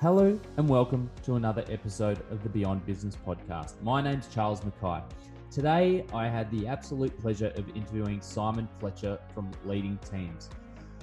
Hello 0.00 0.38
and 0.56 0.68
welcome 0.68 1.10
to 1.24 1.34
another 1.34 1.64
episode 1.68 2.20
of 2.30 2.40
the 2.44 2.48
Beyond 2.48 2.86
Business 2.86 3.16
podcast. 3.26 3.82
My 3.82 4.00
name's 4.00 4.28
Charles 4.28 4.62
Mackay. 4.62 5.02
Today, 5.50 6.06
I 6.14 6.28
had 6.28 6.48
the 6.52 6.68
absolute 6.68 7.20
pleasure 7.20 7.52
of 7.56 7.68
interviewing 7.70 8.20
Simon 8.20 8.68
Fletcher 8.78 9.18
from 9.34 9.50
Leading 9.64 9.98
Teams. 10.08 10.50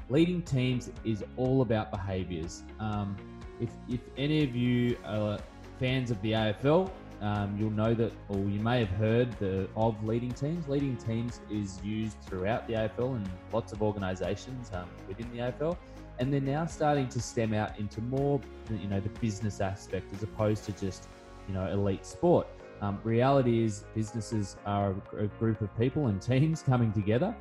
Leading 0.07 0.41
Teams 0.41 0.91
is 1.03 1.25
all 1.35 1.61
about 1.61 1.91
behaviors. 1.91 2.63
Um, 2.79 3.17
if, 3.59 3.69
if 3.89 3.99
any 4.17 4.45
of 4.45 4.55
you 4.55 4.95
are 5.03 5.39
fans 5.77 6.09
of 6.09 6.21
the 6.21 6.31
AFL, 6.31 6.89
um, 7.19 7.57
you'll 7.59 7.71
know 7.71 7.93
that, 7.95 8.13
or 8.29 8.37
you 8.37 8.61
may 8.61 8.79
have 8.79 8.91
heard 8.91 9.29
the, 9.39 9.67
of 9.75 10.01
Leading 10.05 10.31
Teams. 10.31 10.69
Leading 10.69 10.95
Teams 10.95 11.41
is 11.51 11.81
used 11.83 12.15
throughout 12.21 12.65
the 12.65 12.75
AFL 12.75 13.17
and 13.17 13.29
lots 13.51 13.73
of 13.73 13.81
organisations 13.81 14.71
um, 14.73 14.87
within 15.09 15.29
the 15.33 15.39
AFL 15.39 15.75
and 16.19 16.31
they're 16.31 16.41
now 16.41 16.65
starting 16.65 17.07
to 17.09 17.21
stem 17.21 17.53
out 17.53 17.77
into 17.79 18.01
more, 18.01 18.39
you 18.69 18.87
know, 18.87 18.99
the 18.99 19.09
business 19.19 19.61
aspect 19.61 20.13
as 20.13 20.23
opposed 20.23 20.63
to 20.65 20.71
just, 20.73 21.07
you 21.47 21.53
know, 21.53 21.67
elite 21.67 22.05
sport. 22.05 22.47
Um, 22.81 22.99
reality 23.03 23.63
is 23.63 23.85
businesses 23.93 24.57
are 24.65 24.95
a 25.17 25.27
group 25.39 25.61
of 25.61 25.77
people 25.77 26.07
and 26.07 26.21
teams 26.21 26.61
coming 26.61 26.91
together. 26.91 27.35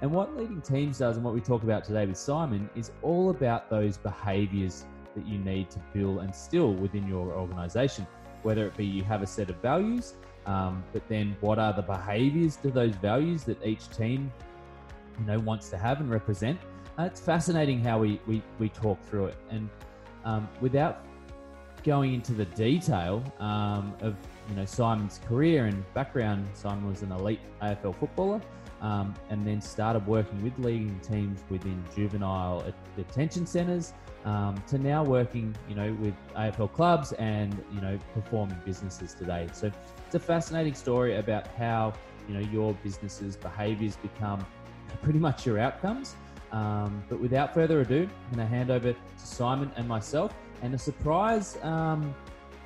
And 0.00 0.12
what 0.12 0.36
leading 0.36 0.60
teams 0.60 0.98
does, 0.98 1.16
and 1.16 1.24
what 1.24 1.34
we 1.34 1.40
talk 1.40 1.62
about 1.62 1.84
today 1.84 2.06
with 2.06 2.16
Simon, 2.16 2.70
is 2.76 2.92
all 3.02 3.30
about 3.30 3.68
those 3.68 3.96
behaviors 3.96 4.84
that 5.16 5.26
you 5.26 5.38
need 5.38 5.70
to 5.70 5.80
build 5.92 6.18
and 6.18 6.34
still 6.34 6.72
within 6.72 7.08
your 7.08 7.32
organization. 7.32 8.06
Whether 8.42 8.66
it 8.66 8.76
be 8.76 8.84
you 8.84 9.02
have 9.04 9.22
a 9.22 9.26
set 9.26 9.50
of 9.50 9.56
values, 9.56 10.14
um, 10.46 10.84
but 10.92 11.06
then 11.08 11.36
what 11.40 11.58
are 11.58 11.72
the 11.72 11.82
behaviors 11.82 12.56
to 12.56 12.70
those 12.70 12.94
values 12.94 13.42
that 13.44 13.64
each 13.66 13.90
team, 13.90 14.32
you 15.18 15.26
know, 15.26 15.38
wants 15.40 15.68
to 15.70 15.76
have 15.76 16.00
and 16.00 16.10
represent? 16.10 16.58
It's 16.98 17.20
fascinating 17.20 17.80
how 17.80 18.00
we, 18.00 18.20
we, 18.26 18.42
we 18.58 18.68
talk 18.70 19.00
through 19.04 19.26
it. 19.26 19.36
And 19.50 19.68
um, 20.24 20.48
without 20.60 21.04
going 21.84 22.12
into 22.12 22.32
the 22.32 22.44
detail 22.44 23.22
um, 23.38 23.94
of 24.00 24.16
you 24.48 24.56
know 24.56 24.64
Simon's 24.64 25.20
career 25.28 25.66
and 25.66 25.84
background, 25.94 26.48
Simon 26.54 26.88
was 26.88 27.02
an 27.02 27.12
elite 27.12 27.38
AFL 27.62 27.94
footballer, 27.94 28.40
um, 28.80 29.14
and 29.30 29.46
then 29.46 29.60
started 29.60 30.04
working 30.08 30.42
with 30.42 30.58
leading 30.58 30.98
teams 31.00 31.44
within 31.50 31.84
juvenile 31.94 32.64
detention 32.96 33.46
centres, 33.46 33.92
um, 34.24 34.60
to 34.66 34.76
now 34.76 35.04
working 35.04 35.54
you 35.68 35.76
know 35.76 35.92
with 36.00 36.14
AFL 36.34 36.72
clubs 36.72 37.12
and 37.12 37.64
you 37.72 37.80
know 37.80 37.96
performing 38.12 38.58
businesses 38.64 39.14
today. 39.14 39.48
So 39.52 39.70
it's 40.04 40.14
a 40.16 40.20
fascinating 40.20 40.74
story 40.74 41.16
about 41.16 41.46
how 41.46 41.92
you 42.26 42.34
know 42.34 42.40
your 42.50 42.74
business's 42.82 43.36
behaviours 43.36 43.96
become 43.96 44.44
pretty 45.02 45.20
much 45.20 45.46
your 45.46 45.60
outcomes. 45.60 46.16
Um, 46.52 47.02
but 47.08 47.20
without 47.20 47.52
further 47.52 47.80
ado, 47.80 48.08
I'm 48.08 48.36
going 48.36 48.48
to 48.48 48.54
hand 48.54 48.70
over 48.70 48.92
to 48.92 48.98
Simon 49.16 49.70
and 49.76 49.86
myself, 49.86 50.32
and 50.62 50.74
a 50.74 50.78
surprise, 50.78 51.58
um, 51.62 52.14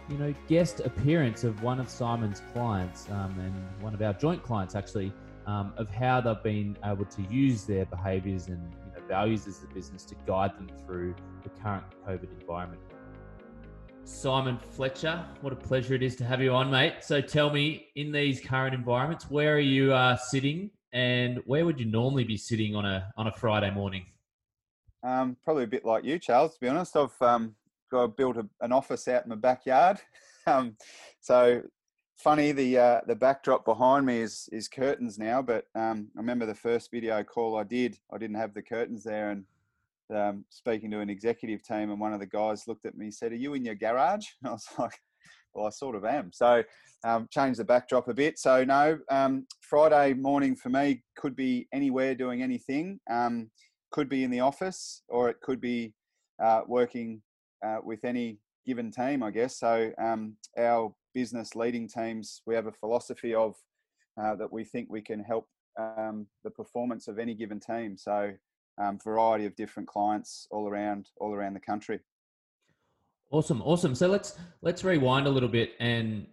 you 0.08 0.16
know, 0.18 0.34
guest 0.48 0.80
appearance 0.80 1.44
of 1.44 1.62
one 1.62 1.80
of 1.80 1.88
Simon's 1.88 2.42
clients 2.52 3.08
um, 3.10 3.38
and 3.40 3.82
one 3.82 3.94
of 3.94 4.02
our 4.02 4.12
joint 4.12 4.42
clients, 4.42 4.74
actually, 4.74 5.12
um, 5.46 5.72
of 5.76 5.90
how 5.90 6.20
they've 6.20 6.42
been 6.42 6.76
able 6.84 7.04
to 7.04 7.22
use 7.22 7.64
their 7.64 7.84
behaviours 7.86 8.46
and 8.46 8.72
you 8.86 9.00
know, 9.00 9.06
values 9.08 9.46
as 9.46 9.62
a 9.62 9.74
business 9.74 10.04
to 10.04 10.14
guide 10.26 10.56
them 10.56 10.68
through 10.86 11.14
the 11.42 11.48
current 11.60 11.84
COVID 12.06 12.40
environment. 12.40 12.80
Simon 14.04 14.58
Fletcher, 14.70 15.24
what 15.40 15.52
a 15.52 15.56
pleasure 15.56 15.94
it 15.94 16.02
is 16.02 16.16
to 16.16 16.24
have 16.24 16.40
you 16.40 16.52
on, 16.52 16.70
mate. 16.70 16.94
So 17.02 17.20
tell 17.20 17.50
me, 17.50 17.88
in 17.94 18.12
these 18.12 18.40
current 18.40 18.74
environments, 18.74 19.30
where 19.30 19.54
are 19.54 19.60
you 19.60 19.92
uh, 19.92 20.16
sitting 20.16 20.70
and 20.92 21.40
where 21.46 21.64
would 21.64 21.80
you 21.80 21.86
normally 21.86 22.24
be 22.24 22.36
sitting 22.36 22.74
on 22.74 22.84
a 22.84 23.12
on 23.16 23.26
a 23.26 23.32
Friday 23.32 23.70
morning? 23.70 24.06
Um, 25.02 25.36
probably 25.44 25.64
a 25.64 25.68
bit 25.68 25.84
like 25.84 26.04
you, 26.04 26.18
Charles. 26.18 26.54
To 26.54 26.60
be 26.60 26.68
honest, 26.68 26.96
I've 26.96 27.20
um, 27.20 27.54
got 27.90 28.16
built 28.16 28.36
a, 28.36 28.46
an 28.60 28.72
office 28.72 29.08
out 29.08 29.24
in 29.24 29.30
my 29.30 29.36
backyard. 29.36 29.98
um, 30.46 30.76
so 31.20 31.62
funny, 32.16 32.52
the 32.52 32.78
uh, 32.78 33.00
the 33.06 33.16
backdrop 33.16 33.64
behind 33.64 34.06
me 34.06 34.20
is 34.20 34.48
is 34.52 34.68
curtains 34.68 35.18
now. 35.18 35.42
But 35.42 35.66
um, 35.74 36.08
I 36.16 36.20
remember 36.20 36.46
the 36.46 36.54
first 36.54 36.90
video 36.90 37.22
call 37.24 37.56
I 37.56 37.64
did, 37.64 37.98
I 38.12 38.18
didn't 38.18 38.36
have 38.36 38.54
the 38.54 38.62
curtains 38.62 39.04
there, 39.04 39.30
and 39.30 39.44
um, 40.14 40.44
speaking 40.50 40.90
to 40.90 41.00
an 41.00 41.10
executive 41.10 41.62
team, 41.62 41.90
and 41.90 42.00
one 42.00 42.12
of 42.12 42.20
the 42.20 42.26
guys 42.26 42.68
looked 42.68 42.86
at 42.86 42.96
me 42.96 43.06
and 43.06 43.14
said, 43.14 43.32
"Are 43.32 43.36
you 43.36 43.54
in 43.54 43.64
your 43.64 43.74
garage?" 43.74 44.26
And 44.42 44.48
I 44.50 44.52
was 44.52 44.66
like, 44.78 45.00
"Well, 45.54 45.66
I 45.66 45.70
sort 45.70 45.96
of 45.96 46.04
am." 46.04 46.30
So 46.32 46.62
um, 47.04 47.28
change 47.30 47.56
the 47.56 47.64
backdrop 47.64 48.08
a 48.08 48.14
bit. 48.14 48.38
So 48.38 48.64
no, 48.64 48.98
um, 49.10 49.46
Friday 49.60 50.14
morning 50.14 50.56
for 50.56 50.68
me 50.68 51.02
could 51.16 51.36
be 51.36 51.68
anywhere 51.72 52.14
doing 52.14 52.42
anything. 52.42 53.00
Um, 53.10 53.50
could 53.90 54.08
be 54.08 54.24
in 54.24 54.30
the 54.30 54.40
office, 54.40 55.02
or 55.08 55.28
it 55.28 55.36
could 55.42 55.60
be 55.60 55.92
uh, 56.42 56.62
working 56.66 57.22
uh, 57.64 57.78
with 57.84 58.04
any 58.04 58.38
given 58.66 58.90
team, 58.90 59.22
I 59.22 59.30
guess. 59.30 59.58
So 59.58 59.90
um, 60.02 60.36
our 60.58 60.94
business 61.14 61.54
leading 61.54 61.88
teams, 61.88 62.42
we 62.46 62.54
have 62.54 62.66
a 62.66 62.72
philosophy 62.72 63.34
of 63.34 63.54
uh, 64.20 64.34
that 64.36 64.52
we 64.52 64.64
think 64.64 64.88
we 64.90 65.02
can 65.02 65.20
help 65.22 65.46
um, 65.78 66.26
the 66.44 66.50
performance 66.50 67.08
of 67.08 67.18
any 67.18 67.34
given 67.34 67.60
team. 67.60 67.96
So 67.96 68.32
um, 68.82 68.98
variety 69.04 69.46
of 69.46 69.54
different 69.56 69.88
clients 69.88 70.46
all 70.50 70.68
around 70.68 71.08
all 71.20 71.34
around 71.34 71.54
the 71.54 71.60
country. 71.60 72.00
Awesome, 73.32 73.62
awesome. 73.62 73.94
So 73.94 74.08
let's 74.08 74.36
let's 74.60 74.84
rewind 74.84 75.26
a 75.26 75.30
little 75.30 75.48
bit 75.48 75.70
and 75.80 76.26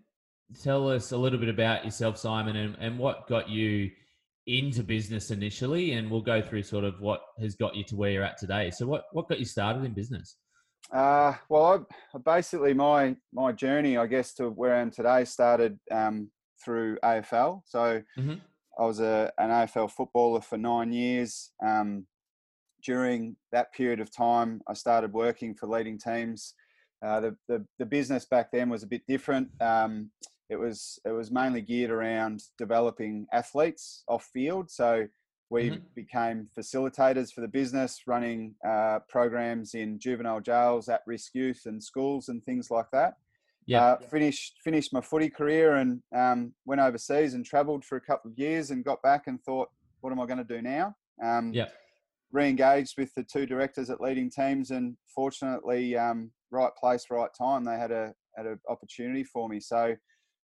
tell 0.61 0.89
us 0.89 1.13
a 1.13 1.17
little 1.17 1.39
bit 1.39 1.47
about 1.47 1.85
yourself, 1.85 2.17
Simon, 2.17 2.57
and, 2.57 2.75
and 2.77 2.99
what 2.99 3.25
got 3.29 3.49
you 3.49 3.89
into 4.47 4.83
business 4.83 5.31
initially, 5.31 5.93
and 5.93 6.11
we'll 6.11 6.21
go 6.21 6.41
through 6.41 6.63
sort 6.63 6.83
of 6.83 6.99
what 6.99 7.21
has 7.39 7.55
got 7.55 7.73
you 7.73 7.85
to 7.85 7.95
where 7.95 8.11
you're 8.11 8.23
at 8.23 8.37
today. 8.37 8.69
So, 8.69 8.85
what 8.85 9.05
what 9.13 9.29
got 9.29 9.39
you 9.39 9.45
started 9.45 9.85
in 9.85 9.93
business? 9.93 10.35
Uh, 10.93 11.35
well, 11.47 11.87
I, 12.13 12.17
basically 12.17 12.73
my 12.73 13.15
my 13.31 13.53
journey, 13.53 13.95
I 13.95 14.05
guess, 14.05 14.33
to 14.33 14.49
where 14.49 14.75
I 14.75 14.81
am 14.81 14.91
today 14.91 15.23
started 15.23 15.79
um, 15.91 16.29
through 16.61 16.97
AFL. 17.01 17.61
So, 17.65 18.03
mm-hmm. 18.17 18.35
I 18.77 18.85
was 18.85 18.99
a, 18.99 19.31
an 19.37 19.51
AFL 19.51 19.89
footballer 19.89 20.41
for 20.41 20.57
nine 20.57 20.91
years. 20.91 21.51
Um, 21.65 22.07
during 22.83 23.37
that 23.53 23.71
period 23.71 24.01
of 24.01 24.13
time, 24.13 24.61
I 24.67 24.73
started 24.73 25.13
working 25.13 25.55
for 25.55 25.67
leading 25.67 25.97
teams. 25.97 26.55
Uh, 27.05 27.19
the, 27.21 27.35
the, 27.47 27.65
the 27.77 27.85
business 27.85 28.25
back 28.25 28.51
then 28.51 28.69
was 28.69 28.83
a 28.83 28.87
bit 28.87 29.01
different. 29.07 29.49
Um, 29.61 30.11
it 30.49 30.57
was 30.57 30.99
it 31.05 31.11
was 31.11 31.31
mainly 31.31 31.61
geared 31.61 31.91
around 31.91 32.41
developing 32.57 33.27
athletes 33.31 34.03
off 34.07 34.27
field. 34.33 34.69
So 34.71 35.07
we 35.49 35.69
mm-hmm. 35.69 35.79
became 35.95 36.47
facilitators 36.57 37.31
for 37.31 37.41
the 37.41 37.47
business, 37.47 38.01
running 38.05 38.55
uh, 38.67 38.99
programs 39.07 39.73
in 39.73 39.99
juvenile 39.99 40.41
jails, 40.41 40.89
at-risk 40.89 41.33
youth, 41.33 41.61
and 41.65 41.83
schools 41.83 42.29
and 42.29 42.43
things 42.43 42.69
like 42.69 42.87
that. 42.91 43.15
Yeah. 43.65 43.83
Uh, 43.85 43.97
finished 43.97 44.55
finished 44.63 44.93
my 44.93 45.01
footy 45.01 45.29
career 45.29 45.75
and 45.75 46.01
um, 46.15 46.53
went 46.65 46.81
overseas 46.81 47.35
and 47.35 47.45
travelled 47.45 47.85
for 47.85 47.97
a 47.97 48.01
couple 48.01 48.31
of 48.31 48.37
years 48.37 48.71
and 48.71 48.83
got 48.83 49.01
back 49.03 49.27
and 49.27 49.41
thought, 49.41 49.69
what 50.01 50.11
am 50.11 50.19
I 50.19 50.25
going 50.25 50.39
to 50.39 50.43
do 50.43 50.61
now? 50.61 50.95
Um, 51.23 51.53
yeah. 51.53 51.67
Re-engaged 52.31 52.95
with 52.97 53.13
the 53.15 53.23
two 53.23 53.45
directors 53.45 53.89
at 53.89 54.01
leading 54.01 54.29
teams 54.29 54.71
and 54.71 54.95
fortunately, 55.13 55.95
um, 55.95 56.31
right 56.51 56.71
place, 56.79 57.05
right 57.09 57.29
time. 57.37 57.63
They 57.63 57.77
had 57.77 57.91
a 57.91 58.13
had 58.35 58.45
an 58.45 58.59
opportunity 58.69 59.23
for 59.23 59.49
me. 59.49 59.59
So 59.59 59.95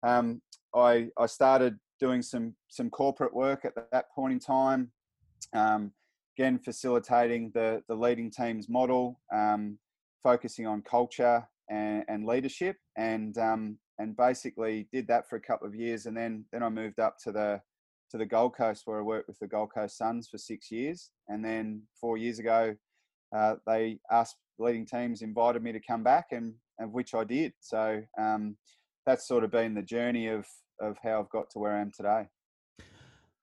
um, 0.05 0.41
I, 0.75 1.07
I 1.17 1.25
started 1.25 1.77
doing 1.99 2.21
some 2.21 2.55
some 2.67 2.89
corporate 2.89 3.33
work 3.33 3.65
at 3.65 3.73
that 3.91 4.05
point 4.13 4.33
in 4.33 4.39
time. 4.39 4.91
Um, 5.53 5.91
again, 6.37 6.59
facilitating 6.59 7.51
the 7.53 7.81
the 7.87 7.95
leading 7.95 8.31
teams 8.31 8.69
model, 8.69 9.19
um, 9.33 9.77
focusing 10.21 10.67
on 10.67 10.81
culture 10.81 11.47
and, 11.69 12.03
and 12.07 12.25
leadership, 12.25 12.77
and 12.97 13.37
um, 13.37 13.77
and 13.99 14.17
basically 14.17 14.87
did 14.91 15.07
that 15.07 15.29
for 15.29 15.35
a 15.35 15.41
couple 15.41 15.67
of 15.67 15.75
years, 15.75 16.05
and 16.05 16.17
then 16.17 16.45
then 16.51 16.63
I 16.63 16.69
moved 16.69 16.99
up 16.99 17.17
to 17.23 17.31
the 17.31 17.61
to 18.11 18.17
the 18.17 18.25
Gold 18.25 18.55
Coast 18.55 18.83
where 18.85 18.99
I 18.99 19.01
worked 19.01 19.27
with 19.27 19.39
the 19.39 19.47
Gold 19.47 19.71
Coast 19.73 19.97
Suns 19.97 20.27
for 20.27 20.37
six 20.37 20.71
years, 20.71 21.11
and 21.29 21.43
then 21.43 21.81
four 21.99 22.17
years 22.17 22.39
ago, 22.39 22.75
uh, 23.35 23.55
they 23.67 23.99
asked 24.11 24.37
leading 24.59 24.85
teams 24.85 25.21
invited 25.21 25.63
me 25.63 25.71
to 25.71 25.79
come 25.79 26.03
back, 26.03 26.27
and 26.31 26.53
of 26.79 26.91
which 26.91 27.13
I 27.13 27.23
did. 27.23 27.53
So 27.59 28.01
um, 28.19 28.55
that's 29.05 29.27
sort 29.27 29.43
of 29.43 29.51
been 29.51 29.73
the 29.73 29.81
journey 29.81 30.27
of 30.27 30.45
of 30.81 30.97
how 31.03 31.19
I've 31.19 31.29
got 31.29 31.49
to 31.51 31.59
where 31.59 31.77
I 31.77 31.81
am 31.81 31.91
today. 31.95 32.27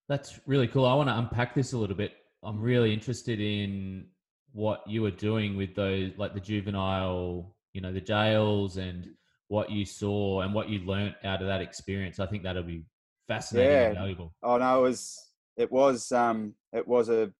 That's 0.08 0.40
really 0.46 0.66
cool. 0.66 0.86
I 0.86 0.94
want 0.94 1.08
to 1.08 1.16
unpack 1.16 1.54
this 1.54 1.72
a 1.72 1.78
little 1.78 1.96
bit. 1.96 2.12
I'm 2.42 2.60
really 2.60 2.92
interested 2.92 3.40
in 3.40 4.06
what 4.52 4.82
you 4.86 5.02
were 5.02 5.12
doing 5.12 5.56
with 5.56 5.74
those, 5.76 6.10
like 6.16 6.34
the 6.34 6.40
juvenile, 6.40 7.54
you 7.72 7.80
know, 7.80 7.92
the 7.92 8.00
jails, 8.00 8.76
and 8.76 9.08
what 9.48 9.70
you 9.70 9.84
saw 9.84 10.40
and 10.40 10.54
what 10.54 10.68
you 10.68 10.80
learnt 10.80 11.14
out 11.24 11.42
of 11.42 11.48
that 11.48 11.60
experience. 11.60 12.18
I 12.18 12.26
think 12.26 12.42
that'll 12.42 12.62
be 12.62 12.84
fascinating 13.28 13.72
yeah. 13.72 13.86
and 13.86 13.96
valuable. 13.96 14.34
Oh 14.42 14.56
no, 14.56 14.78
it 14.78 14.82
was 14.82 15.30
it 15.56 15.70
was 15.70 16.10
um, 16.12 16.54
it 16.72 16.86
was 16.86 17.08
a, 17.08 17.32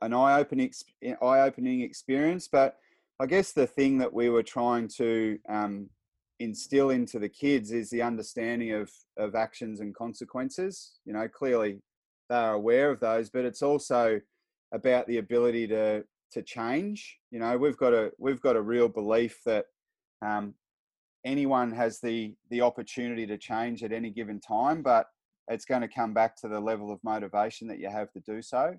an 0.00 0.14
eye 0.14 0.38
opening 0.38 0.72
eye 1.04 1.40
opening 1.40 1.80
experience, 1.82 2.48
but 2.48 2.76
I 3.18 3.26
guess 3.26 3.52
the 3.52 3.66
thing 3.66 3.98
that 3.98 4.12
we 4.12 4.28
were 4.28 4.42
trying 4.42 4.88
to 4.96 5.38
um, 5.48 5.88
instill 6.38 6.90
into 6.90 7.18
the 7.18 7.28
kids 7.28 7.72
is 7.72 7.90
the 7.90 8.02
understanding 8.02 8.72
of 8.72 8.90
of 9.16 9.34
actions 9.34 9.80
and 9.80 9.94
consequences. 9.94 10.98
You 11.04 11.12
know, 11.12 11.28
clearly 11.28 11.80
they 12.28 12.36
are 12.36 12.54
aware 12.54 12.90
of 12.90 13.00
those, 13.00 13.30
but 13.30 13.44
it's 13.44 13.62
also 13.62 14.20
about 14.72 15.06
the 15.06 15.18
ability 15.18 15.66
to 15.68 16.04
to 16.32 16.42
change. 16.42 17.18
You 17.30 17.38
know, 17.38 17.56
we've 17.56 17.76
got 17.76 17.94
a 17.94 18.12
we've 18.18 18.40
got 18.40 18.56
a 18.56 18.62
real 18.62 18.88
belief 18.88 19.40
that 19.46 19.66
um, 20.22 20.54
anyone 21.24 21.72
has 21.72 22.00
the 22.00 22.34
the 22.50 22.60
opportunity 22.60 23.26
to 23.26 23.38
change 23.38 23.82
at 23.82 23.92
any 23.92 24.10
given 24.10 24.40
time, 24.40 24.82
but 24.82 25.06
it's 25.48 25.64
going 25.64 25.82
to 25.82 25.88
come 25.88 26.12
back 26.12 26.36
to 26.36 26.48
the 26.48 26.60
level 26.60 26.90
of 26.90 27.02
motivation 27.04 27.68
that 27.68 27.78
you 27.78 27.88
have 27.88 28.10
to 28.12 28.20
do 28.20 28.42
so. 28.42 28.74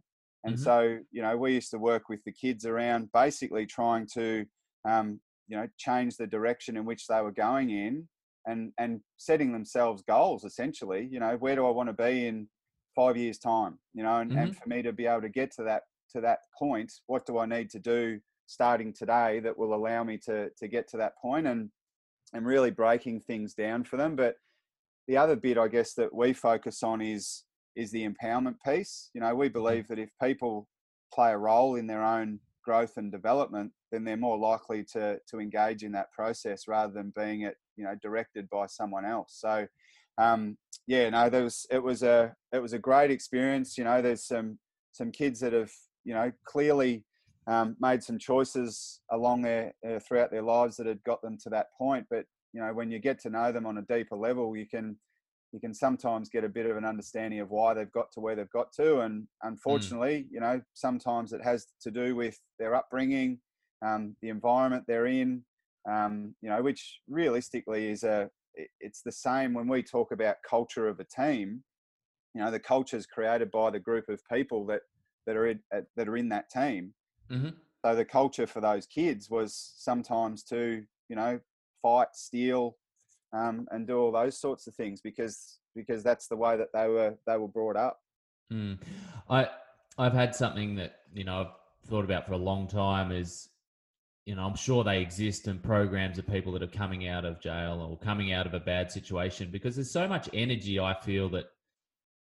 And 0.47 0.55
mm-hmm. 0.55 0.63
so, 0.63 0.99
you 1.11 1.21
know, 1.21 1.38
we 1.38 1.53
used 1.53 1.71
to 1.71 1.77
work 1.77 2.09
with 2.09 2.23
the 2.23 2.31
kids 2.31 2.65
around 2.65 3.11
basically 3.13 3.65
trying 3.65 4.07
to, 4.13 4.45
um, 4.88 5.19
you 5.47 5.57
know, 5.57 5.67
change 5.77 6.17
the 6.17 6.25
direction 6.25 6.77
in 6.77 6.85
which 6.85 7.05
they 7.07 7.21
were 7.21 7.31
going 7.31 7.69
in, 7.69 8.07
and 8.45 8.71
and 8.79 9.01
setting 9.17 9.51
themselves 9.51 10.03
goals. 10.07 10.44
Essentially, 10.45 11.07
you 11.11 11.19
know, 11.19 11.35
where 11.38 11.55
do 11.55 11.67
I 11.67 11.71
want 11.71 11.89
to 11.89 11.94
be 11.94 12.27
in 12.27 12.47
five 12.95 13.17
years' 13.17 13.38
time? 13.38 13.77
You 13.94 14.03
know, 14.03 14.17
and, 14.17 14.31
mm-hmm. 14.31 14.39
and 14.39 14.57
for 14.57 14.67
me 14.67 14.81
to 14.81 14.94
be 14.94 15.05
able 15.05 15.21
to 15.21 15.29
get 15.29 15.51
to 15.57 15.63
that 15.63 15.83
to 16.13 16.21
that 16.21 16.39
point, 16.57 16.91
what 17.07 17.25
do 17.25 17.38
I 17.38 17.45
need 17.45 17.69
to 17.71 17.79
do 17.79 18.19
starting 18.47 18.94
today 18.94 19.41
that 19.41 19.57
will 19.57 19.73
allow 19.75 20.03
me 20.03 20.17
to 20.17 20.49
to 20.57 20.67
get 20.67 20.88
to 20.89 20.97
that 20.97 21.17
point 21.21 21.45
and 21.45 21.69
and 22.33 22.45
really 22.45 22.71
breaking 22.71 23.19
things 23.21 23.53
down 23.53 23.83
for 23.83 23.97
them. 23.97 24.15
But 24.15 24.35
the 25.07 25.17
other 25.17 25.35
bit, 25.35 25.57
I 25.57 25.67
guess, 25.67 25.94
that 25.94 26.13
we 26.13 26.33
focus 26.33 26.83
on 26.83 27.01
is 27.01 27.44
is 27.77 27.91
the 27.91 28.09
empowerment 28.09 28.56
piece. 28.65 29.09
You 29.13 29.21
know, 29.21 29.33
we 29.33 29.45
mm-hmm. 29.45 29.53
believe 29.53 29.88
that 29.88 30.00
if 30.00 30.09
people 30.21 30.68
play 31.13 31.31
a 31.31 31.38
role 31.38 31.75
in 31.75 31.88
their 31.88 32.03
own 32.03 32.39
growth 32.65 32.97
and 32.97 33.12
development, 33.12 33.71
then 33.91 34.03
they're 34.03 34.18
more 34.18 34.38
likely 34.38 34.83
to 34.83 35.19
to 35.29 35.39
engage 35.39 35.83
in 35.83 35.94
that 35.94 36.12
process 36.12 36.68
rather 36.68 36.91
than 36.91 37.13
being 37.15 37.41
it, 37.41 37.56
you 37.77 37.85
know, 37.85 37.95
directed 38.01 38.50
by 38.50 38.65
someone 38.65 39.06
else. 39.06 39.38
So, 39.39 39.65
um, 40.18 40.57
yeah, 40.88 41.09
no, 41.09 41.29
there 41.29 41.44
was 41.44 41.65
it 41.71 41.81
was 41.81 42.03
a 42.03 42.35
it 42.51 42.62
was 42.62 42.74
a 42.74 42.79
great 42.79 43.12
experience. 43.12 43.77
You 43.77 43.85
know, 43.85 44.01
there's 44.01 44.25
some 44.25 44.57
some 44.91 45.12
kids 45.12 45.39
that 45.39 45.53
have 45.53 45.71
you 46.03 46.13
know 46.13 46.31
clearly 46.45 47.06
um, 47.45 47.77
made 47.80 48.03
some 48.03 48.18
choices 48.18 49.00
along 49.12 49.44
their 49.44 49.73
uh, 49.88 50.00
throughout 50.00 50.31
their 50.31 50.41
lives 50.41 50.75
that 50.77 50.88
had 50.88 51.03
got 51.03 51.21
them 51.21 51.38
to 51.44 51.50
that 51.51 51.68
point. 51.77 52.06
But 52.09 52.25
you 52.53 52.59
know, 52.59 52.73
when 52.73 52.91
you 52.91 53.00
get 53.00 53.19
to 53.21 53.30
know 53.30 53.51
them 53.51 53.65
on 53.68 53.77
a 53.77 53.83
deeper 53.83 54.15
level, 54.15 54.57
you 54.57 54.68
can 54.68 54.97
you 55.57 55.62
can 55.62 55.74
sometimes 55.74 56.30
get 56.30 56.44
a 56.44 56.50
bit 56.50 56.68
of 56.68 56.77
an 56.77 56.86
understanding 56.86 57.39
of 57.39 57.50
why 57.50 57.74
they've 57.74 57.92
got 57.92 58.12
to 58.12 58.19
where 58.19 58.36
they've 58.36 58.50
got 58.51 58.71
to. 58.74 59.00
And 59.00 59.27
hmm. 59.42 59.48
unfortunately, 59.48 60.19
mm. 60.19 60.25
you 60.31 60.39
know, 60.39 60.62
sometimes 60.75 61.33
it 61.33 61.44
has 61.44 61.65
to 61.81 61.89
do 61.89 62.15
with 62.15 62.39
their 62.59 62.75
upbringing, 62.75 63.39
um, 63.83 64.15
the 64.21 64.30
environment 64.30 64.83
they're 64.88 65.07
in. 65.07 65.44
Um, 65.89 66.36
you 66.42 66.50
know, 66.50 66.62
which 66.62 67.00
realistically 67.07 67.89
is 67.89 68.04
a 68.04 68.30
it's 68.80 69.01
the 69.01 69.12
same 69.12 69.54
when 69.54 69.68
we 69.68 69.81
talk 69.81 70.12
about 70.12 70.36
culture 70.48 70.88
of 70.88 71.00
a 71.00 71.06
team. 71.06 71.63
You 72.36 72.42
know, 72.42 72.51
the 72.51 72.59
culture 72.59 72.98
is 72.98 73.07
created 73.07 73.50
by 73.50 73.71
the 73.71 73.80
group 73.80 74.09
of 74.09 74.21
people 74.31 74.63
that 74.68 74.81
that 75.25 75.36
are 75.36 75.48
in, 75.48 75.59
that 75.71 76.07
are 76.07 76.18
in 76.18 76.30
that 76.30 76.51
team. 76.51 76.94
Mm-hmm. 77.31 77.50
So 77.83 77.95
the 77.95 78.06
culture 78.06 78.45
for 78.45 78.62
those 78.62 78.86
kids 78.86 79.30
was 79.30 79.74
sometimes 79.77 80.44
to, 80.44 80.83
you 81.09 81.15
know, 81.15 81.39
fight, 81.81 82.09
steal, 82.13 82.75
um, 83.33 83.68
and 83.71 83.88
do 83.88 83.97
all 83.97 84.12
those 84.12 84.39
sorts 84.39 84.68
of 84.68 84.75
things 84.75 85.01
because 85.01 85.59
because 85.75 86.03
that's 86.03 86.27
the 86.27 86.35
way 86.35 86.57
that 86.57 86.69
they 86.74 86.88
were 86.88 87.15
they 87.25 87.38
were 87.38 87.47
brought 87.47 87.75
up. 87.75 88.00
Mm. 88.51 88.79
I 89.29 89.50
I've 89.97 90.13
had 90.13 90.35
something 90.35 90.75
that 90.75 91.00
you 91.13 91.24
know 91.24 91.41
I've 91.41 91.89
thought 91.89 92.06
about 92.06 92.25
for 92.25 92.33
a 92.33 92.38
long 92.38 92.68
time 92.68 93.12
is 93.12 93.50
you 94.25 94.35
know 94.35 94.44
I'm 94.45 94.56
sure 94.56 94.83
they 94.83 95.01
exist 95.01 95.47
and 95.47 95.62
programs 95.62 96.18
of 96.18 96.27
people 96.27 96.51
that 96.53 96.63
are 96.63 96.68
coming 96.68 97.07
out 97.07 97.25
of 97.25 97.41
jail 97.41 97.85
or 97.89 97.97
coming 97.97 98.33
out 98.33 98.45
of 98.45 98.53
a 98.53 98.59
bad 98.59 98.91
situation 98.91 99.50
because 99.51 99.75
there's 99.75 99.91
so 99.91 100.07
much 100.07 100.30
energy 100.33 100.80
I 100.80 100.94
feel 100.94 101.30
that 101.30 101.45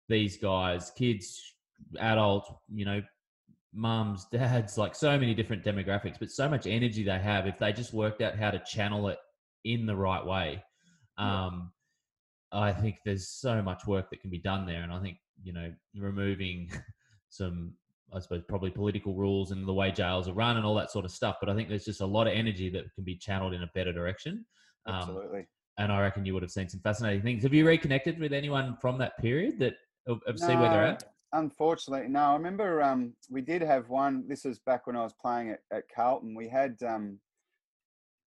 these 0.08 0.36
guys, 0.36 0.92
kids, 0.96 1.40
adults, 1.98 2.50
you 2.72 2.84
know, 2.84 3.02
mums, 3.74 4.26
dads, 4.30 4.78
like 4.78 4.94
so 4.94 5.18
many 5.18 5.34
different 5.34 5.64
demographics, 5.64 6.18
but 6.18 6.30
so 6.30 6.48
much 6.48 6.66
energy 6.66 7.02
they 7.02 7.18
have 7.18 7.46
if 7.46 7.58
they 7.58 7.72
just 7.72 7.92
worked 7.92 8.22
out 8.22 8.36
how 8.36 8.50
to 8.50 8.58
channel 8.60 9.08
it 9.08 9.18
in 9.64 9.86
the 9.86 9.96
right 9.96 10.24
way. 10.24 10.62
Um, 11.18 11.72
yeah. 12.52 12.60
I 12.60 12.72
think 12.72 12.98
there's 13.04 13.28
so 13.28 13.60
much 13.62 13.86
work 13.86 14.10
that 14.10 14.20
can 14.20 14.30
be 14.30 14.38
done 14.38 14.66
there, 14.66 14.82
and 14.82 14.92
I 14.92 15.00
think 15.00 15.18
you 15.42 15.52
know 15.52 15.72
removing 15.96 16.70
some, 17.28 17.72
I 18.14 18.20
suppose, 18.20 18.42
probably 18.48 18.70
political 18.70 19.14
rules 19.14 19.50
and 19.50 19.66
the 19.66 19.74
way 19.74 19.90
jails 19.90 20.28
are 20.28 20.32
run 20.32 20.56
and 20.56 20.64
all 20.64 20.74
that 20.76 20.90
sort 20.90 21.04
of 21.04 21.10
stuff. 21.10 21.36
But 21.40 21.48
I 21.48 21.54
think 21.54 21.68
there's 21.68 21.84
just 21.84 22.00
a 22.00 22.06
lot 22.06 22.26
of 22.26 22.32
energy 22.32 22.70
that 22.70 22.84
can 22.94 23.04
be 23.04 23.16
channeled 23.16 23.54
in 23.54 23.62
a 23.62 23.70
better 23.74 23.92
direction. 23.92 24.44
Um, 24.86 24.94
Absolutely. 24.94 25.46
And 25.78 25.92
I 25.92 26.00
reckon 26.00 26.24
you 26.24 26.32
would 26.32 26.42
have 26.42 26.52
seen 26.52 26.68
some 26.68 26.80
fascinating 26.80 27.22
things. 27.22 27.42
Have 27.42 27.52
you 27.52 27.66
reconnected 27.66 28.18
with 28.18 28.32
anyone 28.32 28.78
from 28.80 28.96
that 28.98 29.18
period 29.18 29.58
that 29.58 29.74
of, 30.06 30.22
of 30.26 30.40
no, 30.40 30.46
see 30.46 30.56
where 30.56 30.70
they're 30.70 30.86
at? 30.86 31.04
Unfortunately, 31.32 32.08
no. 32.08 32.20
I 32.20 32.32
remember 32.34 32.82
um, 32.82 33.12
we 33.28 33.42
did 33.42 33.60
have 33.60 33.90
one. 33.90 34.24
This 34.26 34.44
was 34.44 34.58
back 34.60 34.86
when 34.86 34.96
I 34.96 35.02
was 35.02 35.12
playing 35.20 35.50
at, 35.50 35.60
at 35.70 35.84
Carlton. 35.94 36.34
We 36.34 36.48
had 36.48 36.76
um, 36.86 37.18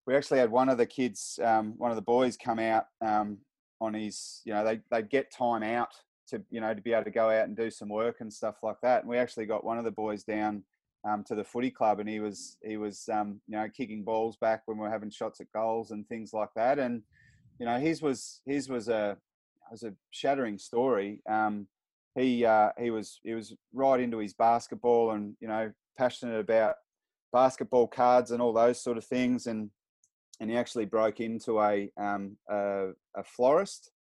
we 0.09 0.15
actually 0.15 0.39
had 0.39 0.49
one 0.49 0.69
of 0.69 0.79
the 0.79 0.87
kids, 0.87 1.39
um, 1.43 1.75
one 1.77 1.91
of 1.91 1.95
the 1.95 2.01
boys, 2.01 2.35
come 2.35 2.57
out 2.57 2.85
um, 2.99 3.37
on 3.79 3.93
his. 3.93 4.41
You 4.43 4.53
know, 4.53 4.65
they 4.65 4.79
they 4.89 5.03
get 5.03 5.31
time 5.31 5.61
out 5.61 5.89
to 6.29 6.41
you 6.49 6.61
know 6.61 6.73
to 6.73 6.81
be 6.81 6.93
able 6.93 7.03
to 7.03 7.11
go 7.11 7.29
out 7.29 7.47
and 7.47 7.55
do 7.55 7.69
some 7.69 7.89
work 7.89 8.15
and 8.19 8.33
stuff 8.33 8.55
like 8.63 8.77
that. 8.81 9.01
And 9.01 9.09
we 9.09 9.19
actually 9.19 9.45
got 9.45 9.63
one 9.63 9.77
of 9.77 9.85
the 9.85 9.91
boys 9.91 10.23
down 10.23 10.63
um, 11.07 11.23
to 11.25 11.35
the 11.35 11.43
footy 11.43 11.69
club, 11.69 11.99
and 11.99 12.09
he 12.09 12.19
was 12.19 12.57
he 12.63 12.77
was 12.77 13.07
um, 13.13 13.39
you 13.47 13.55
know 13.55 13.67
kicking 13.69 14.03
balls 14.03 14.35
back 14.37 14.63
when 14.65 14.79
we 14.79 14.81
were 14.81 14.89
having 14.89 15.11
shots 15.11 15.41
at 15.41 15.51
goals 15.53 15.91
and 15.91 16.07
things 16.07 16.33
like 16.33 16.49
that. 16.55 16.79
And 16.79 17.03
you 17.59 17.67
know, 17.67 17.77
his 17.77 18.01
was 18.01 18.41
his 18.47 18.67
was 18.67 18.89
a 18.89 19.15
was 19.69 19.83
a 19.83 19.93
shattering 20.09 20.57
story. 20.57 21.21
Um, 21.29 21.67
he 22.15 22.45
uh, 22.45 22.69
he 22.79 22.89
was 22.89 23.19
he 23.23 23.35
was 23.35 23.53
right 23.73 23.99
into 23.99 24.17
his 24.17 24.33
basketball 24.33 25.11
and 25.11 25.35
you 25.39 25.47
know 25.47 25.71
passionate 25.99 26.39
about 26.39 26.77
basketball 27.31 27.85
cards 27.85 28.31
and 28.31 28.41
all 28.41 28.53
those 28.53 28.81
sort 28.81 28.97
of 28.97 29.05
things 29.05 29.45
and 29.45 29.69
and 30.39 30.49
he 30.49 30.57
actually 30.57 30.85
broke 30.85 31.19
into 31.19 31.59
a 31.61 31.89
um, 31.97 32.37
a, 32.49 32.89
a, 33.15 33.23
florist 33.23 33.91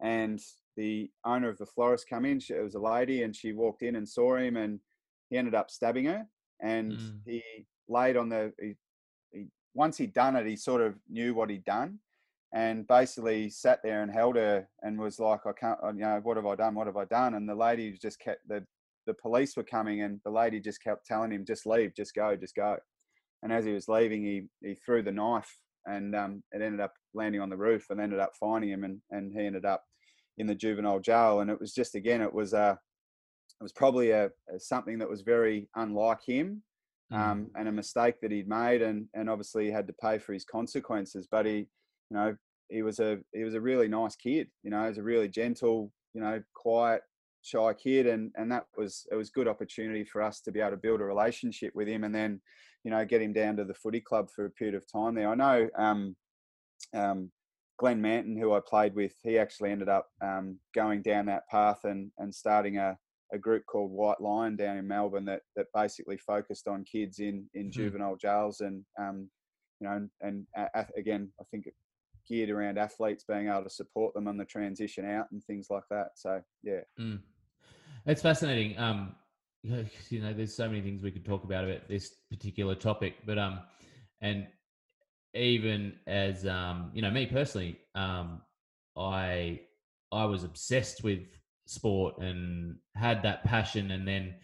and 0.00 0.40
the 0.76 1.10
owner 1.24 1.48
of 1.48 1.58
the 1.58 1.66
florist 1.66 2.08
come 2.08 2.24
in 2.24 2.38
she, 2.38 2.54
it 2.54 2.62
was 2.62 2.74
a 2.74 2.80
lady 2.80 3.22
and 3.22 3.34
she 3.34 3.52
walked 3.52 3.82
in 3.82 3.96
and 3.96 4.08
saw 4.08 4.36
him 4.36 4.56
and 4.56 4.78
he 5.30 5.36
ended 5.36 5.54
up 5.54 5.70
stabbing 5.70 6.04
her 6.04 6.26
and 6.60 6.92
mm. 6.92 7.18
he 7.24 7.42
laid 7.88 8.16
on 8.16 8.28
the 8.28 8.52
he, 8.60 8.74
he, 9.32 9.46
once 9.74 9.96
he'd 9.96 10.12
done 10.12 10.36
it 10.36 10.46
he 10.46 10.56
sort 10.56 10.82
of 10.82 10.94
knew 11.08 11.34
what 11.34 11.50
he'd 11.50 11.64
done 11.64 11.98
and 12.52 12.86
basically 12.86 13.50
sat 13.50 13.80
there 13.82 14.02
and 14.02 14.10
held 14.10 14.36
her 14.36 14.66
and 14.82 14.98
was 14.98 15.18
like, 15.18 15.40
I 15.46 15.52
can't, 15.52 15.78
you 15.94 16.00
know, 16.00 16.20
what 16.22 16.36
have 16.36 16.46
I 16.46 16.54
done? 16.54 16.74
What 16.74 16.86
have 16.86 16.96
I 16.96 17.04
done? 17.04 17.34
And 17.34 17.48
the 17.48 17.54
lady 17.54 17.92
just 18.00 18.18
kept, 18.18 18.46
the, 18.48 18.64
the 19.06 19.14
police 19.14 19.56
were 19.56 19.62
coming 19.62 20.02
and 20.02 20.20
the 20.24 20.30
lady 20.30 20.58
just 20.58 20.82
kept 20.82 21.04
telling 21.04 21.32
him, 21.32 21.44
just 21.44 21.66
leave, 21.66 21.94
just 21.94 22.14
go, 22.14 22.34
just 22.34 22.54
go. 22.54 22.78
And 23.42 23.52
as 23.52 23.64
he 23.64 23.72
was 23.72 23.88
leaving, 23.88 24.24
he, 24.24 24.44
he 24.62 24.74
threw 24.74 25.02
the 25.02 25.12
knife 25.12 25.54
and 25.86 26.14
um, 26.14 26.42
it 26.52 26.62
ended 26.62 26.80
up 26.80 26.94
landing 27.14 27.40
on 27.40 27.50
the 27.50 27.56
roof 27.56 27.86
and 27.90 28.00
ended 28.00 28.18
up 28.18 28.32
finding 28.38 28.70
him 28.70 28.84
and, 28.84 29.00
and 29.10 29.32
he 29.32 29.46
ended 29.46 29.64
up 29.64 29.82
in 30.38 30.46
the 30.46 30.54
juvenile 30.54 31.00
jail. 31.00 31.40
And 31.40 31.50
it 31.50 31.60
was 31.60 31.72
just, 31.72 31.94
again, 31.94 32.20
it 32.20 32.32
was 32.32 32.52
a, 32.52 32.78
it 33.60 33.62
was 33.62 33.72
probably 33.72 34.10
a, 34.10 34.26
a 34.54 34.58
something 34.58 34.98
that 34.98 35.08
was 35.08 35.22
very 35.22 35.68
unlike 35.76 36.22
him 36.26 36.62
mm. 37.12 37.18
um, 37.18 37.50
and 37.56 37.68
a 37.68 37.72
mistake 37.72 38.16
that 38.20 38.32
he'd 38.32 38.48
made. 38.48 38.82
And, 38.82 39.06
and 39.14 39.30
obviously 39.30 39.66
he 39.66 39.70
had 39.70 39.86
to 39.86 39.94
pay 39.94 40.18
for 40.18 40.32
his 40.32 40.44
consequences, 40.44 41.26
but 41.30 41.46
he, 41.46 41.58
you 42.10 42.16
know, 42.16 42.36
he 42.68 42.82
was 42.82 42.98
a 42.98 43.18
he 43.32 43.44
was 43.44 43.54
a 43.54 43.60
really 43.60 43.88
nice 43.88 44.16
kid. 44.16 44.48
You 44.62 44.70
know, 44.70 44.82
he 44.82 44.88
was 44.88 44.98
a 44.98 45.02
really 45.02 45.28
gentle, 45.28 45.92
you 46.14 46.20
know, 46.20 46.42
quiet, 46.54 47.02
shy 47.42 47.72
kid, 47.74 48.06
and 48.06 48.32
and 48.36 48.50
that 48.50 48.64
was 48.76 49.06
it 49.10 49.14
was 49.14 49.30
good 49.30 49.48
opportunity 49.48 50.04
for 50.04 50.22
us 50.22 50.40
to 50.42 50.52
be 50.52 50.60
able 50.60 50.72
to 50.72 50.76
build 50.76 51.00
a 51.00 51.04
relationship 51.04 51.72
with 51.74 51.88
him, 51.88 52.04
and 52.04 52.14
then, 52.14 52.40
you 52.86 52.92
know, 52.92 53.04
get 53.04 53.20
him 53.20 53.32
down 53.32 53.56
to 53.56 53.64
the 53.64 53.74
footy 53.74 54.00
club 54.00 54.28
for 54.30 54.46
a 54.46 54.50
period 54.50 54.76
of 54.76 54.84
time 54.90 55.16
there. 55.16 55.28
I 55.28 55.34
know. 55.34 55.68
Um, 55.76 56.14
um, 56.94 57.32
Glenn 57.80 58.00
Manton, 58.00 58.36
who 58.36 58.54
I 58.54 58.60
played 58.64 58.94
with, 58.94 59.12
he 59.24 59.40
actually 59.40 59.72
ended 59.72 59.88
up 59.88 60.06
um, 60.22 60.60
going 60.72 61.02
down 61.02 61.26
that 61.26 61.48
path 61.50 61.80
and, 61.82 62.12
and 62.18 62.32
starting 62.32 62.78
a, 62.78 62.96
a 63.34 63.38
group 63.38 63.64
called 63.66 63.90
Whitelion 63.90 64.56
down 64.56 64.76
in 64.76 64.86
Melbourne 64.86 65.24
that, 65.24 65.40
that 65.56 65.66
basically 65.74 66.16
focused 66.16 66.68
on 66.68 66.84
kids 66.84 67.18
in, 67.18 67.46
in 67.54 67.64
mm-hmm. 67.64 67.70
juvenile 67.70 68.14
jails 68.14 68.60
and 68.60 68.84
um, 69.00 69.28
you 69.80 69.88
know 69.88 69.96
and, 69.96 70.10
and 70.20 70.46
uh, 70.56 70.84
again 70.96 71.28
I 71.40 71.44
think 71.50 71.66
geared 72.28 72.50
around 72.50 72.78
athletes 72.78 73.24
being 73.28 73.48
able 73.48 73.64
to 73.64 73.70
support 73.70 74.14
them 74.14 74.28
on 74.28 74.36
the 74.36 74.44
transition 74.44 75.04
out 75.10 75.26
and 75.32 75.42
things 75.42 75.66
like 75.70 75.84
that. 75.90 76.10
So 76.14 76.40
yeah, 76.62 76.80
mm. 77.00 77.18
it's 78.06 78.22
fascinating. 78.22 78.78
Um, 78.78 79.16
you 80.10 80.20
know, 80.20 80.32
there's 80.32 80.54
so 80.54 80.68
many 80.68 80.80
things 80.80 81.02
we 81.02 81.10
could 81.10 81.24
talk 81.24 81.44
about 81.44 81.64
about 81.64 81.88
this 81.88 82.14
particular 82.30 82.74
topic, 82.74 83.14
but 83.26 83.38
um, 83.38 83.60
and 84.20 84.46
even 85.34 85.94
as 86.06 86.46
um, 86.46 86.90
you 86.94 87.02
know, 87.02 87.10
me 87.10 87.26
personally, 87.26 87.78
um, 87.94 88.42
I 88.96 89.60
I 90.12 90.24
was 90.24 90.44
obsessed 90.44 91.02
with 91.02 91.20
sport 91.66 92.18
and 92.18 92.76
had 92.94 93.22
that 93.22 93.44
passion, 93.44 93.90
and 93.90 94.06
then 94.06 94.34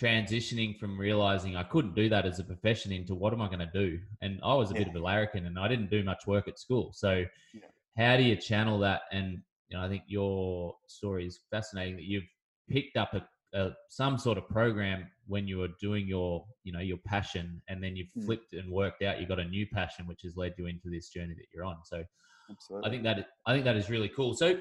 transitioning 0.00 0.78
from 0.78 0.98
realizing 0.98 1.56
I 1.56 1.62
couldn't 1.64 1.94
do 1.94 2.08
that 2.08 2.26
as 2.26 2.38
a 2.38 2.44
profession 2.44 2.92
into 2.92 3.14
what 3.14 3.32
am 3.32 3.42
I 3.42 3.46
going 3.46 3.58
to 3.58 3.70
do? 3.72 3.98
And 4.22 4.40
I 4.42 4.54
was 4.54 4.70
a 4.70 4.74
yeah. 4.74 4.80
bit 4.80 4.88
of 4.88 4.96
a 4.96 5.00
larrikin 5.00 5.46
and 5.46 5.58
I 5.58 5.68
didn't 5.68 5.90
do 5.90 6.02
much 6.02 6.26
work 6.26 6.48
at 6.48 6.58
school. 6.58 6.92
So 6.94 7.24
yeah. 7.52 7.60
how 7.98 8.16
do 8.16 8.22
you 8.22 8.36
channel 8.36 8.78
that? 8.80 9.02
And, 9.12 9.42
you 9.68 9.76
know, 9.76 9.84
I 9.84 9.88
think 9.88 10.04
your 10.06 10.74
story 10.88 11.26
is 11.26 11.40
fascinating 11.50 11.96
that 11.96 12.04
you've 12.04 12.24
picked 12.70 12.96
up 12.96 13.12
a, 13.12 13.22
a, 13.54 13.70
some 13.88 14.18
sort 14.18 14.38
of 14.38 14.48
program 14.48 15.06
when 15.26 15.46
you 15.46 15.58
were 15.58 15.68
doing 15.80 16.06
your 16.06 16.44
you 16.64 16.72
know 16.72 16.80
your 16.80 16.96
passion 17.06 17.60
and 17.68 17.82
then 17.82 17.96
you've 17.96 18.10
hmm. 18.14 18.24
flipped 18.26 18.52
and 18.52 18.70
worked 18.70 19.02
out 19.02 19.20
you 19.20 19.26
got 19.26 19.38
a 19.38 19.44
new 19.44 19.66
passion 19.72 20.06
which 20.06 20.22
has 20.22 20.36
led 20.36 20.54
you 20.58 20.66
into 20.66 20.88
this 20.90 21.08
journey 21.08 21.34
that 21.34 21.46
you're 21.54 21.64
on 21.64 21.76
so 21.84 22.02
Absolutely. 22.50 22.88
i 22.88 22.90
think 22.90 23.02
that 23.04 23.26
i 23.46 23.52
think 23.52 23.64
that 23.64 23.76
is 23.76 23.90
really 23.90 24.08
cool 24.08 24.34
so 24.34 24.58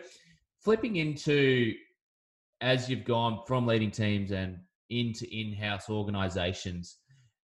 flipping 0.64 0.98
into 0.98 1.74
as 2.62 2.90
you've 2.90 3.06
gone 3.06 3.40
from 3.48 3.66
leading 3.66 3.92
teams 3.92 4.32
and 4.32 4.58
into 4.90 5.26
in-house 5.36 5.90
organizations 5.90 6.98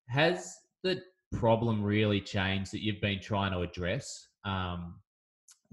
has 0.10 0.56
the 0.84 1.00
problem 1.32 1.84
really 1.84 2.20
changed 2.20 2.72
that 2.72 2.84
you've 2.84 3.02
been 3.02 3.20
trying 3.20 3.52
to 3.52 3.60
address 3.60 4.28
um, 4.46 4.96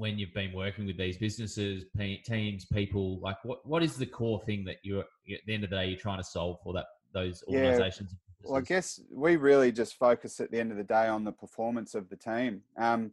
when 0.02 0.18
you've 0.18 0.35
been 0.35 0.52
working 0.52 0.85
with 0.85 0.99
these 0.99 1.16
businesses, 1.16 1.85
teams, 1.97 2.64
people? 2.64 3.21
Like, 3.21 3.37
what 3.44 3.64
what 3.64 3.85
is 3.85 3.97
the 3.97 4.04
core 4.04 4.42
thing 4.44 4.64
that 4.64 4.78
you're 4.82 5.00
at 5.00 5.06
the 5.47 5.54
end 5.54 5.62
of 5.62 5.71
the 5.71 5.76
day 5.76 5.87
you're 5.87 5.99
trying 5.99 6.18
to 6.18 6.25
solve 6.25 6.59
for 6.62 6.73
that 6.75 6.87
those 7.14 7.44
organizations? 7.47 8.11
Yeah. 8.12 8.50
Well, 8.50 8.59
I 8.59 8.62
guess 8.62 9.00
we 9.11 9.37
really 9.37 9.71
just 9.71 9.94
focus 9.94 10.40
at 10.40 10.50
the 10.50 10.59
end 10.59 10.73
of 10.73 10.76
the 10.76 10.82
day 10.82 11.06
on 11.06 11.23
the 11.23 11.30
performance 11.30 11.94
of 11.94 12.09
the 12.09 12.16
team. 12.16 12.62
Um, 12.76 13.12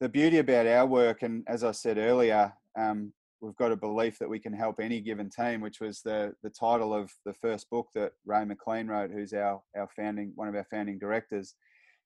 the 0.00 0.08
beauty 0.08 0.38
about 0.38 0.66
our 0.66 0.86
work, 0.86 1.22
and 1.22 1.44
as 1.46 1.62
I 1.62 1.72
said 1.72 1.98
earlier, 1.98 2.50
um, 2.78 3.12
we've 3.42 3.56
got 3.56 3.70
a 3.70 3.76
belief 3.76 4.18
that 4.18 4.28
we 4.28 4.38
can 4.38 4.54
help 4.54 4.80
any 4.80 5.02
given 5.02 5.28
team, 5.28 5.60
which 5.60 5.80
was 5.80 6.00
the 6.00 6.34
the 6.42 6.50
title 6.50 6.94
of 6.94 7.12
the 7.26 7.34
first 7.34 7.68
book 7.68 7.88
that 7.94 8.12
Ray 8.24 8.46
McLean 8.46 8.88
wrote, 8.88 9.10
who's 9.10 9.34
our 9.34 9.60
our 9.76 9.88
founding 9.94 10.32
one 10.34 10.48
of 10.48 10.54
our 10.54 10.66
founding 10.70 10.98
directors. 10.98 11.56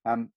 Um, 0.05 0.31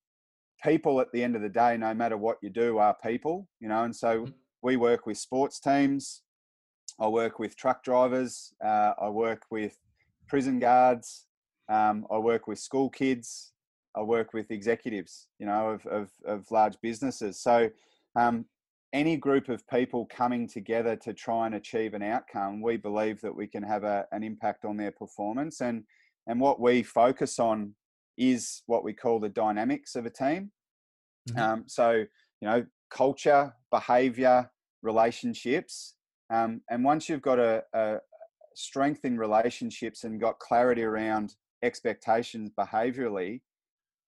people 0.64 1.02
at 1.02 1.12
the 1.12 1.24
end 1.24 1.36
of 1.36 1.42
the 1.42 1.50
day, 1.50 1.78
no 1.78 1.94
matter 1.94 2.18
what 2.18 2.38
you 2.42 2.50
do, 2.50 2.78
are 2.78 2.96
people, 3.04 3.48
you 3.60 3.68
know, 3.68 3.84
and 3.84 3.96
so 3.96 4.22
mm-hmm. 4.22 4.32
we 4.62 4.78
work 4.78 5.06
with 5.06 5.18
sports 5.18 5.60
teams. 5.60 6.22
I 7.00 7.08
work 7.08 7.40
with 7.40 7.56
truck 7.56 7.84
drivers. 7.84 8.54
Uh, 8.64 8.94
I 9.02 9.10
work 9.10 9.44
with 9.52 9.78
prison 10.28 10.60
guards. 10.60 11.26
Um, 11.70 12.06
I 12.12 12.18
work 12.18 12.48
with 12.48 12.60
school 12.60 12.90
kids. 12.90 13.54
I 13.96 14.02
work 14.02 14.34
with 14.34 14.52
executives, 14.52 15.28
you 15.40 15.46
know, 15.46 15.70
of, 15.70 15.86
of, 15.86 16.10
of 16.26 16.50
large 16.52 16.80
businesses. 16.82 17.40
So 17.40 17.70
um, 18.16 18.46
any 18.92 19.18
group 19.18 19.50
of 19.50 19.68
people 19.68 20.06
coming 20.06 20.48
together 20.48 20.96
to 20.98 21.14
try 21.14 21.46
and 21.46 21.56
achieve 21.56 21.94
an 21.94 22.04
outcome, 22.04 22.62
we 22.62 22.78
believe 22.78 23.22
that 23.22 23.36
we 23.36 23.48
can 23.48 23.64
have 23.64 23.84
a, 23.84 24.06
an 24.12 24.24
impact 24.24 24.66
on 24.66 24.78
their 24.78 24.92
performance. 24.92 25.62
And 25.62 25.84
and 26.28 26.40
what 26.40 26.60
we 26.60 26.84
focus 26.84 27.38
on 27.38 27.76
is 28.18 28.64
what 28.68 28.84
we 28.84 28.94
call 28.94 29.20
the 29.20 29.30
dynamics 29.30 29.96
of 29.96 30.06
a 30.06 30.10
team. 30.10 30.52
Mm-hmm. 31.30 31.40
Um, 31.40 31.64
so 31.68 31.92
you 32.42 32.48
know, 32.48 32.66
culture, 32.90 33.54
behavior, 33.72 34.50
relationships, 34.82 35.96
um, 36.30 36.62
and 36.70 36.84
once 36.84 37.08
you've 37.08 37.22
got 37.22 37.40
a, 37.40 37.64
a 37.74 37.98
strength 38.56 39.06
in 39.06 39.18
relationships 39.18 40.04
and 40.04 40.20
got 40.20 40.40
clarity 40.40 40.84
around 40.84 41.36
expectations 41.64 42.52
behaviorally, 42.58 43.42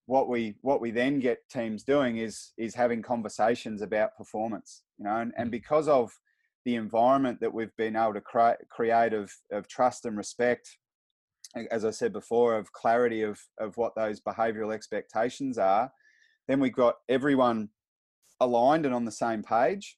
what 0.07 0.29
we 0.29 0.55
what 0.61 0.81
we 0.81 0.91
then 0.91 1.19
get 1.19 1.39
teams 1.49 1.83
doing 1.83 2.17
is 2.17 2.53
is 2.57 2.75
having 2.75 3.01
conversations 3.01 3.81
about 3.81 4.15
performance 4.17 4.83
you 4.97 5.05
know 5.05 5.17
and, 5.17 5.33
and 5.37 5.49
mm. 5.49 5.51
because 5.51 5.87
of 5.87 6.11
the 6.63 6.75
environment 6.75 7.39
that 7.41 7.53
we've 7.53 7.75
been 7.77 7.95
able 7.95 8.13
to 8.13 8.21
create 8.21 8.57
create 8.69 9.13
of, 9.13 9.31
of 9.51 9.67
trust 9.67 10.05
and 10.05 10.17
respect 10.17 10.77
as 11.71 11.85
i 11.85 11.91
said 11.91 12.13
before 12.13 12.57
of 12.57 12.71
clarity 12.73 13.21
of 13.21 13.39
of 13.59 13.75
what 13.77 13.95
those 13.95 14.19
behavioral 14.21 14.73
expectations 14.73 15.57
are 15.57 15.91
then 16.47 16.59
we've 16.59 16.75
got 16.75 16.95
everyone 17.09 17.69
aligned 18.39 18.85
and 18.85 18.93
on 18.93 19.05
the 19.05 19.11
same 19.11 19.41
page 19.41 19.97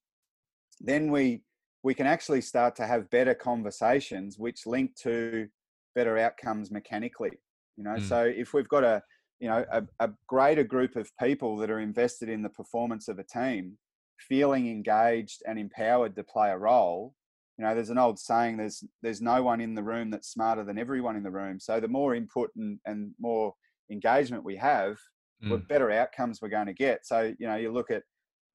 then 0.79 1.11
we 1.11 1.41
we 1.83 1.93
can 1.93 2.07
actually 2.07 2.41
start 2.41 2.75
to 2.75 2.85
have 2.85 3.09
better 3.09 3.33
conversations 3.33 4.37
which 4.37 4.65
link 4.65 4.91
to 4.95 5.47
better 5.95 6.17
outcomes 6.17 6.69
mechanically 6.71 7.31
you 7.75 7.83
know 7.83 7.95
mm. 7.95 8.07
so 8.07 8.23
if 8.23 8.53
we've 8.53 8.69
got 8.69 8.83
a 8.83 9.01
you 9.39 9.47
know 9.47 9.65
a, 9.71 9.83
a 9.99 10.09
greater 10.27 10.63
group 10.63 10.95
of 10.95 11.09
people 11.19 11.57
that 11.57 11.69
are 11.69 11.79
invested 11.79 12.29
in 12.29 12.41
the 12.41 12.49
performance 12.49 13.07
of 13.07 13.19
a 13.19 13.23
team 13.23 13.77
feeling 14.19 14.67
engaged 14.67 15.43
and 15.47 15.59
empowered 15.59 16.15
to 16.15 16.23
play 16.23 16.49
a 16.49 16.57
role 16.57 17.13
you 17.57 17.65
know 17.65 17.73
there's 17.73 17.89
an 17.89 17.97
old 17.97 18.19
saying 18.19 18.57
there's 18.57 18.83
there's 19.01 19.21
no 19.21 19.41
one 19.41 19.61
in 19.61 19.73
the 19.73 19.83
room 19.83 20.09
that's 20.09 20.29
smarter 20.29 20.63
than 20.63 20.77
everyone 20.77 21.15
in 21.15 21.23
the 21.23 21.31
room 21.31 21.59
so 21.59 21.79
the 21.79 21.87
more 21.87 22.15
input 22.15 22.49
and, 22.55 22.79
and 22.85 23.11
more 23.19 23.53
engagement 23.91 24.43
we 24.43 24.55
have 24.55 24.97
mm. 25.43 25.49
the 25.49 25.57
better 25.57 25.91
outcomes 25.91 26.41
we're 26.41 26.49
going 26.49 26.67
to 26.67 26.73
get 26.73 27.05
so 27.05 27.33
you 27.39 27.47
know 27.47 27.55
you 27.55 27.71
look 27.71 27.91
at 27.91 28.03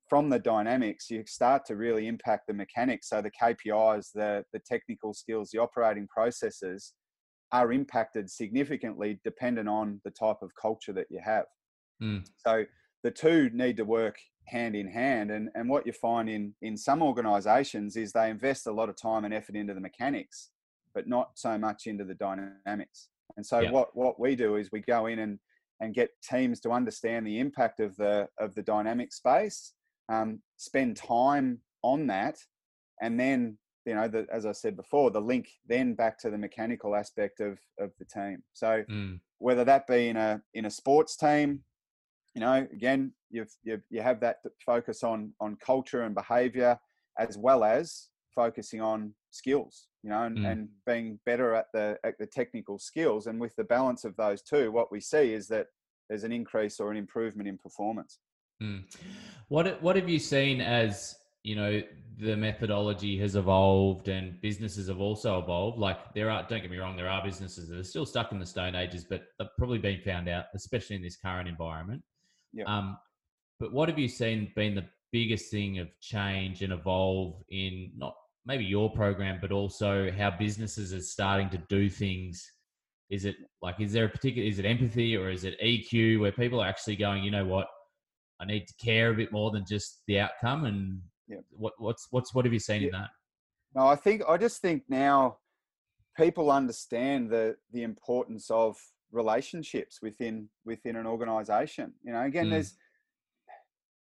from 0.08 0.28
the 0.28 0.38
dynamics 0.38 1.10
you 1.10 1.24
start 1.26 1.64
to 1.64 1.76
really 1.76 2.06
impact 2.06 2.46
the 2.46 2.54
mechanics 2.54 3.08
so 3.08 3.22
the 3.22 3.30
kpis 3.30 4.12
the 4.14 4.44
the 4.52 4.60
technical 4.66 5.14
skills 5.14 5.50
the 5.52 5.58
operating 5.58 6.06
processes 6.08 6.92
are 7.52 7.70
impacted 7.70 8.30
significantly 8.30 9.20
dependent 9.22 9.68
on 9.68 10.00
the 10.04 10.10
type 10.10 10.38
of 10.40 10.50
culture 10.60 10.92
that 10.94 11.06
you 11.10 11.20
have. 11.22 11.44
Mm. 12.02 12.26
So 12.38 12.64
the 13.02 13.10
two 13.10 13.50
need 13.52 13.76
to 13.76 13.84
work 13.84 14.16
hand 14.44 14.74
in 14.74 14.88
hand. 14.88 15.30
And, 15.30 15.48
and 15.54 15.68
what 15.68 15.86
you 15.86 15.92
find 15.92 16.28
in, 16.28 16.54
in 16.62 16.76
some 16.76 17.02
organizations 17.02 17.96
is 17.96 18.12
they 18.12 18.30
invest 18.30 18.66
a 18.66 18.72
lot 18.72 18.88
of 18.88 18.96
time 18.96 19.24
and 19.24 19.34
effort 19.34 19.56
into 19.56 19.74
the 19.74 19.80
mechanics, 19.80 20.50
but 20.94 21.08
not 21.08 21.30
so 21.34 21.58
much 21.58 21.86
into 21.86 22.04
the 22.04 22.14
dynamics. 22.14 23.08
And 23.36 23.46
so 23.46 23.64
what, 23.70 23.94
what 23.94 24.20
we 24.20 24.36
do 24.36 24.56
is 24.56 24.70
we 24.70 24.80
go 24.80 25.06
in 25.06 25.18
and, 25.20 25.38
and 25.80 25.94
get 25.94 26.10
teams 26.22 26.60
to 26.60 26.70
understand 26.70 27.26
the 27.26 27.38
impact 27.38 27.80
of 27.80 27.96
the, 27.96 28.28
of 28.38 28.54
the 28.54 28.62
dynamic 28.62 29.12
space, 29.12 29.72
um, 30.08 30.40
spend 30.56 30.96
time 30.96 31.58
on 31.82 32.06
that, 32.08 32.36
and 33.00 33.18
then 33.18 33.58
you 33.84 33.94
know, 33.94 34.08
the, 34.08 34.26
as 34.32 34.46
I 34.46 34.52
said 34.52 34.76
before, 34.76 35.10
the 35.10 35.20
link 35.20 35.48
then 35.68 35.94
back 35.94 36.18
to 36.20 36.30
the 36.30 36.38
mechanical 36.38 36.94
aspect 36.94 37.40
of 37.40 37.58
of 37.78 37.90
the 37.98 38.04
team. 38.04 38.42
So 38.52 38.84
mm. 38.90 39.18
whether 39.38 39.64
that 39.64 39.86
be 39.86 40.08
in 40.08 40.16
a 40.16 40.40
in 40.54 40.66
a 40.66 40.70
sports 40.70 41.16
team, 41.16 41.60
you 42.34 42.40
know, 42.40 42.66
again, 42.72 43.12
you've, 43.30 43.52
you've 43.62 43.82
you 43.90 44.00
have 44.00 44.20
that 44.20 44.36
focus 44.64 45.02
on 45.02 45.32
on 45.40 45.56
culture 45.56 46.02
and 46.02 46.14
behavior, 46.14 46.78
as 47.18 47.36
well 47.36 47.64
as 47.64 48.08
focusing 48.34 48.80
on 48.80 49.14
skills, 49.30 49.88
you 50.02 50.10
know, 50.10 50.22
and, 50.22 50.38
mm. 50.38 50.50
and 50.50 50.68
being 50.86 51.18
better 51.26 51.54
at 51.54 51.66
the 51.74 51.98
at 52.04 52.18
the 52.18 52.26
technical 52.26 52.78
skills. 52.78 53.26
And 53.26 53.40
with 53.40 53.54
the 53.56 53.64
balance 53.64 54.04
of 54.04 54.16
those 54.16 54.42
two, 54.42 54.72
what 54.72 54.90
we 54.90 55.00
see 55.00 55.32
is 55.32 55.46
that 55.48 55.66
there's 56.08 56.24
an 56.24 56.32
increase 56.32 56.80
or 56.80 56.90
an 56.90 56.96
improvement 56.96 57.48
in 57.48 57.58
performance. 57.58 58.18
Mm. 58.62 58.84
What 59.48 59.82
what 59.82 59.96
have 59.96 60.08
you 60.08 60.18
seen 60.18 60.60
as 60.60 61.14
you 61.42 61.56
know 61.56 61.82
the 62.18 62.36
methodology 62.36 63.18
has 63.18 63.36
evolved 63.36 64.08
and 64.08 64.40
businesses 64.40 64.88
have 64.88 65.00
also 65.00 65.40
evolved 65.40 65.78
like 65.78 66.14
there 66.14 66.30
are 66.30 66.46
don't 66.48 66.60
get 66.60 66.70
me 66.70 66.78
wrong 66.78 66.96
there 66.96 67.08
are 67.08 67.24
businesses 67.24 67.68
that 67.68 67.78
are 67.78 67.84
still 67.84 68.06
stuck 68.06 68.30
in 68.30 68.38
the 68.38 68.46
stone 68.46 68.76
ages 68.76 69.04
but 69.04 69.24
they've 69.38 69.48
probably 69.58 69.78
been 69.78 70.00
found 70.02 70.28
out 70.28 70.44
especially 70.54 70.94
in 70.94 71.02
this 71.02 71.16
current 71.16 71.48
environment 71.48 72.00
yeah. 72.52 72.64
um, 72.64 72.96
but 73.60 73.72
what 73.72 73.88
have 73.88 73.98
you 73.98 74.08
seen 74.08 74.50
been 74.56 74.74
the 74.74 74.86
biggest 75.12 75.50
thing 75.50 75.78
of 75.78 75.88
change 76.00 76.62
and 76.62 76.72
evolve 76.72 77.42
in 77.50 77.90
not 77.96 78.14
maybe 78.46 78.64
your 78.64 78.90
program 78.90 79.38
but 79.40 79.52
also 79.52 80.10
how 80.10 80.30
businesses 80.30 80.92
are 80.92 81.00
starting 81.00 81.50
to 81.50 81.58
do 81.68 81.88
things 81.88 82.50
is 83.10 83.24
it 83.24 83.36
like 83.60 83.78
is 83.78 83.92
there 83.92 84.06
a 84.06 84.08
particular 84.08 84.48
is 84.48 84.58
it 84.58 84.64
empathy 84.64 85.16
or 85.16 85.30
is 85.30 85.44
it 85.44 85.60
eq 85.62 86.18
where 86.18 86.32
people 86.32 86.60
are 86.60 86.68
actually 86.68 86.96
going 86.96 87.22
you 87.22 87.30
know 87.30 87.44
what 87.44 87.66
i 88.40 88.44
need 88.46 88.66
to 88.66 88.74
care 88.82 89.10
a 89.10 89.14
bit 89.14 89.30
more 89.30 89.50
than 89.50 89.64
just 89.68 90.02
the 90.06 90.18
outcome 90.18 90.64
and 90.64 91.00
yeah. 91.32 91.38
What 91.50 91.74
what's 91.78 92.08
what's 92.10 92.34
what 92.34 92.44
have 92.44 92.52
you 92.52 92.60
seen 92.60 92.82
yeah. 92.82 92.86
in 92.88 92.92
that? 92.92 93.10
No, 93.74 93.86
I 93.86 93.96
think 93.96 94.22
I 94.28 94.36
just 94.36 94.60
think 94.60 94.82
now 94.88 95.38
people 96.16 96.50
understand 96.50 97.30
the 97.30 97.56
the 97.72 97.82
importance 97.82 98.50
of 98.50 98.76
relationships 99.12 100.00
within 100.02 100.48
within 100.64 100.96
an 100.96 101.06
organization. 101.06 101.92
You 102.02 102.12
know, 102.12 102.22
again, 102.22 102.46
mm. 102.46 102.50
there's 102.50 102.76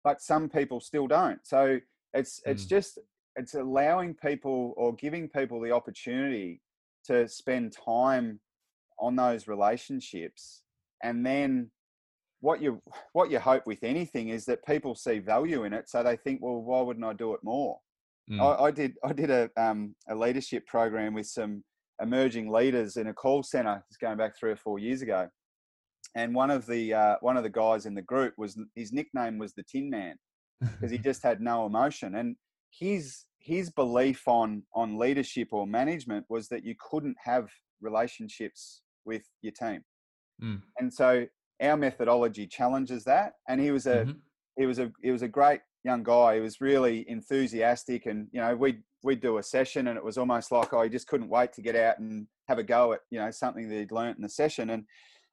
but 0.03 0.21
some 0.21 0.49
people 0.49 0.79
still 0.79 1.07
don't. 1.07 1.39
So 1.43 1.79
it's 2.13 2.41
it's 2.45 2.65
mm. 2.65 2.69
just 2.69 2.99
it's 3.35 3.53
allowing 3.53 4.15
people 4.15 4.73
or 4.77 4.93
giving 4.95 5.29
people 5.29 5.61
the 5.61 5.71
opportunity 5.71 6.61
to 7.05 7.27
spend 7.27 7.73
time 7.73 8.39
on 8.99 9.15
those 9.15 9.47
relationships 9.47 10.63
and 11.03 11.25
then 11.25 11.69
what 12.39 12.61
you 12.61 12.81
what 13.13 13.31
you 13.31 13.39
hope 13.39 13.65
with 13.65 13.83
anything 13.83 14.29
is 14.29 14.45
that 14.45 14.65
people 14.65 14.95
see 14.95 15.19
value 15.19 15.63
in 15.63 15.73
it, 15.73 15.89
so 15.89 16.03
they 16.03 16.15
think, 16.15 16.39
well, 16.41 16.61
why 16.61 16.81
wouldn't 16.81 17.05
I 17.05 17.13
do 17.13 17.33
it 17.33 17.39
more? 17.43 17.79
Mm. 18.29 18.41
I, 18.41 18.65
I, 18.65 18.71
did 18.71 18.95
I 19.03 19.13
did 19.13 19.29
a 19.29 19.49
um, 19.57 19.95
a 20.09 20.15
leadership 20.15 20.67
program 20.67 21.13
with 21.13 21.27
some 21.27 21.63
emerging 22.01 22.51
leaders 22.51 22.97
in 22.97 23.07
a 23.07 23.13
call 23.13 23.43
center. 23.43 23.83
It's 23.89 23.97
going 23.97 24.17
back 24.17 24.37
three 24.37 24.51
or 24.51 24.55
four 24.55 24.79
years 24.79 25.01
ago, 25.01 25.27
and 26.15 26.33
one 26.33 26.51
of 26.51 26.65
the 26.65 26.93
uh, 26.93 27.15
one 27.21 27.37
of 27.37 27.43
the 27.43 27.49
guys 27.49 27.85
in 27.85 27.95
the 27.95 28.01
group 28.01 28.33
was 28.37 28.57
his 28.75 28.91
nickname 28.91 29.37
was 29.37 29.53
the 29.53 29.63
Tin 29.63 29.89
Man 29.89 30.15
because 30.61 30.91
he 30.91 30.97
just 30.97 31.23
had 31.23 31.41
no 31.41 31.65
emotion, 31.65 32.15
and 32.15 32.35
his 32.71 33.25
his 33.39 33.69
belief 33.69 34.27
on 34.27 34.63
on 34.73 34.97
leadership 34.97 35.49
or 35.51 35.65
management 35.65 36.25
was 36.29 36.47
that 36.49 36.65
you 36.65 36.75
couldn't 36.89 37.17
have 37.23 37.49
relationships 37.81 38.81
with 39.05 39.23
your 39.41 39.53
team. 39.53 39.81
Mm. 40.41 40.61
And 40.79 40.93
so 40.93 41.25
our 41.61 41.77
methodology 41.77 42.47
challenges 42.47 43.03
that. 43.05 43.33
And 43.47 43.59
he 43.59 43.71
was 43.71 43.87
a 43.87 43.97
mm-hmm. 43.97 44.11
he 44.57 44.65
was 44.65 44.79
a 44.79 44.91
he 45.01 45.11
was 45.11 45.21
a 45.21 45.27
great 45.27 45.61
young 45.83 46.03
guy. 46.03 46.35
He 46.35 46.41
was 46.41 46.61
really 46.61 47.05
enthusiastic, 47.09 48.05
and 48.05 48.27
you 48.31 48.41
know 48.41 48.55
we 48.55 48.79
we'd 49.07 49.21
do 49.21 49.37
a 49.37 49.43
session, 49.43 49.87
and 49.87 49.97
it 49.97 50.03
was 50.03 50.17
almost 50.17 50.51
like 50.51 50.73
oh, 50.73 50.83
he 50.83 50.89
just 50.89 51.07
couldn't 51.07 51.29
wait 51.29 51.53
to 51.53 51.61
get 51.61 51.75
out 51.75 51.97
and 51.97 52.27
have 52.47 52.59
a 52.59 52.63
go 52.63 52.93
at 52.93 52.99
you 53.09 53.17
know 53.17 53.31
something 53.31 53.67
that 53.69 53.75
he'd 53.75 53.91
learnt 53.91 54.17
in 54.17 54.21
the 54.21 54.29
session. 54.29 54.69
And 54.69 54.83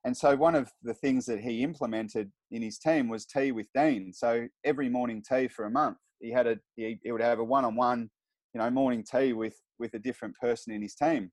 and 0.05 0.17
so 0.17 0.37
one 0.37 0.55
of 0.55 0.71
the 0.83 0.95
things 0.95 1.27
that 1.27 1.41
he 1.41 1.63
implemented 1.63 2.31
in 2.51 2.63
his 2.63 2.79
team 2.79 3.09
was 3.09 3.27
tea 3.27 3.53
with 3.53 3.67
Dean. 3.75 4.13
So 4.13 4.47
every 4.65 4.89
morning 4.89 5.23
tea 5.29 5.49
for 5.49 5.65
a 5.65 5.71
month, 5.71 5.97
he 6.21 6.31
had 6.31 6.47
a 6.47 6.59
he, 6.77 6.99
he 7.03 7.13
would 7.13 7.21
have 7.21 7.41
a 7.41 7.45
one-on-one, 7.45 8.09
you 8.55 8.61
know, 8.61 8.71
morning 8.71 9.05
tea 9.05 9.33
with 9.33 9.57
with 9.79 9.93
a 9.95 9.99
different 9.99 10.35
person 10.37 10.73
in 10.73 10.81
his 10.81 10.95
team. 10.95 11.31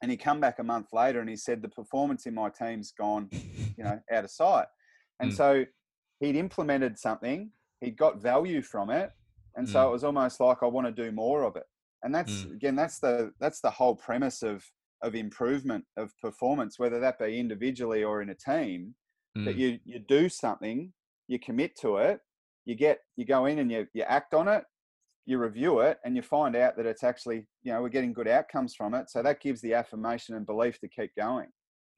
And 0.00 0.10
he 0.10 0.16
come 0.16 0.40
back 0.40 0.58
a 0.58 0.64
month 0.64 0.88
later 0.92 1.20
and 1.20 1.28
he 1.28 1.36
said 1.36 1.60
the 1.60 1.68
performance 1.68 2.26
in 2.26 2.34
my 2.34 2.50
team's 2.50 2.92
gone, 2.92 3.28
you 3.32 3.84
know, 3.84 3.98
out 4.12 4.24
of 4.24 4.30
sight. 4.30 4.66
And 5.20 5.32
mm. 5.32 5.36
so 5.36 5.64
he'd 6.20 6.36
implemented 6.36 6.98
something, 6.98 7.50
he'd 7.80 7.96
got 7.96 8.20
value 8.20 8.60
from 8.60 8.90
it, 8.90 9.10
and 9.56 9.66
mm. 9.66 9.72
so 9.72 9.88
it 9.88 9.92
was 9.92 10.04
almost 10.04 10.40
like 10.40 10.58
I 10.62 10.66
want 10.66 10.86
to 10.86 11.04
do 11.04 11.12
more 11.12 11.42
of 11.42 11.56
it. 11.56 11.64
And 12.02 12.14
that's 12.14 12.32
mm. 12.32 12.54
again, 12.54 12.76
that's 12.76 12.98
the 12.98 13.32
that's 13.40 13.60
the 13.60 13.70
whole 13.70 13.94
premise 13.94 14.42
of 14.42 14.64
of 15.02 15.14
improvement 15.14 15.84
of 15.96 16.16
performance, 16.18 16.78
whether 16.78 17.00
that 17.00 17.18
be 17.18 17.38
individually 17.38 18.04
or 18.04 18.22
in 18.22 18.30
a 18.30 18.34
team, 18.34 18.94
mm. 19.36 19.44
that 19.44 19.56
you 19.56 19.78
you 19.84 19.98
do 19.98 20.28
something, 20.28 20.92
you 21.28 21.38
commit 21.38 21.76
to 21.80 21.96
it, 21.98 22.20
you 22.64 22.74
get 22.74 23.00
you 23.16 23.24
go 23.24 23.46
in 23.46 23.58
and 23.58 23.70
you 23.70 23.86
you 23.94 24.02
act 24.02 24.34
on 24.34 24.48
it, 24.48 24.64
you 25.26 25.38
review 25.38 25.80
it, 25.80 25.98
and 26.04 26.16
you 26.16 26.22
find 26.22 26.56
out 26.56 26.76
that 26.76 26.86
it's 26.86 27.04
actually 27.04 27.46
you 27.62 27.72
know 27.72 27.80
we're 27.80 27.88
getting 27.88 28.12
good 28.12 28.28
outcomes 28.28 28.74
from 28.74 28.94
it. 28.94 29.10
So 29.10 29.22
that 29.22 29.40
gives 29.40 29.60
the 29.60 29.74
affirmation 29.74 30.34
and 30.34 30.46
belief 30.46 30.78
to 30.80 30.88
keep 30.88 31.14
going. 31.16 31.48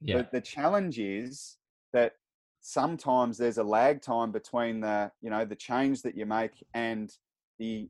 Yeah. 0.00 0.18
The, 0.18 0.28
the 0.34 0.40
challenge 0.40 0.98
is 0.98 1.56
that 1.92 2.12
sometimes 2.60 3.38
there's 3.38 3.58
a 3.58 3.64
lag 3.64 4.02
time 4.02 4.32
between 4.32 4.80
the 4.80 5.10
you 5.20 5.30
know 5.30 5.44
the 5.44 5.56
change 5.56 6.02
that 6.02 6.16
you 6.16 6.26
make 6.26 6.64
and 6.75 7.10
the 7.58 7.88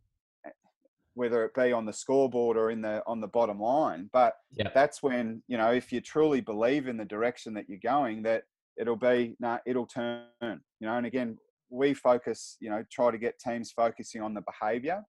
whether 1.16 1.46
it 1.46 1.54
be 1.54 1.72
on 1.72 1.86
the 1.86 1.92
scoreboard 1.94 2.58
or 2.58 2.70
in 2.70 2.82
the 2.82 3.02
on 3.06 3.20
the 3.20 3.26
bottom 3.26 3.58
line. 3.58 4.10
But 4.12 4.34
yep. 4.52 4.74
that's 4.74 5.02
when 5.02 5.42
you 5.48 5.56
know 5.56 5.72
if 5.72 5.90
you 5.90 6.00
truly 6.00 6.40
believe 6.40 6.86
in 6.86 6.98
the 6.98 7.04
direction 7.04 7.54
that 7.54 7.68
you're 7.68 7.78
going, 7.82 8.22
that 8.22 8.44
it'll 8.76 8.96
be 8.96 9.34
no, 9.40 9.48
nah, 9.48 9.58
it'll 9.66 9.86
turn. 9.86 10.26
You 10.42 10.58
know, 10.82 10.96
and 10.96 11.06
again, 11.06 11.38
we 11.70 11.94
focus. 11.94 12.58
You 12.60 12.70
know, 12.70 12.84
try 12.92 13.10
to 13.10 13.18
get 13.18 13.38
teams 13.38 13.72
focusing 13.72 14.20
on 14.22 14.34
the 14.34 14.42
behaviour. 14.42 15.02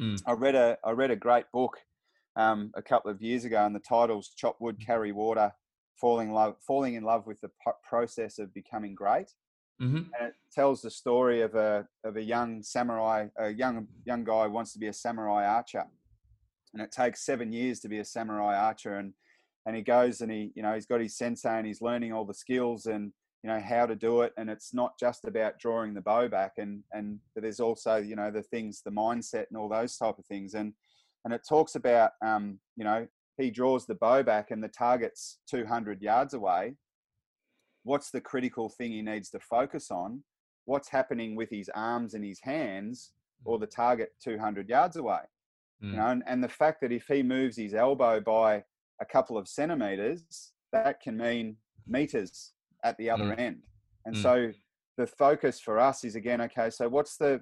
Mm. 0.00 0.20
I 0.26 0.32
read 0.32 0.56
a 0.56 0.76
I 0.84 0.90
read 0.90 1.12
a 1.12 1.16
great 1.16 1.44
book 1.52 1.78
um, 2.36 2.72
a 2.74 2.82
couple 2.82 3.10
of 3.10 3.22
years 3.22 3.44
ago, 3.44 3.64
and 3.64 3.74
the 3.74 3.80
title's 3.80 4.32
"Chop 4.36 4.56
Wood, 4.60 4.78
mm. 4.78 4.86
Carry 4.86 5.12
Water." 5.12 5.52
Falling 6.00 6.32
love, 6.32 6.56
falling 6.66 6.94
in 6.94 7.04
love 7.04 7.28
with 7.28 7.40
the 7.42 7.50
process 7.88 8.40
of 8.40 8.52
becoming 8.52 8.92
great. 8.92 9.30
Mm-hmm. 9.80 9.96
And 9.96 10.28
it 10.28 10.34
tells 10.52 10.82
the 10.82 10.90
story 10.90 11.42
of 11.42 11.54
a 11.54 11.86
of 12.04 12.16
a 12.16 12.22
young 12.22 12.62
samurai, 12.62 13.26
a 13.38 13.50
young 13.50 13.86
young 14.04 14.24
guy 14.24 14.46
wants 14.46 14.72
to 14.72 14.78
be 14.78 14.88
a 14.88 14.92
samurai 14.92 15.46
archer, 15.46 15.84
and 16.72 16.82
it 16.82 16.92
takes 16.92 17.24
seven 17.24 17.52
years 17.52 17.80
to 17.80 17.88
be 17.88 17.98
a 17.98 18.04
samurai 18.04 18.56
archer. 18.56 18.96
And 18.96 19.14
and 19.66 19.76
he 19.76 19.82
goes 19.82 20.20
and 20.20 20.30
he 20.30 20.52
you 20.54 20.62
know 20.62 20.74
he's 20.74 20.86
got 20.86 21.00
his 21.00 21.16
sensei 21.16 21.58
and 21.58 21.66
he's 21.66 21.82
learning 21.82 22.12
all 22.12 22.24
the 22.24 22.34
skills 22.34 22.86
and 22.86 23.12
you 23.42 23.50
know 23.50 23.60
how 23.60 23.86
to 23.86 23.96
do 23.96 24.22
it. 24.22 24.32
And 24.36 24.48
it's 24.48 24.72
not 24.72 24.98
just 24.98 25.24
about 25.24 25.58
drawing 25.58 25.94
the 25.94 26.00
bow 26.00 26.28
back, 26.28 26.52
and 26.58 26.82
and 26.92 27.18
there's 27.34 27.60
also 27.60 27.96
you 27.96 28.14
know 28.14 28.30
the 28.30 28.42
things, 28.42 28.82
the 28.84 28.90
mindset, 28.90 29.46
and 29.50 29.56
all 29.56 29.68
those 29.68 29.96
type 29.96 30.18
of 30.18 30.26
things. 30.26 30.54
And 30.54 30.74
and 31.24 31.32
it 31.32 31.42
talks 31.48 31.74
about 31.74 32.12
um, 32.24 32.58
you 32.76 32.84
know 32.84 33.06
he 33.38 33.50
draws 33.50 33.86
the 33.86 33.94
bow 33.94 34.22
back 34.22 34.50
and 34.50 34.62
the 34.62 34.68
target's 34.68 35.38
200 35.50 36.02
yards 36.02 36.34
away 36.34 36.76
what's 37.84 38.10
the 38.10 38.20
critical 38.20 38.68
thing 38.68 38.92
he 38.92 39.02
needs 39.02 39.30
to 39.30 39.40
focus 39.40 39.90
on 39.90 40.22
what's 40.64 40.88
happening 40.88 41.34
with 41.34 41.50
his 41.50 41.68
arms 41.74 42.14
and 42.14 42.24
his 42.24 42.40
hands 42.40 43.12
or 43.44 43.58
the 43.58 43.66
target 43.66 44.12
200 44.22 44.68
yards 44.68 44.96
away 44.96 45.20
mm. 45.82 45.90
you 45.90 45.96
know 45.96 46.06
and, 46.06 46.22
and 46.26 46.42
the 46.42 46.48
fact 46.48 46.80
that 46.80 46.92
if 46.92 47.06
he 47.06 47.22
moves 47.22 47.56
his 47.56 47.74
elbow 47.74 48.20
by 48.20 48.62
a 49.00 49.04
couple 49.04 49.36
of 49.36 49.48
centimeters 49.48 50.52
that 50.72 51.00
can 51.00 51.16
mean 51.16 51.56
meters 51.86 52.52
at 52.84 52.96
the 52.98 53.10
other 53.10 53.24
mm. 53.24 53.38
end 53.38 53.62
and 54.06 54.14
mm. 54.14 54.22
so 54.22 54.52
the 54.96 55.06
focus 55.06 55.58
for 55.58 55.78
us 55.78 56.04
is 56.04 56.14
again 56.14 56.40
okay 56.40 56.70
so 56.70 56.88
what's 56.88 57.16
the 57.16 57.40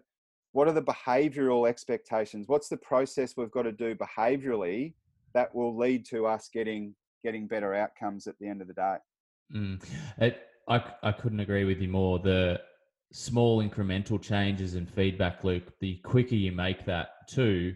what 0.53 0.67
are 0.67 0.73
the 0.73 0.83
behavioral 0.83 1.69
expectations 1.69 2.49
what's 2.49 2.69
the 2.69 2.77
process 2.77 3.37
we've 3.37 3.51
got 3.51 3.63
to 3.63 3.73
do 3.73 3.95
behaviorally 3.95 4.95
that 5.35 5.55
will 5.55 5.77
lead 5.77 6.05
to 6.05 6.27
us 6.27 6.49
getting 6.53 6.95
getting 7.23 7.47
better 7.47 7.75
outcomes 7.75 8.27
at 8.27 8.35
the 8.41 8.49
end 8.49 8.61
of 8.61 8.67
the 8.67 8.75
day 8.75 8.97
Mm. 9.55 9.83
It, 10.19 10.41
I, 10.69 10.83
I 11.03 11.13
couldn't 11.13 11.41
agree 11.41 11.65
with 11.65 11.81
you 11.81 11.89
more. 11.89 12.19
The 12.19 12.61
small 13.13 13.63
incremental 13.63 14.21
changes 14.21 14.75
and 14.75 14.89
feedback 14.89 15.43
loop, 15.43 15.73
the 15.81 15.97
quicker 16.05 16.37
you 16.37 16.53
make 16.53 16.85
that 16.87 17.09
too, 17.29 17.75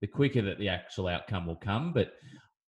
the 0.00 0.06
quicker 0.06 0.42
that 0.42 0.58
the 0.58 0.68
actual 0.68 1.08
outcome 1.08 1.46
will 1.46 1.56
come. 1.56 1.92
But 1.92 2.12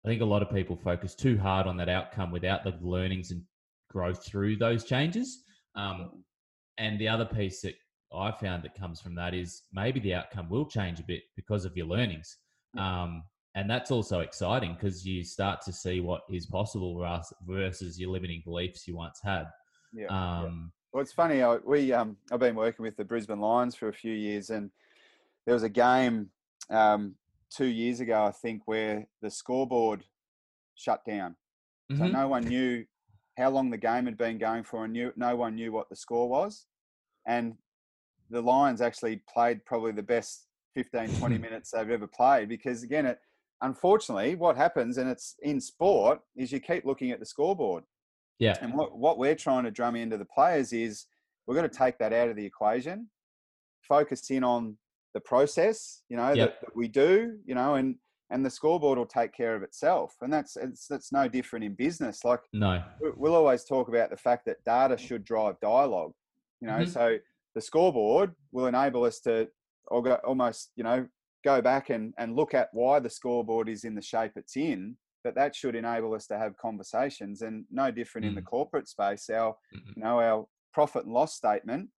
I 0.06 0.10
think 0.10 0.22
a 0.22 0.26
lot 0.26 0.42
of 0.42 0.50
people 0.50 0.78
focus 0.78 1.16
too 1.16 1.38
hard 1.38 1.68
on 1.68 1.78
that 1.78 1.90
outcome 1.90 2.32
without 2.32 2.64
the 2.64 2.78
learnings 2.82 3.32
and 3.32 3.44
growth 3.90 4.26
through 4.26 4.58
those 4.58 4.86
changes. 4.86 5.44
Um, 5.76 6.24
and 6.78 6.98
the 7.00 7.10
other 7.10 7.26
piece 7.26 7.62
that 7.62 7.76
I 8.16 8.32
found 8.32 8.64
that 8.64 8.80
comes 8.80 9.02
from 9.02 9.16
that 9.16 9.34
is 9.34 9.64
maybe 9.74 10.00
the 10.00 10.14
outcome 10.14 10.50
will 10.50 10.66
change 10.66 11.00
a 11.00 11.04
bit 11.04 11.24
because 11.36 11.66
of 11.66 11.76
your 11.76 11.88
learnings. 11.88 12.38
Um, 12.78 13.24
and 13.58 13.68
that's 13.68 13.90
also 13.90 14.20
exciting 14.20 14.76
because 14.76 15.04
you 15.04 15.24
start 15.24 15.62
to 15.64 15.74
see 15.74 16.00
what 16.00 16.22
is 16.30 16.46
possible 16.46 17.04
versus 17.48 18.00
your 18.00 18.12
limiting 18.12 18.44
beliefs 18.46 18.88
you 18.88 18.96
once 18.96 19.20
had. 19.24 19.46
Yeah. 19.92 20.06
Um, 20.10 20.44
yeah. 20.44 20.50
Well, 20.94 21.02
it's 21.02 21.12
funny. 21.12 21.42
I, 21.42 21.56
we 21.66 21.92
um, 21.92 22.18
I've 22.32 22.40
been 22.40 22.56
working 22.56 22.84
with 22.84 22.96
the 22.98 23.04
Brisbane 23.04 23.40
Lions 23.40 23.76
for 23.76 23.88
a 23.88 23.94
few 23.94 24.14
years, 24.14 24.52
and 24.52 24.70
there 25.48 25.56
was 25.56 25.64
a 25.64 25.70
game 25.70 26.30
um, 26.70 27.16
two 27.50 27.66
years 27.66 28.00
ago, 28.00 28.26
I 28.26 28.32
think, 28.32 28.62
where 28.66 29.08
the 29.24 29.32
scoreboard 29.32 30.04
shut 30.76 31.04
down. 31.04 31.36
Mm-hmm. 31.92 32.06
So 32.06 32.08
no 32.10 32.28
one 32.28 32.44
knew 32.44 32.86
how 33.40 33.50
long 33.50 33.72
the 33.72 33.78
game 33.78 34.06
had 34.06 34.20
been 34.20 34.38
going 34.38 34.66
for, 34.66 34.84
and 34.84 34.94
knew, 34.94 35.12
no 35.16 35.36
one 35.36 35.56
knew 35.56 35.72
what 35.72 35.90
the 35.90 35.96
score 35.96 36.30
was. 36.30 36.68
And 37.26 37.56
the 38.30 38.42
Lions 38.42 38.82
actually 38.82 39.24
played 39.28 39.66
probably 39.66 39.94
the 39.94 40.04
best 40.04 40.46
15, 40.76 41.18
20 41.18 41.38
minutes 41.40 41.72
they've 41.72 41.90
ever 41.90 42.06
played 42.06 42.50
because, 42.50 42.84
again, 42.84 43.08
it 43.08 43.20
unfortunately, 43.62 44.36
what 44.36 44.58
happens, 44.58 44.98
and 44.98 45.10
it's 45.10 45.36
in 45.42 45.60
sport, 45.60 46.20
is 46.36 46.52
you 46.52 46.60
keep 46.60 46.86
looking 46.86 47.12
at 47.12 47.20
the 47.20 47.26
scoreboard. 47.26 47.84
Yeah. 48.40 48.56
And 48.62 48.74
what, 48.74 48.98
what 48.98 49.18
we're 49.18 49.36
trying 49.36 49.64
to 49.64 49.72
drum 49.72 49.96
into 49.96 50.18
the 50.18 50.26
players 50.26 50.74
is 50.74 51.06
we're 51.46 51.56
going 51.56 51.70
to 51.70 51.76
take 51.76 51.98
that 52.00 52.14
out 52.14 52.30
of 52.30 52.36
the 52.36 52.46
equation, 52.46 53.10
focus 53.82 54.30
in 54.30 54.44
on 54.44 54.78
the 55.14 55.22
process, 55.22 56.04
you 56.10 56.18
know, 56.18 56.34
yep. 56.34 56.36
that, 56.36 56.62
that, 56.62 56.76
we 56.76 56.88
do, 56.88 57.38
you 57.46 57.56
know, 57.56 57.76
and 57.76 57.96
and 58.30 58.46
the 58.46 58.50
scoreboard 58.50 58.98
will 58.98 59.06
take 59.06 59.34
care 59.34 59.56
of 59.56 59.64
itself. 59.64 60.14
And 60.22 60.32
that's 60.32 60.58
it's 60.58 60.86
that's 60.88 61.12
no 61.12 61.28
different 61.28 61.66
in 61.66 61.74
business. 61.74 62.24
Like 62.26 62.42
no, 62.54 62.84
we'll 63.16 63.36
always 63.36 63.64
talk 63.64 63.88
about 63.88 64.10
the 64.10 64.18
fact 64.18 64.46
that 64.46 64.64
data 64.66 64.98
should 64.98 65.24
drive 65.24 65.60
dialogue. 65.62 66.12
You 66.62 66.68
know, 66.68 66.80
mm-hmm. 66.80 66.92
so 66.92 67.18
the 67.56 67.62
scoreboard 67.62 68.34
will 68.52 68.68
enable 68.68 69.06
us 69.06 69.20
to 69.22 69.48
almost, 69.90 70.72
you 70.76 70.84
know, 70.84 71.08
go 71.44 71.62
back 71.62 71.90
and, 71.90 72.14
and 72.18 72.36
look 72.36 72.54
at 72.54 72.70
why 72.74 73.00
the 73.00 73.10
scoreboard 73.10 73.70
is 73.70 73.84
in 73.84 73.96
the 73.96 74.02
shape 74.02 74.32
it's 74.36 74.58
in 74.58 74.96
but 75.24 75.36
that 75.36 75.56
should 75.56 75.76
enable 75.76 76.14
us 76.14 76.26
to 76.28 76.38
have 76.38 76.56
conversations 76.58 77.42
and 77.42 77.66
no 77.72 77.92
different 77.92 78.26
mm. 78.26 78.30
in 78.30 78.36
the 78.36 78.42
mm. 78.42 78.46
corporate 78.46 78.88
space 78.88 79.30
our 79.30 79.52
mm-hmm. 79.76 79.92
you 79.96 80.04
know 80.04 80.20
our 80.20 80.48
profit 80.74 81.06
and 81.06 81.14
loss 81.14 81.36
statement 81.36 81.90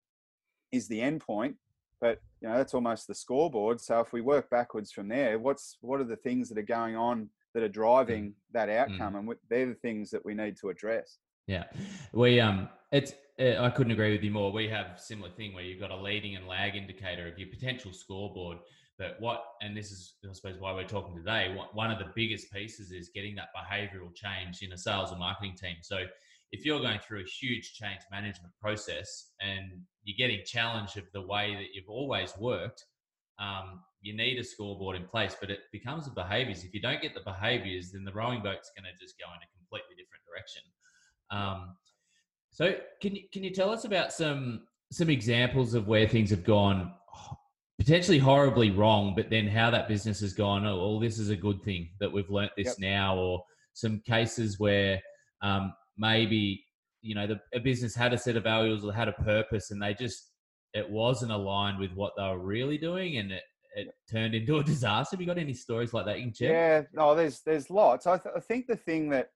is 0.72 0.88
the 0.88 1.02
end 1.02 1.22
point 1.22 1.56
but 2.02 2.20
you 2.42 2.48
know 2.48 2.58
that's 2.58 2.74
almost 2.74 3.08
the 3.08 3.16
scoreboard 3.16 3.80
so 3.80 4.00
if 4.00 4.14
we 4.14 4.22
work 4.22 4.50
backwards 4.50 4.92
from 4.92 5.08
there 5.08 5.38
what's 5.40 5.78
what 5.82 6.00
are 6.00 6.06
the 6.06 6.16
things 6.16 6.50
that 6.50 6.58
are 6.58 6.64
going 6.64 6.96
on 6.96 7.30
that 7.54 7.64
are 7.64 7.70
driving 7.70 8.30
mm. 8.30 8.34
that 8.52 8.70
outcome 8.70 9.14
mm. 9.14 9.20
and 9.20 9.36
they're 9.50 9.68
the 9.68 9.74
things 9.76 10.10
that 10.10 10.24
we 10.26 10.34
need 10.34 10.56
to 10.58 10.70
address 10.70 11.18
yeah 11.48 11.64
we 12.14 12.40
um 12.40 12.70
it's 12.92 13.14
eh, 13.38 13.56
I 13.60 13.70
couldn't 13.70 13.92
agree 13.92 14.12
with 14.12 14.24
you 14.24 14.32
more. 14.32 14.52
We 14.52 14.68
have 14.70 15.00
similar 15.00 15.30
thing 15.30 15.54
where 15.54 15.64
you've 15.64 15.80
got 15.80 15.92
a 15.92 15.96
leading 15.96 16.36
and 16.36 16.48
lag 16.48 16.76
indicator 16.76 17.28
of 17.28 17.38
your 17.38 17.50
potential 17.50 17.94
scoreboard 17.94 18.58
but 19.00 19.16
what, 19.20 19.44
and 19.62 19.76
this 19.76 19.92
is, 19.92 20.16
I 20.30 20.34
suppose, 20.34 20.60
why 20.60 20.74
we're 20.74 20.84
talking 20.84 21.16
today, 21.16 21.56
one 21.74 21.90
of 21.90 22.00
the 22.00 22.12
biggest 22.14 22.52
pieces 22.52 22.92
is 22.92 23.10
getting 23.16 23.34
that 23.36 23.48
behavioral 23.56 24.14
change 24.14 24.62
in 24.62 24.74
a 24.74 24.78
sales 24.78 25.12
and 25.12 25.20
marketing 25.20 25.56
team. 25.56 25.78
So 25.82 26.04
if 26.52 26.66
you're 26.66 26.82
going 26.82 27.00
through 27.00 27.22
a 27.22 27.26
huge 27.26 27.74
change 27.74 28.02
management 28.12 28.54
process 28.62 29.32
and 29.40 29.72
you're 30.04 30.18
getting 30.18 30.44
challenged 30.46 30.98
of 30.98 31.06
the 31.14 31.22
way 31.22 31.56
that 31.56 31.68
you've 31.74 31.88
always 31.88 32.34
worked, 32.38 32.84
um, 33.40 33.80
you 34.02 34.16
need 34.16 34.38
a 34.38 34.44
scoreboard 34.44 34.98
in 34.98 35.08
place, 35.08 35.34
but 35.40 35.50
it 35.50 35.60
becomes 35.72 36.04
the 36.04 36.12
behaviors. 36.12 36.66
If 36.66 36.74
you 36.74 36.82
don't 36.82 37.02
get 37.02 37.14
the 37.14 37.22
behaviors, 37.22 37.94
then 37.94 38.04
the 38.04 38.12
rowing 38.12 38.42
boat's 38.42 38.72
going 38.76 38.84
to 38.84 39.02
just 39.02 39.18
go 39.18 39.26
in 39.28 39.40
a 39.42 39.50
completely 39.58 39.96
different 39.96 40.24
direction. 40.28 40.64
Um, 41.32 41.76
so 42.52 42.76
can 43.02 43.16
you, 43.16 43.24
can 43.32 43.46
you 43.46 43.52
tell 43.52 43.70
us 43.70 43.86
about 43.86 44.12
some 44.12 44.64
some 44.92 45.10
examples 45.10 45.76
of 45.76 45.88
where 45.88 46.08
things 46.08 46.32
have 46.32 46.44
gone 46.44 46.92
potentially 47.90 48.20
horribly 48.20 48.70
wrong, 48.70 49.16
but 49.16 49.32
then 49.32 49.48
how 49.48 49.72
that 49.72 49.88
business 49.88 50.20
has 50.20 50.32
gone, 50.32 50.64
oh, 50.64 50.78
well, 50.78 51.00
this 51.00 51.18
is 51.18 51.32
a 51.32 51.36
good 51.36 51.60
thing 51.64 51.90
that 52.00 52.12
we've 52.12 52.30
learnt 52.30 52.52
this 52.56 52.68
yep. 52.68 52.76
now, 52.78 53.18
or 53.18 53.44
some 53.74 54.00
cases 54.06 54.60
where 54.60 55.02
um, 55.42 55.74
maybe, 55.98 56.64
you 57.02 57.16
know, 57.16 57.26
the, 57.26 57.40
a 57.52 57.60
business 57.60 57.96
had 57.96 58.14
a 58.14 58.18
set 58.20 58.36
of 58.36 58.44
values 58.44 58.86
or 58.86 58.94
had 58.94 59.08
a 59.08 59.14
purpose 59.14 59.72
and 59.72 59.82
they 59.82 59.96
just, 59.96 60.30
it 60.76 60.88
wasn't 60.88 61.32
aligned 61.32 61.80
with 61.80 61.92
what 61.94 62.14
they 62.16 62.22
were 62.22 62.38
really 62.38 62.78
doing 62.78 63.18
and 63.18 63.32
it, 63.32 63.42
it 63.76 63.88
turned 64.08 64.36
into 64.36 64.60
a 64.60 64.64
disaster. 64.76 65.16
Have 65.16 65.22
you 65.22 65.26
got 65.26 65.40
any 65.40 65.56
stories 65.56 65.92
like 65.92 66.06
that 66.06 66.20
you 66.20 66.26
can 66.26 66.34
share? 66.36 66.52
Yeah, 66.52 66.82
no, 66.94 67.16
there's 67.16 67.42
there's 67.42 67.72
lots. 67.72 68.06
I, 68.06 68.20
th- 68.20 68.36
I 68.38 68.40
think 68.40 68.68
the 68.68 68.76
thing 68.76 69.10
that 69.10 69.32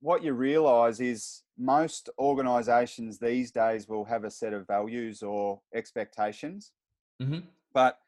what 0.00 0.24
you 0.24 0.32
realize 0.32 1.00
is 1.00 1.42
most 1.56 2.10
organizations 2.18 3.20
these 3.20 3.52
days 3.52 3.86
will 3.86 4.06
have 4.06 4.24
a 4.24 4.30
set 4.30 4.54
of 4.54 4.66
values 4.66 5.22
or 5.22 5.60
expectations, 5.72 6.72
mm-hmm. 7.22 7.40
But 7.72 7.98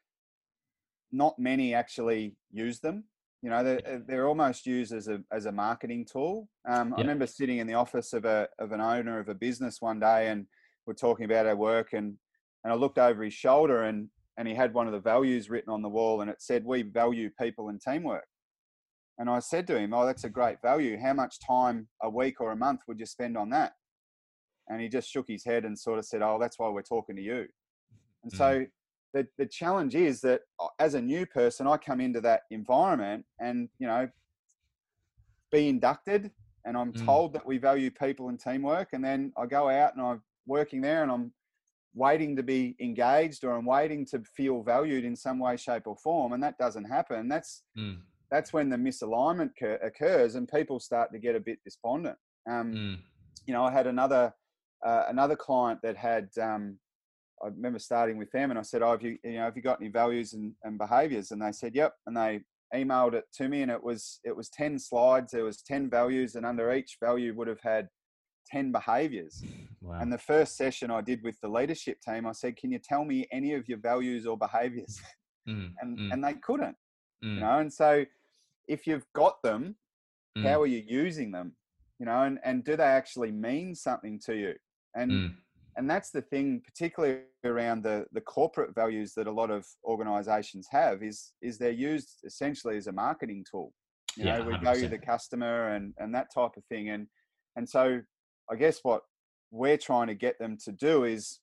not 1.11 1.37
many 1.37 1.73
actually 1.73 2.35
use 2.51 2.79
them. 2.79 3.05
You 3.41 3.49
know, 3.49 3.63
they're, 3.63 4.03
they're 4.07 4.27
almost 4.27 4.65
used 4.65 4.93
as 4.93 5.09
a, 5.09 5.21
as 5.31 5.45
a 5.45 5.51
marketing 5.51 6.05
tool. 6.09 6.47
Um, 6.67 6.89
yeah. 6.89 6.95
I 6.97 7.01
remember 7.01 7.27
sitting 7.27 7.57
in 7.57 7.67
the 7.67 7.73
office 7.73 8.13
of, 8.13 8.25
a, 8.25 8.47
of 8.57 8.71
an 8.71 8.79
owner 8.79 9.19
of 9.19 9.27
a 9.27 9.35
business 9.35 9.81
one 9.81 9.99
day 9.99 10.29
and 10.29 10.47
we're 10.85 10.93
talking 10.93 11.25
about 11.25 11.45
our 11.45 11.55
work 11.55 11.93
and, 11.93 12.15
and 12.63 12.73
I 12.73 12.75
looked 12.75 12.97
over 12.97 13.21
his 13.23 13.33
shoulder 13.33 13.83
and, 13.83 14.07
and 14.37 14.47
he 14.47 14.55
had 14.55 14.73
one 14.73 14.87
of 14.87 14.93
the 14.93 14.99
values 14.99 15.49
written 15.49 15.73
on 15.73 15.81
the 15.81 15.89
wall 15.89 16.21
and 16.21 16.29
it 16.29 16.41
said, 16.41 16.63
we 16.65 16.83
value 16.83 17.29
people 17.39 17.67
and 17.69 17.81
teamwork. 17.81 18.25
And 19.19 19.29
I 19.29 19.39
said 19.39 19.67
to 19.67 19.77
him, 19.77 19.93
oh, 19.93 20.05
that's 20.05 20.23
a 20.23 20.29
great 20.29 20.61
value. 20.61 20.97
How 20.97 21.13
much 21.13 21.35
time 21.45 21.87
a 22.01 22.09
week 22.09 22.41
or 22.41 22.51
a 22.51 22.55
month 22.55 22.81
would 22.87 22.99
you 22.99 23.05
spend 23.05 23.37
on 23.37 23.49
that? 23.49 23.73
And 24.69 24.81
he 24.81 24.87
just 24.87 25.09
shook 25.09 25.27
his 25.27 25.43
head 25.43 25.65
and 25.65 25.77
sort 25.77 25.99
of 25.99 26.05
said, 26.05 26.21
oh, 26.21 26.37
that's 26.39 26.57
why 26.57 26.69
we're 26.69 26.81
talking 26.81 27.17
to 27.17 27.21
you. 27.21 27.45
And 28.23 28.31
mm. 28.31 28.37
so 28.37 28.65
the, 29.13 29.27
the 29.37 29.45
challenge 29.45 29.95
is 29.95 30.21
that 30.21 30.41
uh, 30.59 30.67
as 30.79 30.95
a 30.95 31.01
new 31.01 31.25
person, 31.25 31.67
I 31.67 31.77
come 31.77 32.01
into 32.01 32.19
that 32.21 32.41
environment 32.51 33.25
and, 33.39 33.69
you 33.79 33.87
know, 33.87 34.09
be 35.51 35.69
inducted 35.69 36.31
and 36.65 36.75
I'm 36.75 36.93
mm. 36.93 37.05
told 37.05 37.33
that 37.33 37.45
we 37.45 37.57
value 37.57 37.91
people 37.91 38.29
and 38.29 38.39
teamwork. 38.39 38.89
And 38.93 39.03
then 39.03 39.31
I 39.37 39.45
go 39.45 39.69
out 39.69 39.95
and 39.95 40.05
I'm 40.05 40.21
working 40.47 40.81
there 40.81 41.03
and 41.03 41.11
I'm 41.11 41.31
waiting 41.93 42.35
to 42.35 42.43
be 42.43 42.75
engaged 42.79 43.43
or 43.43 43.51
I'm 43.51 43.65
waiting 43.65 44.05
to 44.07 44.21
feel 44.35 44.63
valued 44.63 45.05
in 45.05 45.15
some 45.15 45.39
way, 45.39 45.57
shape, 45.57 45.83
or 45.85 45.95
form. 45.95 46.33
And 46.33 46.41
that 46.41 46.57
doesn't 46.57 46.85
happen. 46.85 47.27
That's, 47.27 47.61
mm. 47.77 47.99
that's 48.31 48.51
when 48.51 48.69
the 48.69 48.77
misalignment 48.77 49.51
occurs 49.83 50.35
and 50.35 50.47
people 50.47 50.79
start 50.79 51.11
to 51.13 51.19
get 51.19 51.35
a 51.35 51.39
bit 51.39 51.59
despondent. 51.63 52.17
Um, 52.49 52.73
mm. 52.73 52.97
You 53.45 53.53
know, 53.53 53.63
I 53.63 53.71
had 53.71 53.85
another, 53.85 54.33
uh, 54.83 55.03
another 55.07 55.35
client 55.35 55.81
that 55.83 55.97
had, 55.97 56.29
um, 56.41 56.79
I 57.43 57.47
remember 57.47 57.79
starting 57.79 58.17
with 58.17 58.31
them 58.31 58.49
and 58.49 58.59
I 58.59 58.63
said, 58.63 58.81
"Oh, 58.81 58.91
have 58.91 59.01
you, 59.01 59.17
you 59.23 59.33
know, 59.33 59.43
have 59.43 59.55
you 59.55 59.61
got 59.61 59.81
any 59.81 59.89
values 59.89 60.33
and, 60.33 60.53
and 60.63 60.77
behaviours?" 60.77 61.31
And 61.31 61.41
they 61.41 61.51
said, 61.51 61.75
"Yep." 61.75 61.93
And 62.07 62.15
they 62.15 62.41
emailed 62.73 63.13
it 63.13 63.25
to 63.35 63.47
me, 63.47 63.61
and 63.61 63.71
it 63.71 63.83
was 63.83 64.19
it 64.23 64.35
was 64.35 64.49
ten 64.49 64.79
slides. 64.79 65.31
There 65.31 65.43
was 65.43 65.61
ten 65.61 65.89
values, 65.89 66.35
and 66.35 66.45
under 66.45 66.73
each 66.73 66.97
value 67.01 67.35
would 67.35 67.47
have 67.47 67.61
had 67.61 67.87
ten 68.47 68.71
behaviours. 68.71 69.43
Wow. 69.83 69.99
And 69.99 70.13
the 70.13 70.17
first 70.17 70.55
session 70.55 70.89
I 70.91 71.01
did 71.01 71.21
with 71.23 71.37
the 71.41 71.49
leadership 71.49 71.97
team, 71.99 72.25
I 72.25 72.31
said, 72.31 72.55
"Can 72.55 72.71
you 72.71 72.79
tell 72.79 73.03
me 73.03 73.27
any 73.33 73.53
of 73.53 73.67
your 73.67 73.79
values 73.79 74.25
or 74.25 74.37
behaviors?" 74.37 74.99
Mm, 75.45 75.73
and 75.81 75.99
mm. 75.99 76.13
and 76.13 76.23
they 76.23 76.35
couldn't. 76.35 76.77
Mm. 77.21 77.33
You 77.33 77.39
know, 77.41 77.59
and 77.59 77.73
so 77.73 78.05
if 78.69 78.87
you've 78.87 79.05
got 79.13 79.43
them, 79.43 79.75
how 80.37 80.59
mm. 80.59 80.61
are 80.61 80.65
you 80.67 80.81
using 80.87 81.31
them? 81.33 81.57
You 81.99 82.05
know, 82.05 82.21
and 82.21 82.39
and 82.45 82.63
do 82.63 82.77
they 82.77 82.85
actually 82.85 83.33
mean 83.33 83.75
something 83.75 84.21
to 84.25 84.37
you? 84.37 84.53
And 84.95 85.11
mm 85.11 85.35
and 85.77 85.89
that's 85.89 86.11
the 86.11 86.21
thing 86.21 86.61
particularly 86.63 87.21
around 87.43 87.83
the 87.83 88.05
the 88.11 88.21
corporate 88.21 88.75
values 88.75 89.13
that 89.15 89.27
a 89.27 89.31
lot 89.31 89.49
of 89.49 89.65
organizations 89.85 90.67
have 90.69 91.03
is 91.03 91.33
is 91.41 91.57
they're 91.57 91.71
used 91.71 92.19
essentially 92.25 92.77
as 92.77 92.87
a 92.87 92.91
marketing 92.91 93.45
tool. 93.49 93.73
You 94.15 94.25
yeah, 94.25 94.37
know 94.37 94.45
we 94.45 94.53
100%. 94.53 94.63
value 94.63 94.87
the 94.87 94.97
customer 94.97 95.69
and 95.69 95.93
and 95.97 96.13
that 96.15 96.27
type 96.33 96.51
of 96.57 96.63
thing. 96.65 96.89
And 96.89 97.07
and 97.55 97.67
so 97.69 98.01
i 98.51 98.55
guess 98.55 98.79
what 98.83 99.01
we're 99.51 99.77
trying 99.77 100.07
to 100.07 100.15
get 100.15 100.37
them 100.39 100.57
to 100.65 100.71
do 100.71 101.03
is 101.03 101.39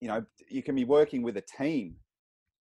you 0.00 0.08
know 0.08 0.24
you 0.48 0.62
can 0.62 0.74
be 0.74 0.84
working 0.84 1.22
with 1.22 1.36
a 1.36 1.44
team 1.58 1.96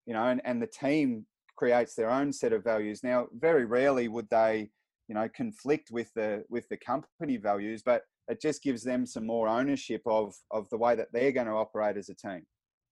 you 0.07 0.15
know 0.15 0.25
and, 0.25 0.41
and 0.45 0.61
the 0.61 0.67
team 0.67 1.27
creates 1.57 1.95
their 1.95 2.11
own 2.11 2.33
set 2.33 2.53
of 2.53 2.65
values. 2.65 3.05
Now 3.05 3.29
very 3.35 3.65
rarely 3.65 4.09
would 4.09 4.29
they 4.31 4.71
you 5.09 5.15
know 5.15 5.29
conflict 5.37 5.91
with 5.91 6.11
the 6.15 6.45
with 6.49 6.69
the 6.69 6.77
company 6.77 7.37
values 7.37 7.83
but 7.85 8.03
it 8.29 8.41
just 8.41 8.63
gives 8.63 8.83
them 8.83 9.07
some 9.07 9.27
more 9.27 9.49
ownership 9.49 10.03
of 10.07 10.35
of 10.51 10.69
the 10.71 10.77
way 10.77 10.95
that 10.95 11.09
they're 11.13 11.33
going 11.33 11.47
to 11.47 11.53
operate 11.53 11.97
as 11.97 12.09
a 12.09 12.15
team. 12.15 12.43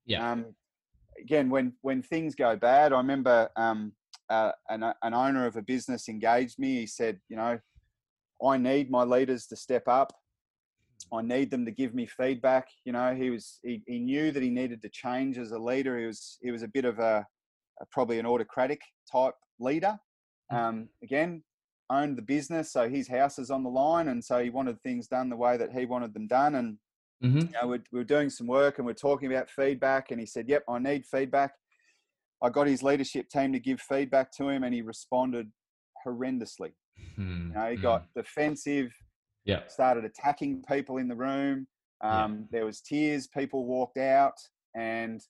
Yeah. 0.06 0.30
Um, 0.30 0.54
again, 1.20 1.50
when 1.50 1.74
when 1.82 2.02
things 2.02 2.34
go 2.34 2.56
bad, 2.56 2.92
I 2.92 2.98
remember 2.98 3.48
um, 3.56 3.92
uh, 4.28 4.52
an 4.68 4.82
an 4.82 5.14
owner 5.14 5.46
of 5.46 5.56
a 5.56 5.62
business 5.62 6.08
engaged 6.08 6.58
me. 6.58 6.80
He 6.80 6.86
said, 6.86 7.20
you 7.28 7.36
know, 7.36 7.58
I 8.44 8.56
need 8.56 8.90
my 8.90 9.04
leaders 9.04 9.46
to 9.48 9.56
step 9.56 9.86
up. 9.86 10.12
I 11.12 11.22
need 11.22 11.50
them 11.50 11.64
to 11.64 11.70
give 11.70 11.94
me 11.94 12.06
feedback. 12.06 12.68
You 12.84 12.92
know, 12.92 13.14
he 13.14 13.30
was 13.30 13.58
he, 13.62 13.82
he 13.86 13.98
knew 13.98 14.32
that 14.32 14.42
he 14.42 14.50
needed 14.50 14.82
to 14.82 14.88
change 14.88 15.38
as 15.38 15.52
a 15.52 15.58
leader. 15.58 15.98
He 15.98 16.06
was 16.06 16.38
he 16.42 16.50
was 16.50 16.62
a 16.62 16.68
bit 16.68 16.84
of 16.84 16.98
a, 16.98 17.26
a 17.80 17.86
probably 17.90 18.18
an 18.18 18.26
autocratic 18.26 18.80
type 19.10 19.34
leader. 19.58 19.98
Mm. 20.52 20.56
Um, 20.56 20.88
again, 21.02 21.42
owned 21.90 22.16
the 22.16 22.22
business, 22.22 22.72
so 22.72 22.88
his 22.88 23.08
house 23.08 23.38
is 23.38 23.50
on 23.50 23.62
the 23.62 23.70
line, 23.70 24.08
and 24.08 24.24
so 24.24 24.42
he 24.42 24.50
wanted 24.50 24.80
things 24.82 25.08
done 25.08 25.28
the 25.28 25.36
way 25.36 25.56
that 25.56 25.72
he 25.72 25.86
wanted 25.86 26.14
them 26.14 26.26
done. 26.26 26.54
And 26.54 26.78
mm-hmm. 27.22 27.38
you 27.38 27.48
know, 27.60 27.68
we're, 27.68 27.84
we're 27.92 28.04
doing 28.04 28.30
some 28.30 28.46
work 28.46 28.78
and 28.78 28.86
we're 28.86 28.94
talking 28.94 29.32
about 29.32 29.50
feedback, 29.50 30.10
and 30.10 30.20
he 30.20 30.26
said, 30.26 30.48
"Yep, 30.48 30.64
I 30.68 30.78
need 30.78 31.04
feedback." 31.04 31.52
I 32.42 32.48
got 32.48 32.66
his 32.66 32.82
leadership 32.82 33.28
team 33.28 33.52
to 33.52 33.58
give 33.58 33.80
feedback 33.80 34.32
to 34.36 34.48
him, 34.48 34.64
and 34.64 34.72
he 34.74 34.82
responded 34.82 35.50
horrendously. 36.06 36.72
Mm-hmm. 37.18 37.48
You 37.48 37.54
know, 37.54 37.70
he 37.70 37.76
got 37.76 38.02
hmm. 38.02 38.20
defensive. 38.20 38.92
Yeah, 39.44 39.66
started 39.68 40.04
attacking 40.04 40.62
people 40.68 40.98
in 40.98 41.08
the 41.08 41.16
room. 41.16 41.66
Um, 42.02 42.46
yeah. 42.52 42.58
There 42.58 42.66
was 42.66 42.80
tears. 42.80 43.26
People 43.26 43.66
walked 43.66 43.98
out, 43.98 44.34
and 44.76 45.20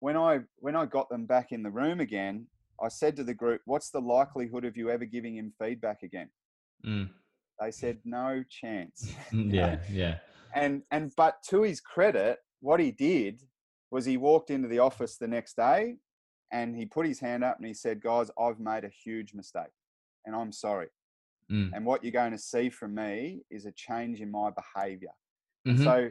when 0.00 0.16
I 0.16 0.40
when 0.56 0.76
I 0.76 0.86
got 0.86 1.08
them 1.08 1.26
back 1.26 1.52
in 1.52 1.62
the 1.62 1.70
room 1.70 2.00
again, 2.00 2.46
I 2.82 2.88
said 2.88 3.16
to 3.16 3.24
the 3.24 3.34
group, 3.34 3.60
"What's 3.64 3.90
the 3.90 4.00
likelihood 4.00 4.64
of 4.64 4.76
you 4.76 4.90
ever 4.90 5.04
giving 5.04 5.36
him 5.36 5.52
feedback 5.58 6.02
again?" 6.02 6.30
Mm. 6.86 7.10
They 7.60 7.70
said, 7.70 7.98
"No 8.04 8.44
chance." 8.48 9.12
Yeah, 9.32 9.78
yeah. 9.90 10.18
And 10.54 10.82
and 10.90 11.12
but 11.16 11.42
to 11.50 11.62
his 11.62 11.80
credit, 11.80 12.38
what 12.60 12.80
he 12.80 12.90
did 12.90 13.42
was 13.90 14.04
he 14.04 14.16
walked 14.16 14.50
into 14.50 14.68
the 14.68 14.78
office 14.78 15.16
the 15.16 15.28
next 15.28 15.56
day, 15.56 15.96
and 16.52 16.76
he 16.76 16.86
put 16.86 17.06
his 17.06 17.20
hand 17.20 17.44
up 17.44 17.58
and 17.58 17.66
he 17.66 17.74
said, 17.74 18.00
"Guys, 18.00 18.30
I've 18.38 18.60
made 18.60 18.84
a 18.84 18.90
huge 19.04 19.34
mistake, 19.34 19.74
and 20.24 20.34
I'm 20.34 20.52
sorry. 20.52 20.88
Mm. 21.50 21.70
And 21.74 21.86
what 21.86 22.02
you're 22.02 22.12
going 22.12 22.32
to 22.32 22.38
see 22.38 22.68
from 22.68 22.94
me 22.94 23.42
is 23.50 23.66
a 23.66 23.72
change 23.72 24.20
in 24.20 24.30
my 24.30 24.50
behavior." 24.50 25.12
Mm-hmm. 25.66 25.84
So, 25.84 26.10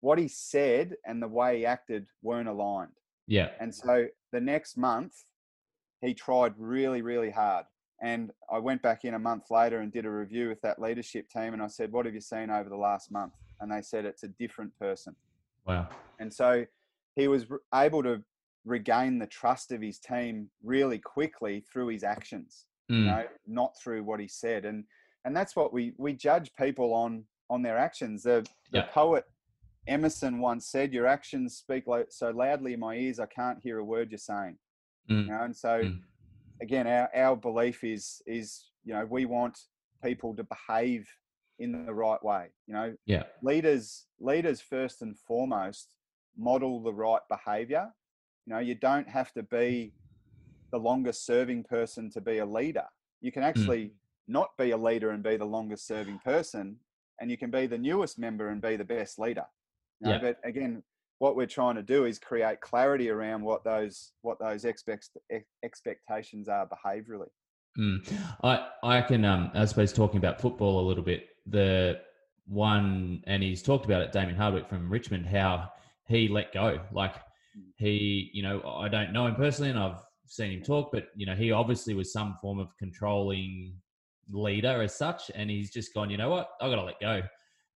what 0.00 0.18
he 0.18 0.28
said 0.28 0.94
and 1.04 1.22
the 1.22 1.28
way 1.28 1.58
he 1.58 1.66
acted 1.66 2.06
weren't 2.22 2.48
aligned. 2.48 2.92
Yeah. 3.26 3.50
And 3.60 3.74
so 3.74 4.06
the 4.32 4.40
next 4.40 4.76
month, 4.76 5.12
he 6.00 6.14
tried 6.14 6.54
really, 6.58 7.02
really 7.02 7.30
hard. 7.30 7.66
And 8.02 8.30
I 8.50 8.58
went 8.58 8.82
back 8.82 9.04
in 9.04 9.14
a 9.14 9.18
month 9.18 9.50
later 9.50 9.80
and 9.80 9.90
did 9.90 10.04
a 10.04 10.10
review 10.10 10.48
with 10.48 10.60
that 10.60 10.80
leadership 10.80 11.30
team. 11.30 11.54
And 11.54 11.62
I 11.62 11.66
said, 11.66 11.92
What 11.92 12.04
have 12.04 12.14
you 12.14 12.20
seen 12.20 12.50
over 12.50 12.68
the 12.68 12.76
last 12.76 13.10
month? 13.10 13.32
And 13.60 13.72
they 13.72 13.80
said, 13.80 14.04
It's 14.04 14.22
a 14.22 14.28
different 14.28 14.78
person. 14.78 15.16
Wow. 15.66 15.88
And 16.20 16.32
so 16.32 16.66
he 17.14 17.28
was 17.28 17.46
able 17.74 18.02
to 18.02 18.22
regain 18.66 19.18
the 19.18 19.26
trust 19.26 19.72
of 19.72 19.80
his 19.80 19.98
team 19.98 20.50
really 20.62 20.98
quickly 20.98 21.64
through 21.72 21.88
his 21.88 22.04
actions, 22.04 22.66
mm. 22.90 22.98
you 22.98 23.04
know, 23.06 23.24
not 23.46 23.78
through 23.78 24.02
what 24.02 24.20
he 24.20 24.28
said. 24.28 24.64
And 24.64 24.84
and 25.24 25.34
that's 25.34 25.56
what 25.56 25.72
we 25.72 25.92
we 25.96 26.12
judge 26.12 26.52
people 26.58 26.92
on 26.92 27.24
on 27.48 27.62
their 27.62 27.78
actions. 27.78 28.22
The, 28.24 28.46
the 28.72 28.78
yeah. 28.78 28.86
poet 28.92 29.24
Emerson 29.88 30.40
once 30.40 30.66
said, 30.66 30.92
"Your 30.92 31.06
actions 31.06 31.56
speak 31.56 31.84
so 32.10 32.30
loudly 32.30 32.74
in 32.74 32.80
my 32.80 32.94
ears, 32.94 33.20
I 33.20 33.26
can't 33.26 33.62
hear 33.62 33.78
a 33.78 33.84
word 33.84 34.10
you're 34.10 34.18
saying." 34.18 34.58
Mm. 35.10 35.24
You 35.24 35.30
know, 35.30 35.42
and 35.42 35.56
so 35.56 35.82
mm. 35.82 36.00
again, 36.60 36.86
our, 36.86 37.08
our 37.14 37.36
belief 37.36 37.84
is 37.84 38.22
is 38.26 38.70
you 38.84 38.94
know 38.94 39.06
we 39.08 39.24
want 39.24 39.58
people 40.02 40.34
to 40.36 40.44
behave 40.44 41.08
in 41.58 41.86
the 41.86 41.92
right 41.92 42.22
way. 42.22 42.48
You 42.66 42.74
know, 42.74 42.94
yeah. 43.06 43.24
Leaders 43.42 44.06
leaders 44.20 44.60
first 44.60 45.02
and 45.02 45.16
foremost 45.18 45.88
model 46.36 46.82
the 46.82 46.92
right 46.92 47.22
behavior. 47.28 47.88
You 48.46 48.54
know, 48.54 48.60
you 48.60 48.74
don't 48.74 49.08
have 49.08 49.32
to 49.32 49.42
be 49.42 49.92
the 50.72 50.78
longest 50.78 51.24
serving 51.24 51.64
person 51.64 52.10
to 52.10 52.20
be 52.20 52.38
a 52.38 52.46
leader. 52.46 52.84
You 53.20 53.32
can 53.32 53.42
mm. 53.42 53.46
actually 53.46 53.84
mm. 53.84 53.92
not 54.28 54.50
be 54.58 54.70
a 54.70 54.76
leader 54.76 55.10
and 55.10 55.22
be 55.22 55.36
the 55.36 55.44
longest 55.44 55.86
serving 55.86 56.20
person, 56.24 56.76
and 57.20 57.30
you 57.30 57.38
can 57.38 57.50
be 57.50 57.66
the 57.66 57.78
newest 57.78 58.18
member 58.18 58.50
and 58.50 58.60
be 58.60 58.76
the 58.76 58.84
best 58.84 59.18
leader. 59.18 59.46
You 60.00 60.08
know, 60.08 60.14
yeah. 60.14 60.20
But 60.20 60.38
again, 60.44 60.82
what 61.18 61.36
we're 61.36 61.46
trying 61.46 61.76
to 61.76 61.82
do 61.82 62.04
is 62.04 62.18
create 62.18 62.60
clarity 62.60 63.08
around 63.10 63.42
what 63.42 63.64
those 63.64 64.12
what 64.22 64.38
those 64.38 64.64
expect, 64.64 65.10
expectations 65.64 66.48
are 66.48 66.68
behaviorally. 66.68 67.28
Mm. 67.78 68.12
I 68.42 68.68
I 68.82 69.02
can 69.02 69.24
um 69.24 69.50
I 69.54 69.64
suppose 69.64 69.92
talking 69.92 70.18
about 70.18 70.40
football 70.40 70.80
a 70.80 70.86
little 70.86 71.04
bit 71.04 71.28
the 71.46 72.00
one 72.46 73.22
and 73.26 73.42
he's 73.42 73.62
talked 73.62 73.84
about 73.84 74.02
it 74.02 74.12
Damien 74.12 74.36
Hardwick 74.36 74.68
from 74.68 74.90
Richmond 74.90 75.26
how 75.26 75.70
he 76.08 76.28
let 76.28 76.52
go 76.52 76.80
like 76.92 77.14
mm. 77.14 77.64
he 77.76 78.30
you 78.32 78.42
know 78.42 78.62
I 78.62 78.88
don't 78.88 79.12
know 79.12 79.26
him 79.26 79.34
personally 79.34 79.70
and 79.70 79.78
I've 79.78 80.00
seen 80.26 80.52
him 80.52 80.62
talk 80.62 80.90
but 80.90 81.08
you 81.16 81.26
know 81.26 81.34
he 81.34 81.52
obviously 81.52 81.92
was 81.94 82.12
some 82.12 82.36
form 82.40 82.58
of 82.58 82.76
controlling 82.78 83.74
leader 84.30 84.82
as 84.82 84.96
such 84.96 85.30
and 85.34 85.50
he's 85.50 85.70
just 85.70 85.92
gone 85.92 86.08
you 86.08 86.16
know 86.16 86.30
what 86.30 86.48
I 86.60 86.68
got 86.68 86.76
to 86.76 86.82
let 86.82 87.00
go 87.00 87.22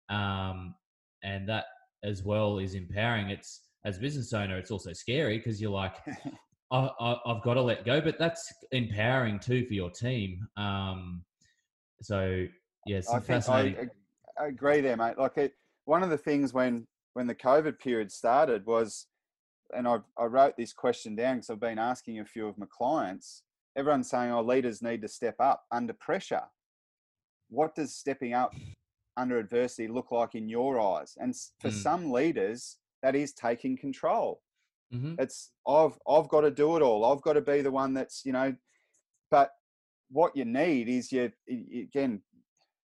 um 0.09 0.75
and 1.23 1.47
that 1.49 1.65
as 2.03 2.23
well 2.23 2.59
is 2.59 2.75
empowering. 2.75 3.29
It's 3.29 3.61
as 3.85 3.97
a 3.97 4.01
business 4.01 4.33
owner, 4.33 4.57
it's 4.57 4.71
also 4.71 4.93
scary 4.93 5.37
because 5.37 5.61
you're 5.61 5.71
like, 5.71 5.95
I, 6.71 6.89
I, 6.99 7.17
have 7.25 7.41
got 7.41 7.55
to 7.55 7.61
let 7.61 7.85
go, 7.85 7.99
but 8.01 8.19
that's 8.19 8.51
empowering 8.71 9.39
too 9.39 9.65
for 9.65 9.73
your 9.73 9.89
team. 9.89 10.47
Um, 10.57 11.23
so 12.01 12.45
yes, 12.85 13.07
yeah, 13.11 13.19
fascinating. 13.19 13.89
I, 14.37 14.43
I, 14.43 14.47
agree 14.47 14.81
there, 14.81 14.97
mate. 14.97 15.17
Like 15.17 15.37
it, 15.37 15.53
one 15.85 16.03
of 16.03 16.09
the 16.09 16.17
things 16.17 16.53
when 16.53 16.85
when 17.13 17.27
the 17.27 17.35
COVID 17.35 17.79
period 17.79 18.11
started 18.11 18.65
was, 18.65 19.07
and 19.75 19.87
I, 19.87 19.97
I 20.17 20.25
wrote 20.25 20.55
this 20.57 20.73
question 20.73 21.15
down 21.15 21.37
because 21.37 21.49
I've 21.49 21.59
been 21.59 21.79
asking 21.79 22.19
a 22.19 22.25
few 22.25 22.47
of 22.47 22.57
my 22.57 22.67
clients. 22.69 23.43
Everyone's 23.75 24.09
saying, 24.09 24.31
"Oh, 24.31 24.41
leaders 24.41 24.81
need 24.81 25.01
to 25.01 25.07
step 25.07 25.35
up 25.39 25.63
under 25.71 25.93
pressure." 25.93 26.43
What 27.49 27.73
does 27.73 27.95
stepping 27.95 28.33
up 28.33 28.53
under 29.19 29.37
adversity 29.37 29.87
look 29.87 30.11
like 30.11 30.35
in 30.35 30.49
your 30.49 30.79
eyes? 30.79 31.15
And 31.17 31.35
for 31.59 31.69
mm. 31.69 31.73
some 31.73 32.11
leaders, 32.11 32.77
that 33.01 33.15
is 33.15 33.33
taking 33.33 33.77
control. 33.77 34.41
Mm-hmm. 34.93 35.15
It's 35.19 35.51
I've 35.67 35.97
I've 36.07 36.29
got 36.29 36.41
to 36.41 36.51
do 36.51 36.75
it 36.75 36.81
all. 36.81 37.05
I've 37.05 37.21
got 37.21 37.33
to 37.33 37.41
be 37.41 37.61
the 37.61 37.71
one 37.71 37.93
that's 37.93 38.25
you 38.25 38.31
know. 38.31 38.55
But 39.29 39.51
what 40.09 40.35
you 40.35 40.45
need 40.45 40.89
is 40.89 41.11
you 41.11 41.31
again, 41.47 42.21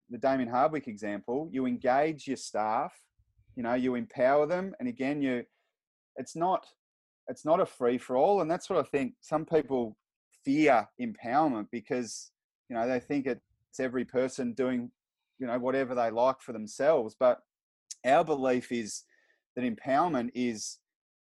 the 0.10 0.18
Damien 0.18 0.50
Hardwick 0.50 0.88
example. 0.88 1.50
You 1.52 1.66
engage 1.66 2.28
your 2.28 2.38
staff. 2.38 2.94
You 3.56 3.64
know, 3.64 3.74
you 3.74 3.96
empower 3.96 4.46
them, 4.46 4.76
and 4.80 4.88
again, 4.88 5.22
you. 5.22 5.44
It's 6.18 6.36
not. 6.36 6.66
It's 7.28 7.44
not 7.44 7.60
a 7.60 7.66
free 7.66 7.98
for 7.98 8.16
all, 8.18 8.42
and 8.42 8.52
that's 8.52 8.70
what 8.70 8.78
I 8.78 8.84
think. 8.84 9.14
Some 9.22 9.46
people 9.46 9.98
fear 10.44 10.88
empowerment 11.02 11.68
because 11.72 12.32
you 12.70 12.76
know 12.76 12.88
they 12.88 13.00
think 13.00 13.26
it's 13.26 13.80
every 13.80 14.06
person 14.06 14.54
doing 14.54 14.92
you 15.40 15.48
know 15.48 15.60
whatever 15.60 15.96
they 15.96 16.10
like 16.10 16.42
for 16.42 16.54
themselves. 16.54 17.16
But 17.20 17.40
our 18.06 18.24
belief 18.24 18.72
is 18.72 19.04
that 19.56 19.64
empowerment 19.64 20.30
is 20.34 20.78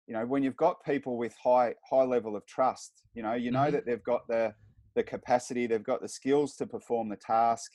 you 0.07 0.15
know 0.15 0.27
when 0.27 0.43
you've 0.43 0.57
got 0.57 0.85
people 0.85 1.17
with 1.17 1.35
high 1.43 1.75
high 1.89 2.05
level 2.05 2.37
of 2.37 2.45
trust 2.47 3.05
you 3.15 3.23
know 3.23 3.35
you 3.35 3.51
know 3.51 3.61
mm-hmm. 3.61 3.73
that 3.73 3.87
they've 3.87 4.03
got 4.03 4.27
the 4.29 4.53
the 4.95 5.03
capacity 5.03 5.67
they've 5.67 5.85
got 5.85 6.03
the 6.03 6.09
skills 6.09 6.57
to 6.57 6.67
perform 6.67 7.09
the 7.09 7.17
task 7.17 7.71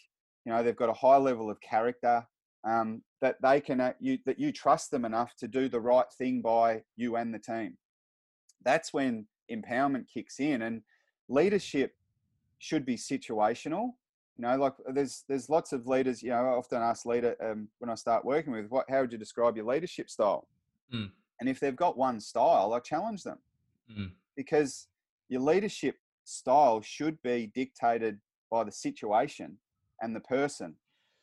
you 0.45 0.51
know 0.51 0.61
they've 0.61 0.75
got 0.75 0.89
a 0.89 0.93
high 0.93 1.17
level 1.17 1.49
of 1.49 1.59
character 1.61 2.25
um, 2.63 3.01
that 3.21 3.37
they 3.41 3.61
can 3.61 3.79
uh, 3.79 3.93
you 3.99 4.17
that 4.25 4.39
you 4.39 4.51
trust 4.51 4.91
them 4.91 5.05
enough 5.05 5.35
to 5.37 5.47
do 5.47 5.69
the 5.69 5.79
right 5.79 6.11
thing 6.17 6.41
by 6.41 6.81
you 6.95 7.15
and 7.15 7.33
the 7.33 7.39
team 7.39 7.77
that's 8.63 8.93
when 8.93 9.25
empowerment 9.51 10.05
kicks 10.13 10.39
in 10.39 10.63
and 10.63 10.81
leadership 11.29 11.93
should 12.59 12.85
be 12.85 12.95
situational 12.95 13.91
you 14.37 14.45
know 14.45 14.55
like 14.55 14.73
there's 14.93 15.23
there's 15.27 15.49
lots 15.49 15.73
of 15.73 15.87
leaders 15.87 16.21
you 16.21 16.29
know 16.29 16.37
i 16.37 16.49
often 16.49 16.81
ask 16.81 17.05
leader 17.05 17.35
um, 17.43 17.67
when 17.79 17.89
i 17.89 17.95
start 17.95 18.23
working 18.23 18.53
with 18.53 18.67
what 18.67 18.85
how 18.89 19.01
would 19.01 19.11
you 19.11 19.17
describe 19.17 19.55
your 19.55 19.65
leadership 19.65 20.09
style 20.09 20.47
mm. 20.93 21.09
And 21.39 21.49
if 21.49 21.59
they've 21.59 21.75
got 21.75 21.97
one 21.97 22.19
style, 22.19 22.73
I 22.73 22.79
challenge 22.79 23.23
them 23.23 23.37
mm. 23.91 24.11
because 24.35 24.87
your 25.29 25.41
leadership 25.41 25.95
style 26.23 26.81
should 26.81 27.21
be 27.21 27.51
dictated 27.53 28.19
by 28.49 28.63
the 28.63 28.71
situation 28.71 29.57
and 30.01 30.15
the 30.15 30.21
person, 30.21 30.75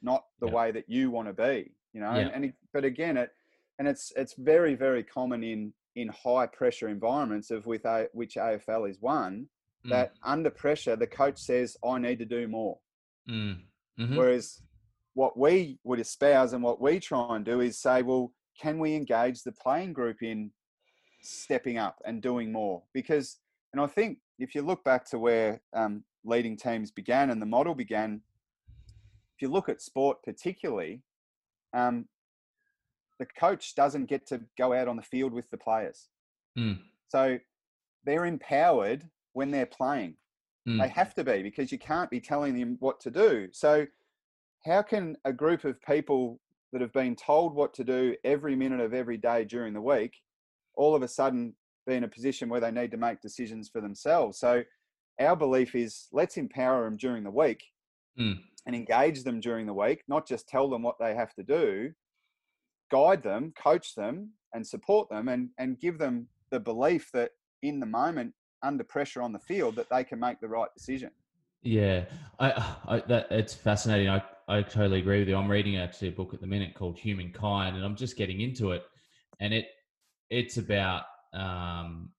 not 0.02 0.24
the 0.40 0.46
yeah. 0.46 0.52
way 0.52 0.70
that 0.72 0.88
you 0.88 1.10
want 1.10 1.28
to 1.28 1.34
be. 1.34 1.72
You 1.92 2.00
know, 2.00 2.12
yeah. 2.12 2.18
and, 2.18 2.30
and 2.32 2.44
it, 2.46 2.54
but 2.72 2.84
again, 2.84 3.16
it 3.16 3.30
and 3.78 3.88
it's 3.88 4.12
it's 4.16 4.34
very 4.34 4.74
very 4.74 5.02
common 5.02 5.42
in 5.42 5.72
in 5.96 6.08
high 6.08 6.46
pressure 6.46 6.88
environments 6.88 7.50
of 7.50 7.66
with 7.66 7.84
a, 7.84 8.08
which 8.12 8.34
AFL 8.34 8.90
is 8.90 9.00
one 9.00 9.46
mm. 9.86 9.90
that 9.90 10.12
under 10.24 10.50
pressure 10.50 10.96
the 10.96 11.06
coach 11.06 11.38
says 11.38 11.76
I 11.84 11.98
need 11.98 12.18
to 12.18 12.24
do 12.24 12.48
more. 12.48 12.78
Mm. 13.28 13.60
Mm-hmm. 13.98 14.16
Whereas 14.16 14.60
what 15.14 15.38
we 15.38 15.78
would 15.84 16.00
espouse 16.00 16.52
and 16.52 16.62
what 16.62 16.80
we 16.80 17.00
try 17.00 17.36
and 17.36 17.44
do 17.44 17.60
is 17.60 17.78
say, 17.78 18.02
well, 18.02 18.32
can 18.60 18.78
we 18.78 18.94
engage 18.94 19.42
the 19.42 19.52
playing 19.52 19.92
group 19.92 20.22
in 20.22 20.50
stepping 21.22 21.78
up 21.78 22.00
and 22.04 22.20
doing 22.20 22.52
more? 22.52 22.82
Because, 22.92 23.38
and 23.72 23.80
I 23.80 23.86
think 23.86 24.18
if 24.38 24.54
you 24.54 24.62
look 24.62 24.82
back 24.84 25.08
to 25.10 25.18
where 25.18 25.60
um, 25.72 26.04
leading 26.24 26.56
teams 26.56 26.90
began 26.90 27.30
and 27.30 27.40
the 27.40 27.46
model 27.46 27.74
began, 27.74 28.20
if 29.36 29.42
you 29.42 29.48
look 29.48 29.68
at 29.68 29.80
sport 29.80 30.18
particularly, 30.24 31.02
um, 31.72 32.06
the 33.18 33.26
coach 33.38 33.74
doesn't 33.74 34.06
get 34.06 34.26
to 34.26 34.40
go 34.58 34.72
out 34.72 34.88
on 34.88 34.96
the 34.96 35.02
field 35.02 35.32
with 35.32 35.48
the 35.50 35.56
players. 35.56 36.08
Mm. 36.58 36.80
So 37.08 37.38
they're 38.04 38.26
empowered 38.26 39.08
when 39.32 39.50
they're 39.50 39.66
playing. 39.66 40.16
Mm. 40.68 40.80
They 40.80 40.88
have 40.88 41.14
to 41.14 41.24
be 41.24 41.42
because 41.42 41.70
you 41.70 41.78
can't 41.78 42.10
be 42.10 42.20
telling 42.20 42.58
them 42.58 42.76
what 42.80 43.00
to 43.00 43.10
do. 43.10 43.48
So, 43.52 43.86
how 44.64 44.80
can 44.82 45.16
a 45.24 45.32
group 45.32 45.64
of 45.64 45.80
people 45.82 46.40
that 46.72 46.80
have 46.80 46.92
been 46.92 47.14
told 47.14 47.54
what 47.54 47.74
to 47.74 47.84
do 47.84 48.16
every 48.24 48.56
minute 48.56 48.80
of 48.80 48.94
every 48.94 49.18
day 49.18 49.44
during 49.44 49.74
the 49.74 49.80
week 49.80 50.14
all 50.76 50.94
of 50.94 51.02
a 51.02 51.08
sudden 51.08 51.54
be 51.86 51.94
in 51.94 52.04
a 52.04 52.08
position 52.08 52.48
where 52.48 52.60
they 52.60 52.70
need 52.70 52.90
to 52.90 52.96
make 52.96 53.20
decisions 53.20 53.68
for 53.68 53.80
themselves. 53.80 54.38
So 54.38 54.62
our 55.20 55.36
belief 55.36 55.74
is 55.74 56.08
let's 56.12 56.36
empower 56.36 56.84
them 56.84 56.96
during 56.96 57.24
the 57.24 57.30
week 57.30 57.62
mm. 58.18 58.38
and 58.66 58.74
engage 58.74 59.22
them 59.22 59.40
during 59.40 59.66
the 59.66 59.74
week, 59.74 60.02
not 60.08 60.26
just 60.26 60.48
tell 60.48 60.68
them 60.68 60.82
what 60.82 60.96
they 60.98 61.14
have 61.14 61.34
to 61.34 61.42
do, 61.42 61.92
guide 62.90 63.22
them, 63.22 63.52
coach 63.60 63.94
them, 63.94 64.30
and 64.54 64.66
support 64.66 65.08
them, 65.10 65.28
and, 65.28 65.50
and 65.58 65.80
give 65.80 65.98
them 65.98 66.26
the 66.50 66.60
belief 66.60 67.10
that 67.12 67.30
in 67.62 67.80
the 67.80 67.86
moment, 67.86 68.32
under 68.64 68.82
pressure 68.84 69.22
on 69.22 69.32
the 69.32 69.38
field, 69.38 69.76
that 69.76 69.88
they 69.90 70.02
can 70.02 70.18
make 70.18 70.40
the 70.40 70.48
right 70.48 70.68
decision. 70.74 71.10
Yeah, 71.62 72.04
I, 72.38 72.76
I 72.86 73.02
that 73.08 73.28
it's 73.30 73.54
fascinating. 73.54 74.08
I, 74.08 74.22
I 74.48 74.62
totally 74.62 74.98
agree 74.98 75.20
with 75.20 75.28
you. 75.28 75.36
I'm 75.36 75.50
reading 75.50 75.76
actually 75.76 76.08
a 76.08 76.12
book 76.12 76.34
at 76.34 76.40
the 76.40 76.46
minute 76.46 76.74
called 76.74 76.98
Humankind, 76.98 77.76
and 77.76 77.84
I'm 77.84 77.96
just 77.96 78.16
getting 78.16 78.42
into 78.42 78.72
it, 78.72 78.84
and 79.40 79.54
it 79.54 79.66
it's 80.28 80.58
about 80.58 81.04
um, 81.32 82.10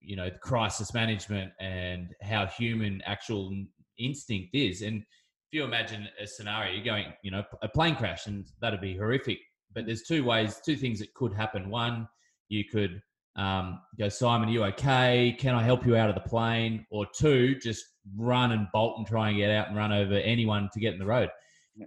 you 0.00 0.16
know 0.16 0.30
crisis 0.42 0.94
management 0.94 1.52
and 1.60 2.14
how 2.22 2.46
human 2.46 3.02
actual 3.04 3.54
instinct 3.98 4.54
is. 4.54 4.82
And 4.82 4.98
if 5.00 5.52
you 5.52 5.64
imagine 5.64 6.08
a 6.20 6.26
scenario, 6.26 6.74
you're 6.74 6.84
going, 6.84 7.12
you 7.22 7.30
know, 7.30 7.42
a 7.62 7.68
plane 7.68 7.96
crash, 7.96 8.26
and 8.26 8.46
that'd 8.60 8.80
be 8.80 8.96
horrific. 8.96 9.38
But 9.74 9.84
there's 9.84 10.02
two 10.02 10.24
ways, 10.24 10.60
two 10.64 10.76
things 10.76 10.98
that 11.00 11.12
could 11.14 11.34
happen. 11.34 11.68
One, 11.68 12.08
you 12.48 12.64
could 12.64 13.02
um, 13.38 13.80
go, 13.96 14.08
Simon, 14.08 14.48
are 14.48 14.52
you 14.52 14.64
okay? 14.64 15.34
Can 15.38 15.54
I 15.54 15.62
help 15.62 15.86
you 15.86 15.96
out 15.96 16.08
of 16.08 16.16
the 16.16 16.28
plane? 16.28 16.84
Or 16.90 17.06
two, 17.16 17.54
just 17.54 17.84
run 18.16 18.50
and 18.52 18.66
bolt 18.72 18.98
and 18.98 19.06
try 19.06 19.28
and 19.28 19.38
get 19.38 19.50
out 19.50 19.68
and 19.68 19.76
run 19.76 19.92
over 19.92 20.14
anyone 20.14 20.68
to 20.72 20.80
get 20.80 20.92
in 20.92 20.98
the 20.98 21.06
road. 21.06 21.30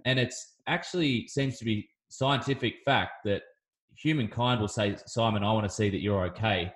And 0.06 0.18
it's 0.18 0.54
actually 0.66 1.28
seems 1.28 1.58
to 1.58 1.66
be 1.66 1.90
scientific 2.08 2.76
fact 2.86 3.24
that 3.26 3.42
humankind 3.94 4.60
will 4.60 4.68
say, 4.68 4.96
Simon, 5.06 5.44
I 5.44 5.52
want 5.52 5.68
to 5.68 5.74
see 5.74 5.90
that 5.90 6.00
you're 6.00 6.24
okay. 6.24 6.72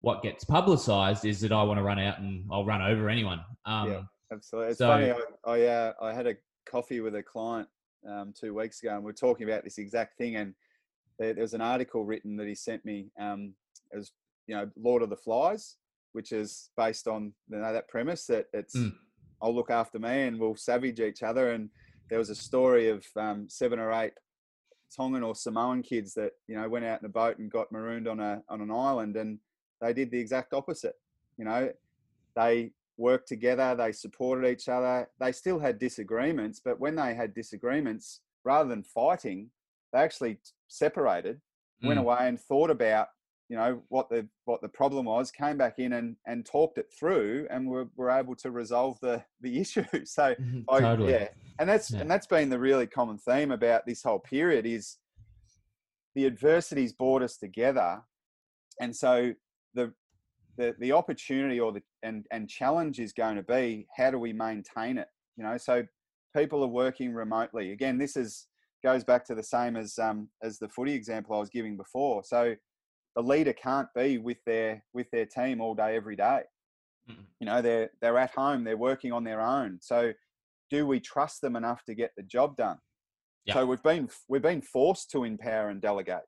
What 0.00 0.22
gets 0.22 0.42
publicized 0.44 1.26
is 1.26 1.42
that 1.42 1.52
I 1.52 1.62
want 1.62 1.78
to 1.78 1.84
run 1.84 1.98
out 1.98 2.18
and 2.18 2.46
I'll 2.50 2.64
run 2.64 2.80
over 2.80 3.10
anyone. 3.10 3.40
Um, 3.66 3.90
yeah, 3.90 4.00
absolutely. 4.32 4.70
It's 4.70 4.78
so, 4.78 4.88
funny. 4.88 5.12
I 5.12 5.50
I, 5.50 5.66
uh, 5.66 5.92
I, 6.00 6.14
had 6.14 6.26
a 6.26 6.34
coffee 6.64 7.00
with 7.00 7.14
a 7.14 7.22
client 7.22 7.68
um, 8.08 8.32
two 8.34 8.54
weeks 8.54 8.82
ago, 8.82 8.94
and 8.94 9.04
we 9.04 9.10
are 9.10 9.14
talking 9.14 9.46
about 9.46 9.62
this 9.64 9.76
exact 9.76 10.16
thing. 10.16 10.36
And 10.36 10.54
there, 11.18 11.34
there 11.34 11.42
was 11.42 11.54
an 11.54 11.60
article 11.60 12.04
written 12.04 12.36
that 12.36 12.48
he 12.48 12.54
sent 12.54 12.84
me. 12.84 13.10
Um, 13.20 13.54
as 13.96 14.12
you 14.46 14.56
know, 14.56 14.70
Lord 14.76 15.02
of 15.02 15.10
the 15.10 15.16
Flies, 15.16 15.76
which 16.12 16.32
is 16.32 16.70
based 16.76 17.06
on 17.06 17.32
you 17.48 17.58
know 17.58 17.72
that 17.72 17.88
premise 17.88 18.26
that 18.26 18.46
it's 18.52 18.76
mm. 18.76 18.92
I'll 19.42 19.54
look 19.54 19.70
after 19.70 19.98
me 19.98 20.22
and 20.22 20.38
we'll 20.38 20.56
savage 20.56 21.00
each 21.00 21.22
other. 21.22 21.52
And 21.52 21.68
there 22.08 22.18
was 22.18 22.30
a 22.30 22.34
story 22.34 22.88
of 22.88 23.04
um, 23.16 23.48
seven 23.48 23.78
or 23.78 23.92
eight 23.92 24.12
Tongan 24.94 25.22
or 25.22 25.34
Samoan 25.34 25.82
kids 25.82 26.14
that 26.14 26.32
you 26.46 26.56
know 26.56 26.68
went 26.68 26.84
out 26.84 27.00
in 27.00 27.06
a 27.06 27.10
boat 27.10 27.38
and 27.38 27.50
got 27.50 27.72
marooned 27.72 28.08
on 28.08 28.20
a 28.20 28.42
on 28.48 28.60
an 28.60 28.70
island, 28.70 29.16
and 29.16 29.38
they 29.80 29.92
did 29.92 30.10
the 30.10 30.20
exact 30.20 30.52
opposite. 30.52 30.94
You 31.38 31.46
know, 31.46 31.70
they 32.36 32.72
worked 32.98 33.28
together, 33.28 33.74
they 33.74 33.92
supported 33.92 34.48
each 34.48 34.68
other. 34.68 35.08
They 35.18 35.32
still 35.32 35.58
had 35.58 35.78
disagreements, 35.78 36.60
but 36.62 36.78
when 36.78 36.94
they 36.94 37.14
had 37.14 37.34
disagreements, 37.34 38.20
rather 38.44 38.68
than 38.68 38.82
fighting, 38.82 39.50
they 39.92 40.00
actually 40.00 40.38
separated, 40.68 41.40
mm. 41.82 41.88
went 41.88 42.00
away 42.00 42.18
and 42.20 42.38
thought 42.38 42.70
about 42.70 43.08
you 43.52 43.58
know 43.58 43.82
what 43.90 44.08
the 44.08 44.26
what 44.46 44.62
the 44.62 44.68
problem 44.68 45.04
was 45.04 45.30
came 45.30 45.58
back 45.58 45.78
in 45.78 45.92
and 45.92 46.16
and 46.26 46.46
talked 46.46 46.78
it 46.78 46.86
through 46.98 47.46
and 47.50 47.68
were, 47.68 47.86
were 47.96 48.10
able 48.10 48.34
to 48.34 48.50
resolve 48.50 48.98
the 49.02 49.22
the 49.42 49.60
issue 49.60 49.84
so 50.04 50.34
mm-hmm. 50.34 50.60
I, 50.70 50.80
totally. 50.80 51.12
yeah 51.12 51.28
and 51.58 51.68
that's 51.68 51.90
yeah. 51.90 52.00
and 52.00 52.10
that's 52.10 52.26
been 52.26 52.48
the 52.48 52.58
really 52.58 52.86
common 52.86 53.18
theme 53.18 53.52
about 53.52 53.84
this 53.84 54.02
whole 54.02 54.20
period 54.20 54.64
is 54.64 54.96
the 56.14 56.24
adversities 56.24 56.94
brought 56.94 57.20
us 57.20 57.36
together 57.36 58.00
and 58.80 58.96
so 58.96 59.34
the 59.74 59.92
the 60.56 60.74
the 60.78 60.92
opportunity 60.92 61.60
or 61.60 61.72
the 61.72 61.82
and 62.02 62.24
and 62.30 62.48
challenge 62.48 63.00
is 63.00 63.12
going 63.12 63.36
to 63.36 63.42
be 63.42 63.86
how 63.94 64.10
do 64.10 64.18
we 64.18 64.32
maintain 64.32 64.96
it 64.96 65.08
you 65.36 65.44
know 65.44 65.58
so 65.58 65.84
people 66.34 66.64
are 66.64 66.68
working 66.68 67.12
remotely 67.12 67.72
again 67.72 67.98
this 67.98 68.16
is 68.16 68.46
goes 68.82 69.04
back 69.04 69.26
to 69.26 69.34
the 69.34 69.42
same 69.42 69.76
as 69.76 69.98
um 69.98 70.28
as 70.42 70.58
the 70.58 70.70
footy 70.70 70.94
example 70.94 71.36
I 71.36 71.38
was 71.38 71.50
giving 71.50 71.76
before 71.76 72.24
so 72.24 72.54
the 73.16 73.22
leader 73.22 73.52
can't 73.52 73.88
be 73.94 74.18
with 74.18 74.38
their 74.46 74.84
with 74.94 75.10
their 75.10 75.26
team 75.26 75.60
all 75.60 75.74
day 75.74 75.96
every 75.96 76.16
day. 76.16 76.42
Mm-hmm. 77.10 77.22
You 77.40 77.46
know, 77.46 77.62
they're 77.62 77.90
they're 78.00 78.18
at 78.18 78.34
home, 78.34 78.64
they're 78.64 78.76
working 78.76 79.12
on 79.12 79.24
their 79.24 79.40
own. 79.40 79.78
So 79.80 80.12
do 80.70 80.86
we 80.86 81.00
trust 81.00 81.40
them 81.40 81.56
enough 81.56 81.84
to 81.84 81.94
get 81.94 82.12
the 82.16 82.22
job 82.22 82.56
done? 82.56 82.78
Yep. 83.46 83.54
So 83.54 83.66
we've 83.66 83.82
been 83.82 84.08
we've 84.28 84.42
been 84.42 84.62
forced 84.62 85.10
to 85.10 85.24
empower 85.24 85.68
and 85.68 85.80
delegate. 85.80 86.22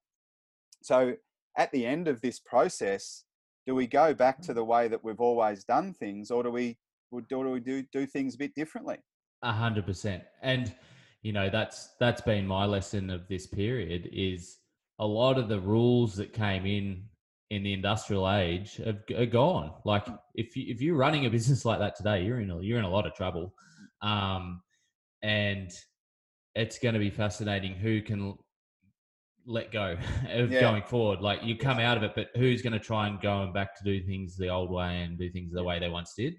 So 0.83 1.14
at 1.57 1.70
the 1.73 1.87
end 1.87 2.09
of 2.09 2.20
this 2.20 2.40
process, 2.40 3.25
do 3.66 3.75
we 3.75 3.87
go 3.87 4.12
back 4.12 4.40
to 4.42 4.53
the 4.53 4.64
way 4.64 4.88
that 4.88 5.03
we've 5.03 5.20
always 5.20 5.64
done 5.64 5.94
things, 5.94 6.31
or 6.31 6.42
do 6.42 6.51
we, 6.51 6.77
or 7.11 7.23
do 7.23 7.38
we 7.38 7.61
do 7.61 7.85
do 7.92 8.07
things 8.07 8.35
a 8.35 8.38
bit 8.38 8.55
differently? 8.55 8.99
A 9.42 9.53
hundred 9.53 9.87
percent, 9.87 10.25
and 10.42 10.75
you 11.23 11.33
know 11.33 11.49
that's 11.49 11.94
that's 12.01 12.20
been 12.20 12.47
my 12.47 12.66
lesson 12.66 13.11
of 13.11 13.27
this 13.29 13.47
period 13.47 14.09
is 14.12 14.59
a 14.98 15.07
lot 15.07 15.38
of 15.38 15.48
the 15.48 15.59
rules 15.59 16.16
that 16.16 16.33
came 16.33 16.66
in 16.66 17.04
in 17.50 17.62
the 17.62 17.72
industrial 17.72 18.30
age 18.30 18.76
have, 18.76 18.98
are 19.16 19.26
gone. 19.26 19.72
Like 19.85 20.07
if 20.35 20.57
you, 20.57 20.64
if 20.68 20.80
you're 20.80 20.96
running 20.96 21.26
a 21.26 21.30
business 21.30 21.64
like 21.64 21.78
that 21.78 21.96
today, 21.96 22.24
you're 22.24 22.40
in 22.40 22.50
a, 22.50 22.61
you're 22.61 22.78
in 22.78 22.85
a 22.85 22.90
lot 22.90 23.07
of 23.07 23.14
trouble, 23.14 23.54
um, 24.02 24.62
and 25.22 25.70
it's 26.54 26.78
going 26.78 26.94
to 26.94 27.00
be 27.00 27.11
fascinating 27.11 27.74
who 27.74 28.02
can 28.02 28.35
let 29.46 29.72
go 29.72 29.96
of 30.30 30.50
yeah. 30.50 30.61
going 30.61 30.83
forward. 30.83 31.20
Like 31.20 31.42
you 31.42 31.57
come 31.57 31.78
out 31.78 31.96
of 31.96 32.02
it, 32.02 32.12
but 32.14 32.28
who's 32.37 32.62
going 32.62 32.72
to 32.72 32.78
try 32.78 33.09
and 33.09 33.20
go 33.20 33.42
and 33.42 33.52
back 33.52 33.76
to 33.78 33.85
do 33.85 34.04
things 34.04 34.37
the 34.37 34.48
old 34.48 34.70
way 34.70 35.02
and 35.02 35.18
do 35.18 35.30
things 35.30 35.52
the 35.52 35.62
way 35.62 35.78
they 35.78 35.88
once 35.88 36.14
did? 36.16 36.35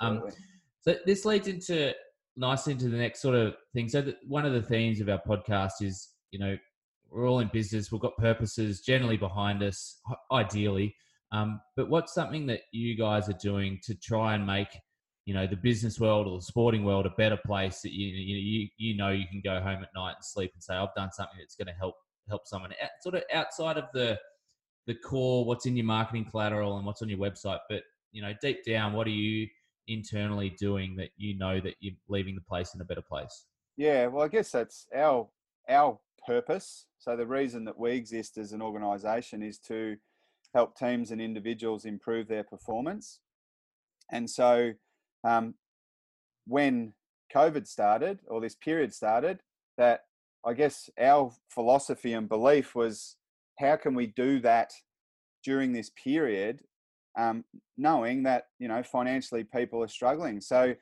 Um, 0.00 0.16
Absolutely. 0.16 0.30
Um, 0.30 0.36
so 0.80 0.96
this 1.04 1.24
leads 1.24 1.48
into 1.48 1.94
nicely 2.36 2.72
into 2.72 2.88
the 2.88 2.96
next 2.96 3.20
sort 3.20 3.34
of 3.34 3.54
thing. 3.74 3.88
So 3.88 4.12
one 4.26 4.46
of 4.46 4.52
the 4.52 4.62
themes 4.62 5.00
of 5.00 5.08
our 5.08 5.20
podcast 5.26 5.82
is, 5.82 6.08
you 6.30 6.38
know, 6.38 6.56
we're 7.10 7.28
all 7.28 7.40
in 7.40 7.50
business. 7.52 7.90
We've 7.90 8.00
got 8.00 8.16
purposes 8.16 8.80
generally 8.80 9.16
behind 9.16 9.62
us, 9.62 10.00
ideally. 10.32 10.94
Um, 11.32 11.60
but 11.76 11.90
what's 11.90 12.14
something 12.14 12.46
that 12.46 12.60
you 12.72 12.96
guys 12.96 13.28
are 13.28 13.38
doing 13.42 13.80
to 13.84 13.94
try 13.94 14.34
and 14.34 14.46
make 14.46 14.68
you 15.26 15.34
know 15.34 15.46
the 15.46 15.56
business 15.56 16.00
world 16.00 16.26
or 16.26 16.38
the 16.38 16.42
sporting 16.42 16.84
world 16.84 17.04
a 17.04 17.10
better 17.10 17.36
place 17.44 17.82
that 17.82 17.92
you 17.92 18.06
you 18.06 18.68
you 18.78 18.96
know 18.96 19.10
you 19.10 19.26
can 19.30 19.42
go 19.44 19.60
home 19.60 19.82
at 19.82 19.90
night 19.94 20.14
and 20.14 20.24
sleep 20.24 20.50
and 20.54 20.62
say 20.62 20.74
I've 20.74 20.94
done 20.96 21.12
something 21.12 21.36
that's 21.38 21.54
going 21.54 21.66
to 21.66 21.74
help 21.74 21.96
help 22.30 22.46
someone 22.46 22.72
sort 23.02 23.14
of 23.14 23.24
outside 23.34 23.76
of 23.76 23.84
the 23.92 24.18
the 24.86 24.94
core 24.94 25.44
what's 25.44 25.66
in 25.66 25.76
your 25.76 25.84
marketing 25.84 26.24
collateral 26.30 26.78
and 26.78 26.86
what's 26.86 27.02
on 27.02 27.10
your 27.10 27.18
website 27.18 27.58
but 27.68 27.82
you 28.10 28.22
know 28.22 28.32
deep 28.40 28.64
down 28.64 28.94
what 28.94 29.06
are 29.06 29.10
you 29.10 29.46
internally 29.86 30.48
doing 30.58 30.96
that 30.96 31.10
you 31.18 31.36
know 31.36 31.60
that 31.60 31.74
you're 31.80 31.94
leaving 32.08 32.34
the 32.34 32.40
place 32.40 32.74
in 32.74 32.80
a 32.80 32.84
better 32.84 33.02
place 33.02 33.44
yeah 33.76 34.06
well 34.06 34.24
i 34.24 34.28
guess 34.28 34.50
that's 34.50 34.86
our 34.96 35.28
our 35.68 35.98
purpose 36.26 36.86
so 36.98 37.16
the 37.16 37.26
reason 37.26 37.64
that 37.64 37.78
we 37.78 37.92
exist 37.92 38.38
as 38.38 38.52
an 38.52 38.62
organization 38.62 39.42
is 39.42 39.58
to 39.58 39.96
help 40.54 40.76
teams 40.76 41.10
and 41.10 41.20
individuals 41.20 41.84
improve 41.84 42.28
their 42.28 42.44
performance 42.44 43.20
and 44.10 44.28
so 44.28 44.72
um, 45.24 45.54
when 46.46 46.92
covid 47.34 47.66
started 47.66 48.18
or 48.26 48.40
this 48.40 48.54
period 48.54 48.92
started 48.92 49.40
that 49.76 50.02
I 50.44 50.54
guess 50.54 50.88
our 50.98 51.32
philosophy 51.50 52.12
and 52.12 52.28
belief 52.28 52.74
was 52.74 53.16
how 53.58 53.76
can 53.76 53.94
we 53.94 54.06
do 54.06 54.40
that 54.40 54.72
during 55.44 55.72
this 55.72 55.90
period, 55.90 56.62
um, 57.18 57.44
knowing 57.76 58.22
that 58.24 58.44
you 58.58 58.68
know 58.68 58.82
financially 58.82 59.44
people 59.44 59.82
are 59.82 59.88
struggling. 59.88 60.40
So 60.40 60.74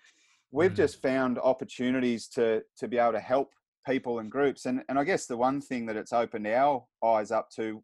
we've 0.51 0.72
mm. 0.72 0.77
just 0.77 1.01
found 1.01 1.38
opportunities 1.38 2.29
to 2.29 2.62
to 2.79 2.88
be 2.88 2.99
able 2.99 3.12
to 3.12 3.20
help 3.20 3.51
people 3.87 4.18
and 4.18 4.31
groups. 4.31 4.66
And 4.66 4.83
and 4.88 4.99
I 4.99 5.05
guess 5.05 5.27
the 5.27 5.37
one 5.37 5.61
thing 5.61 5.87
that 5.87 5.96
it's 5.96 6.12
opened 6.12 6.46
our 6.46 6.85
eyes 7.05 7.31
up 7.31 7.51
to, 7.57 7.83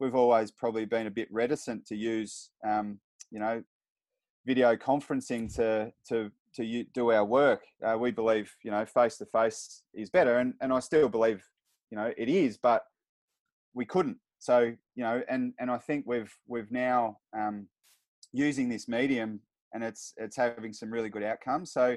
we've 0.00 0.14
always 0.14 0.50
probably 0.50 0.84
been 0.84 1.06
a 1.06 1.10
bit 1.10 1.28
reticent 1.30 1.86
to 1.86 1.96
use, 1.96 2.50
um, 2.66 2.98
you 3.30 3.38
know, 3.38 3.62
video 4.46 4.76
conferencing 4.76 5.54
to 5.56 5.92
to 6.08 6.30
to 6.56 6.84
do 6.94 7.12
our 7.12 7.24
work. 7.24 7.62
Uh, 7.84 7.96
we 7.98 8.10
believe, 8.10 8.54
you 8.62 8.70
know, 8.70 8.84
face 8.84 9.16
to 9.18 9.26
face 9.26 9.82
is 9.94 10.10
better, 10.10 10.38
and 10.38 10.54
and 10.60 10.72
I 10.72 10.80
still 10.80 11.08
believe, 11.08 11.42
you 11.90 11.96
know, 11.96 12.12
it 12.16 12.28
is, 12.28 12.58
but 12.58 12.82
we 13.74 13.84
couldn't. 13.84 14.18
So 14.38 14.72
you 14.94 15.02
know, 15.02 15.22
and 15.28 15.54
and 15.58 15.70
I 15.70 15.78
think 15.78 16.04
we've 16.06 16.32
we've 16.46 16.70
now 16.70 17.18
um, 17.36 17.68
using 18.32 18.68
this 18.68 18.88
medium, 18.88 19.40
and 19.72 19.82
it's 19.82 20.12
it's 20.16 20.36
having 20.36 20.72
some 20.72 20.90
really 20.90 21.08
good 21.08 21.22
outcomes. 21.22 21.72
So 21.72 21.96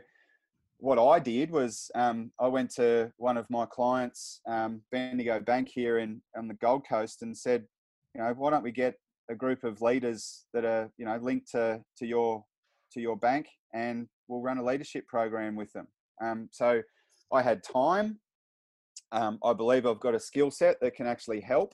what 0.80 1.00
I 1.00 1.20
did 1.20 1.52
was 1.52 1.90
um, 1.96 2.32
I 2.40 2.48
went 2.48 2.72
to 2.76 3.12
one 3.18 3.38
of 3.38 3.50
my 3.50 3.66
clients, 3.66 4.42
um, 4.48 4.82
Bendigo 4.92 5.40
Bank 5.40 5.70
here 5.70 6.00
in 6.00 6.22
on 6.38 6.48
the 6.48 6.54
Gold 6.56 6.86
Coast, 6.88 7.22
and 7.24 7.36
said, 7.36 7.66
you 8.14 8.22
know, 8.22 8.34
why 8.38 8.52
don't 8.52 8.64
we 8.64 8.72
get 8.72 8.96
a 9.30 9.36
group 9.36 9.64
of 9.64 9.82
leaders 9.82 10.46
that 10.54 10.66
are 10.66 10.90
you 10.98 11.06
know 11.06 11.18
linked 11.22 11.52
to 11.52 11.82
to 11.98 12.06
your 12.06 12.44
to 12.92 13.02
your 13.02 13.18
bank 13.18 13.48
and 13.74 14.08
we'll 14.28 14.42
run 14.42 14.58
a 14.58 14.64
leadership 14.64 15.08
program 15.08 15.56
with 15.56 15.72
them. 15.74 15.88
Um, 16.22 16.50
so 16.52 16.82
I 17.32 17.42
had 17.42 17.64
time. 17.64 18.20
Um, 19.12 19.40
I 19.44 19.54
believe 19.54 19.86
I've 19.86 20.00
got 20.00 20.16
a 20.16 20.20
skill 20.20 20.52
set 20.52 20.78
that 20.82 20.96
can 20.96 21.08
actually 21.08 21.40
help, 21.40 21.74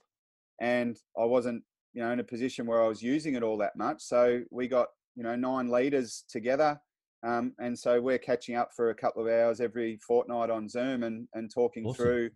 and 0.61 0.97
I 1.19 1.25
wasn't, 1.25 1.63
you 1.93 2.03
know, 2.03 2.11
in 2.11 2.19
a 2.19 2.23
position 2.23 2.65
where 2.65 2.83
I 2.83 2.87
was 2.87 3.01
using 3.01 3.35
it 3.35 3.43
all 3.43 3.57
that 3.57 3.75
much. 3.75 4.01
So 4.01 4.41
we 4.51 4.67
got, 4.67 4.87
you 5.15 5.23
know, 5.23 5.35
nine 5.35 5.69
leaders 5.69 6.25
together, 6.29 6.79
um, 7.23 7.53
and 7.59 7.77
so 7.77 8.01
we're 8.01 8.17
catching 8.17 8.55
up 8.55 8.71
for 8.75 8.89
a 8.89 8.95
couple 8.95 9.25
of 9.25 9.31
hours 9.31 9.61
every 9.61 9.97
fortnight 10.05 10.49
on 10.49 10.67
Zoom 10.67 11.03
and 11.03 11.27
and 11.33 11.49
talking 11.53 11.85
awesome. 11.85 12.03
through, 12.03 12.29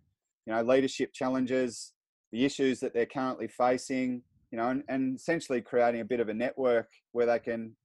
you 0.46 0.52
know, 0.52 0.62
leadership 0.62 1.12
challenges, 1.12 1.92
the 2.32 2.44
issues 2.44 2.80
that 2.80 2.94
they're 2.94 3.06
currently 3.06 3.48
facing, 3.48 4.22
you 4.50 4.58
know, 4.58 4.68
and, 4.68 4.82
and 4.88 5.16
essentially 5.16 5.60
creating 5.60 6.00
a 6.00 6.06
bit 6.06 6.20
of 6.20 6.28
a 6.28 6.34
network 6.34 6.88
where 7.12 7.26
they 7.26 7.38
can 7.38 7.76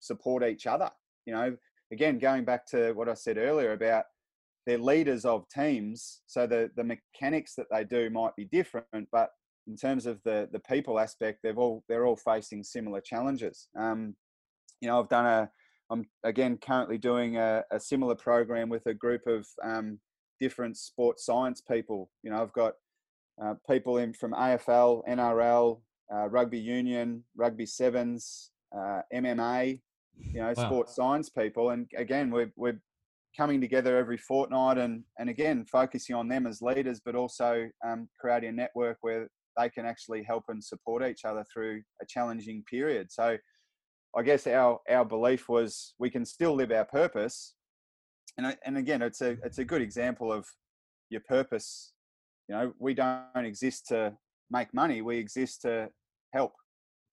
support 0.00 0.44
each 0.44 0.66
other. 0.66 0.90
You 1.26 1.34
know, 1.34 1.56
again, 1.92 2.18
going 2.18 2.44
back 2.44 2.66
to 2.66 2.92
what 2.92 3.08
I 3.08 3.14
said 3.14 3.38
earlier 3.38 3.72
about 3.72 4.04
they're 4.64 4.78
leaders 4.78 5.24
of 5.24 5.48
teams, 5.48 6.20
so 6.26 6.46
the 6.46 6.70
the 6.76 6.84
mechanics 6.84 7.54
that 7.56 7.66
they 7.72 7.82
do 7.82 8.08
might 8.10 8.36
be 8.36 8.44
different, 8.44 9.08
but 9.10 9.30
in 9.66 9.76
terms 9.76 10.06
of 10.06 10.20
the 10.24 10.48
the 10.52 10.60
people 10.60 11.00
aspect, 11.00 11.40
they've 11.42 11.58
all 11.58 11.82
they're 11.88 12.06
all 12.06 12.16
facing 12.16 12.62
similar 12.62 13.00
challenges. 13.00 13.66
Um, 13.76 14.14
you 14.80 14.88
know, 14.88 15.00
I've 15.00 15.08
done 15.08 15.26
a 15.26 15.50
I'm 15.92 16.06
again 16.24 16.56
currently 16.56 16.96
doing 16.96 17.36
a, 17.36 17.62
a 17.70 17.78
similar 17.78 18.14
program 18.14 18.70
with 18.70 18.86
a 18.86 18.94
group 18.94 19.26
of 19.26 19.46
um, 19.62 19.98
different 20.40 20.78
sports 20.78 21.26
science 21.26 21.60
people. 21.60 22.10
You 22.22 22.30
know, 22.30 22.42
I've 22.42 22.52
got 22.54 22.72
uh, 23.42 23.54
people 23.68 23.98
in 23.98 24.14
from 24.14 24.32
AFL, 24.32 25.02
NRL, 25.06 25.80
uh, 26.12 26.28
rugby 26.28 26.58
union, 26.58 27.24
rugby 27.36 27.66
sevens, 27.66 28.50
uh, 28.76 29.02
MMA, 29.14 29.80
you 30.18 30.40
know, 30.40 30.52
wow. 30.56 30.66
sports 30.66 30.96
science 30.96 31.28
people. 31.28 31.70
And 31.70 31.86
again, 31.96 32.30
we're, 32.30 32.52
we're 32.56 32.80
coming 33.36 33.60
together 33.60 33.96
every 33.96 34.18
fortnight 34.18 34.78
and, 34.78 35.04
and 35.18 35.28
again, 35.28 35.64
focusing 35.70 36.16
on 36.16 36.28
them 36.28 36.46
as 36.46 36.62
leaders, 36.62 37.00
but 37.04 37.14
also 37.14 37.68
um, 37.86 38.08
creating 38.18 38.50
a 38.50 38.52
network 38.52 38.98
where 39.00 39.28
they 39.58 39.68
can 39.68 39.86
actually 39.86 40.22
help 40.22 40.44
and 40.48 40.62
support 40.62 41.04
each 41.04 41.24
other 41.24 41.44
through 41.52 41.82
a 42.00 42.06
challenging 42.06 42.62
period. 42.68 43.10
So 43.10 43.36
I 44.16 44.22
guess 44.22 44.46
our, 44.46 44.80
our 44.88 45.04
belief 45.04 45.48
was 45.48 45.94
we 45.98 46.10
can 46.10 46.24
still 46.24 46.54
live 46.54 46.70
our 46.70 46.84
purpose. 46.84 47.54
And, 48.38 48.56
and 48.64 48.76
again, 48.76 49.02
it's 49.02 49.20
a, 49.20 49.36
it's 49.44 49.58
a 49.58 49.64
good 49.64 49.82
example 49.82 50.32
of 50.32 50.46
your 51.10 51.22
purpose. 51.28 51.92
You 52.48 52.54
know, 52.54 52.72
we 52.78 52.94
don't 52.94 53.24
exist 53.36 53.86
to 53.88 54.14
make 54.50 54.74
money. 54.74 55.02
We 55.02 55.18
exist 55.18 55.62
to 55.62 55.88
help 56.32 56.52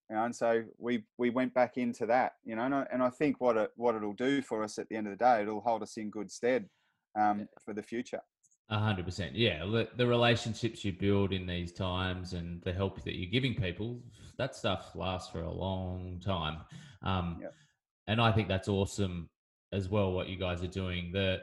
you 0.09 0.15
know, 0.15 0.25
and 0.25 0.35
so 0.35 0.63
we 0.79 1.03
we 1.19 1.29
went 1.29 1.53
back 1.53 1.77
into 1.77 2.07
that, 2.07 2.33
you 2.43 2.55
know, 2.55 2.63
and 2.63 2.73
I, 2.73 2.87
and 2.91 3.03
I 3.03 3.09
think 3.11 3.39
what 3.39 3.57
it 3.57 3.69
what 3.75 3.95
it'll 3.95 4.13
do 4.13 4.41
for 4.41 4.63
us 4.63 4.79
at 4.79 4.89
the 4.89 4.95
end 4.95 5.07
of 5.07 5.11
the 5.17 5.23
day, 5.23 5.43
it'll 5.43 5.61
hold 5.61 5.83
us 5.83 5.97
in 5.97 6.09
good 6.09 6.31
stead 6.31 6.65
um, 7.19 7.47
for 7.63 7.75
the 7.75 7.83
future. 7.83 8.21
A 8.71 8.77
hundred 8.77 9.05
percent, 9.05 9.35
yeah. 9.35 9.65
The, 9.65 9.89
the 9.97 10.05
relationships 10.05 10.85
you 10.85 10.91
build 10.91 11.33
in 11.33 11.47
these 11.47 11.71
times 11.71 12.33
and 12.33 12.61
the 12.61 12.71
help 12.71 13.03
that 13.03 13.17
you're 13.17 13.31
giving 13.31 13.55
people, 13.55 13.99
that 14.37 14.55
stuff 14.55 14.91
lasts 14.95 15.31
for 15.31 15.41
a 15.41 15.51
long 15.51 16.21
time. 16.23 16.57
Um, 17.01 17.39
yep. 17.41 17.53
And 18.07 18.21
I 18.21 18.31
think 18.31 18.47
that's 18.47 18.67
awesome 18.67 19.29
as 19.71 19.89
well. 19.89 20.11
What 20.11 20.29
you 20.29 20.37
guys 20.37 20.63
are 20.63 20.67
doing. 20.67 21.11
The 21.11 21.39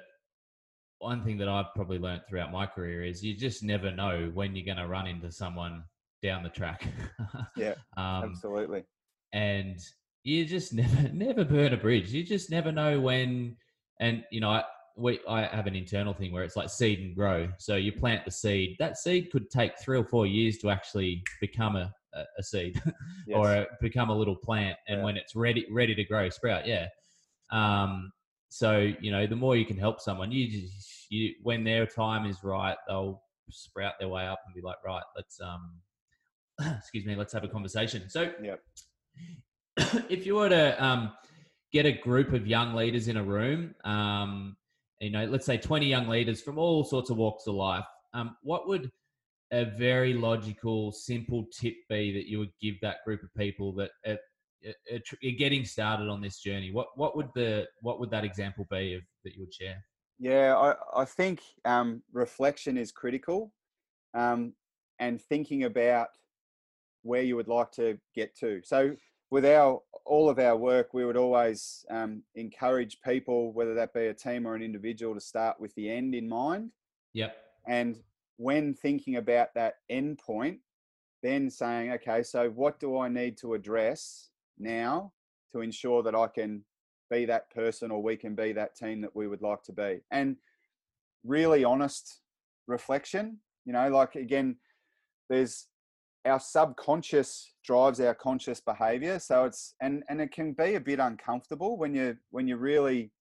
one 0.98 1.24
thing 1.24 1.36
that 1.38 1.48
I've 1.48 1.74
probably 1.74 1.98
learned 1.98 2.22
throughout 2.28 2.52
my 2.52 2.66
career 2.66 3.04
is 3.04 3.24
you 3.24 3.36
just 3.36 3.62
never 3.62 3.90
know 3.90 4.30
when 4.34 4.54
you're 4.54 4.64
going 4.64 4.78
to 4.78 4.86
run 4.86 5.06
into 5.06 5.30
someone 5.30 5.84
down 6.22 6.42
the 6.42 6.48
track. 6.48 6.86
yeah, 7.56 7.74
um, 7.96 8.24
absolutely. 8.24 8.84
And 9.32 9.78
you 10.24 10.44
just 10.44 10.72
never 10.74 11.08
never 11.08 11.44
burn 11.44 11.72
a 11.72 11.76
bridge. 11.76 12.12
You 12.12 12.24
just 12.24 12.50
never 12.50 12.72
know 12.72 13.00
when. 13.00 13.56
And 14.00 14.24
you 14.30 14.40
know, 14.40 14.50
I, 14.50 14.64
we 14.96 15.20
I 15.28 15.44
have 15.46 15.66
an 15.66 15.74
internal 15.74 16.14
thing 16.14 16.32
where 16.32 16.42
it's 16.42 16.56
like 16.56 16.70
seed 16.70 17.00
and 17.00 17.14
grow. 17.14 17.48
So 17.58 17.76
you 17.76 17.92
plant 17.92 18.24
the 18.24 18.30
seed. 18.30 18.76
That 18.78 18.98
seed 18.98 19.30
could 19.30 19.50
take 19.50 19.78
three 19.78 19.98
or 19.98 20.04
four 20.04 20.26
years 20.26 20.58
to 20.58 20.70
actually 20.70 21.22
become 21.40 21.76
a 21.76 21.92
a, 22.38 22.42
seed 22.42 22.80
yes. 23.26 23.36
or 23.36 23.52
a, 23.52 23.66
become 23.82 24.08
a 24.08 24.16
little 24.16 24.36
plant. 24.36 24.78
And 24.88 24.98
yeah. 24.98 25.04
when 25.04 25.16
it's 25.16 25.36
ready 25.36 25.66
ready 25.70 25.94
to 25.94 26.04
grow, 26.04 26.28
sprout. 26.30 26.66
Yeah. 26.66 26.86
Um, 27.50 28.10
so 28.48 28.92
you 29.00 29.10
know, 29.10 29.26
the 29.26 29.36
more 29.36 29.56
you 29.56 29.66
can 29.66 29.76
help 29.76 30.00
someone, 30.00 30.32
you 30.32 30.50
just 30.50 31.10
you 31.10 31.34
when 31.42 31.62
their 31.62 31.86
time 31.86 32.26
is 32.26 32.42
right, 32.42 32.76
they'll 32.88 33.22
sprout 33.50 33.94
their 34.00 34.08
way 34.08 34.26
up 34.26 34.40
and 34.46 34.54
be 34.54 34.62
like, 34.62 34.76
right, 34.84 35.04
let's 35.14 35.40
um 35.40 35.72
excuse 36.78 37.04
me, 37.04 37.14
let's 37.14 37.32
have 37.32 37.44
a 37.44 37.48
conversation. 37.48 38.08
So, 38.08 38.32
yeah. 38.42 38.56
if 40.08 40.26
you 40.26 40.36
were 40.36 40.48
to 40.48 40.84
um, 40.84 41.12
get 41.72 41.86
a 41.86 41.92
group 41.92 42.32
of 42.32 42.46
young 42.46 42.74
leaders 42.74 43.08
in 43.08 43.16
a 43.16 43.22
room, 43.22 43.74
um, 43.84 44.56
you 45.00 45.10
know, 45.10 45.24
let's 45.26 45.46
say 45.46 45.58
20 45.58 45.86
young 45.86 46.08
leaders 46.08 46.40
from 46.40 46.58
all 46.58 46.84
sorts 46.84 47.10
of 47.10 47.16
walks 47.16 47.46
of 47.46 47.54
life, 47.54 47.84
um, 48.14 48.36
what 48.42 48.66
would 48.66 48.90
a 49.52 49.64
very 49.64 50.14
logical, 50.14 50.90
simple 50.90 51.46
tip 51.52 51.74
be 51.88 52.12
that 52.12 52.28
you 52.28 52.38
would 52.38 52.52
give 52.60 52.74
that 52.80 52.96
group 53.04 53.22
of 53.22 53.32
people 53.34 53.72
that 53.74 53.90
uh, 54.06 54.16
you're 55.20 55.36
getting 55.38 55.64
started 55.64 56.08
on 56.08 56.20
this 56.20 56.40
journey, 56.40 56.72
what 56.72 56.88
what 56.96 57.16
would 57.16 57.28
the 57.34 57.66
what 57.80 58.00
would 58.00 58.10
that 58.10 58.24
example 58.24 58.66
be 58.70 58.94
of 58.94 59.02
that 59.24 59.34
you 59.34 59.40
would 59.40 59.54
share? 59.54 59.84
Yeah, 60.18 60.56
I, 60.56 61.02
I 61.02 61.04
think 61.04 61.42
um, 61.64 62.02
reflection 62.12 62.76
is 62.76 62.90
critical, 62.90 63.52
um, 64.14 64.54
and 64.98 65.20
thinking 65.20 65.64
about 65.64 66.08
where 67.02 67.22
you 67.22 67.36
would 67.36 67.48
like 67.48 67.70
to 67.72 67.98
get 68.14 68.36
to. 68.38 68.60
So, 68.64 68.96
with 69.30 69.44
our 69.44 69.80
all 70.04 70.30
of 70.30 70.38
our 70.38 70.56
work, 70.56 70.94
we 70.94 71.04
would 71.04 71.16
always 71.16 71.84
um, 71.90 72.22
encourage 72.36 73.00
people, 73.04 73.52
whether 73.52 73.74
that 73.74 73.92
be 73.92 74.06
a 74.06 74.14
team 74.14 74.46
or 74.46 74.54
an 74.54 74.62
individual, 74.62 75.14
to 75.14 75.20
start 75.20 75.60
with 75.60 75.74
the 75.74 75.90
end 75.90 76.14
in 76.14 76.28
mind. 76.28 76.70
Yep. 77.12 77.36
And 77.66 77.96
when 78.36 78.74
thinking 78.74 79.16
about 79.16 79.52
that 79.54 79.74
end 79.90 80.18
point, 80.18 80.60
then 81.22 81.50
saying, 81.50 81.90
okay, 81.92 82.22
so 82.22 82.50
what 82.50 82.78
do 82.78 82.98
I 82.98 83.08
need 83.08 83.36
to 83.38 83.54
address 83.54 84.30
now 84.58 85.12
to 85.52 85.60
ensure 85.60 86.02
that 86.04 86.14
I 86.14 86.28
can 86.28 86.64
be 87.10 87.24
that 87.24 87.50
person 87.50 87.90
or 87.90 88.02
we 88.02 88.16
can 88.16 88.34
be 88.34 88.52
that 88.52 88.76
team 88.76 89.00
that 89.00 89.16
we 89.16 89.26
would 89.26 89.42
like 89.42 89.64
to 89.64 89.72
be? 89.72 90.00
And 90.12 90.36
really 91.24 91.64
honest 91.64 92.20
reflection, 92.68 93.38
you 93.64 93.72
know, 93.72 93.88
like 93.88 94.14
again, 94.14 94.56
there's 95.28 95.66
our 96.26 96.40
subconscious 96.40 97.54
drives 97.64 98.00
our 98.00 98.14
conscious 98.14 98.60
behavior. 98.60 99.18
So 99.18 99.44
it's 99.44 99.74
and 99.80 100.02
and 100.08 100.20
it 100.20 100.32
can 100.32 100.52
be 100.52 100.74
a 100.74 100.80
bit 100.80 100.98
uncomfortable 100.98 101.76
when 101.76 101.94
you 101.94 102.16
when 102.30 102.48
you 102.48 102.56
really 102.56 103.12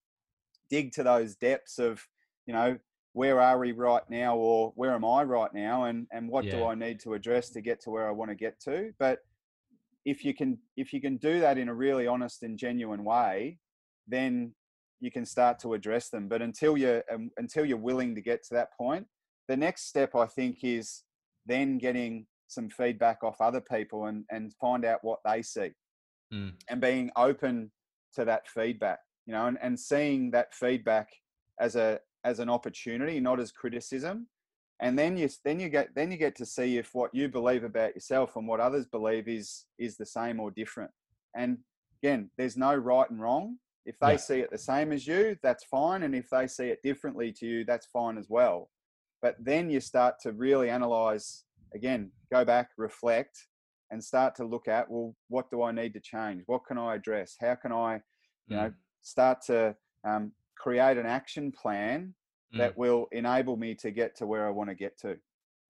dig 0.69 0.91
to 0.93 1.03
those 1.03 1.35
depths 1.35 1.77
of 1.79 2.01
you 2.47 2.53
know 2.53 2.77
where 3.13 3.39
are 3.39 3.59
we 3.59 3.71
right 3.71 4.03
now 4.09 4.35
or 4.35 4.73
where 4.75 4.93
am 4.93 5.05
i 5.05 5.23
right 5.23 5.53
now 5.53 5.85
and 5.85 6.05
and 6.11 6.27
what 6.27 6.43
yeah. 6.43 6.51
do 6.51 6.65
i 6.65 6.75
need 6.75 6.99
to 6.99 7.13
address 7.13 7.49
to 7.49 7.61
get 7.61 7.79
to 7.81 7.89
where 7.89 8.07
i 8.07 8.11
want 8.11 8.29
to 8.29 8.35
get 8.35 8.59
to? 8.61 8.91
But 8.99 9.19
if 10.05 10.25
you 10.25 10.33
can 10.33 10.57
if 10.75 10.91
you 10.91 11.01
can 11.01 11.17
do 11.17 11.39
that 11.39 11.57
in 11.57 11.69
a 11.69 11.73
really 11.73 12.07
honest 12.07 12.43
and 12.43 12.57
genuine 12.57 13.03
way 13.03 13.59
then 14.07 14.53
you 15.01 15.11
can 15.11 15.25
start 15.25 15.59
to 15.59 15.73
address 15.73 16.09
them. 16.09 16.29
But 16.29 16.41
until 16.41 16.77
you 16.77 17.01
um, 17.11 17.29
until 17.37 17.65
you're 17.65 17.77
willing 17.77 18.15
to 18.15 18.21
get 18.21 18.43
to 18.45 18.53
that 18.55 18.69
point 18.77 19.05
the 19.47 19.57
next 19.57 19.87
step 19.87 20.15
i 20.15 20.25
think 20.25 20.59
is 20.63 21.03
then 21.45 21.77
getting 21.77 22.25
some 22.47 22.69
feedback 22.69 23.23
off 23.23 23.41
other 23.41 23.61
people 23.61 24.05
and 24.05 24.23
and 24.29 24.53
find 24.61 24.85
out 24.85 24.99
what 25.03 25.19
they 25.25 25.41
see 25.41 25.71
mm. 26.33 26.51
and 26.69 26.81
being 26.81 27.09
open 27.15 27.71
to 28.13 28.23
that 28.25 28.47
feedback 28.47 28.99
you 29.25 29.33
know 29.33 29.47
and, 29.47 29.57
and 29.61 29.79
seeing 29.79 30.31
that 30.31 30.53
feedback 30.53 31.09
as 31.59 31.75
a 31.75 31.99
as 32.25 32.39
an 32.39 32.49
opportunity, 32.49 33.19
not 33.19 33.39
as 33.39 33.51
criticism. 33.51 34.27
And 34.81 34.99
then 34.99 35.15
you 35.15 35.29
then 35.45 35.59
you 35.59 35.69
get 35.69 35.95
then 35.95 36.11
you 36.11 36.17
get 36.17 36.35
to 36.35 36.45
see 36.45 36.77
if 36.77 36.89
what 36.93 37.11
you 37.13 37.29
believe 37.29 37.63
about 37.63 37.95
yourself 37.95 38.35
and 38.35 38.45
what 38.45 38.59
others 38.59 38.85
believe 38.87 39.29
is 39.29 39.65
is 39.79 39.95
the 39.95 40.05
same 40.05 40.41
or 40.41 40.51
different. 40.51 40.91
And 41.33 41.59
again, 42.03 42.29
there's 42.37 42.57
no 42.57 42.75
right 42.75 43.09
and 43.09 43.21
wrong. 43.21 43.57
If 43.85 43.97
they 43.99 44.11
yeah. 44.11 44.17
see 44.17 44.39
it 44.39 44.51
the 44.51 44.57
same 44.57 44.91
as 44.91 45.07
you, 45.07 45.37
that's 45.43 45.63
fine. 45.63 46.03
And 46.03 46.13
if 46.13 46.29
they 46.29 46.47
see 46.47 46.65
it 46.65 46.79
differently 46.83 47.31
to 47.33 47.45
you, 47.45 47.63
that's 47.63 47.85
fine 47.85 48.17
as 48.17 48.25
well. 48.27 48.69
But 49.21 49.37
then 49.39 49.69
you 49.69 49.79
start 49.79 50.15
to 50.23 50.33
really 50.33 50.69
analyze 50.69 51.44
again, 51.75 52.11
go 52.31 52.43
back, 52.43 52.69
reflect, 52.77 53.37
and 53.91 54.03
start 54.03 54.35
to 54.35 54.45
look 54.45 54.67
at 54.67 54.89
well, 54.89 55.15
what 55.27 55.49
do 55.51 55.61
I 55.61 55.71
need 55.71 55.93
to 55.93 55.99
change? 55.99 56.41
What 56.47 56.65
can 56.67 56.77
I 56.77 56.95
address? 56.95 57.35
How 57.39 57.55
can 57.55 57.71
I, 57.71 58.01
you 58.47 58.57
mm. 58.57 58.61
know, 58.61 58.73
start 59.01 59.41
to 59.47 59.75
um, 60.07 60.31
create 60.57 60.97
an 60.97 61.05
action 61.05 61.51
plan 61.51 62.13
mm. 62.53 62.57
that 62.57 62.77
will 62.77 63.07
enable 63.11 63.57
me 63.57 63.75
to 63.75 63.91
get 63.91 64.15
to 64.17 64.25
where 64.25 64.47
I 64.47 64.49
want 64.49 64.69
to 64.69 64.75
get 64.75 64.97
to. 65.01 65.17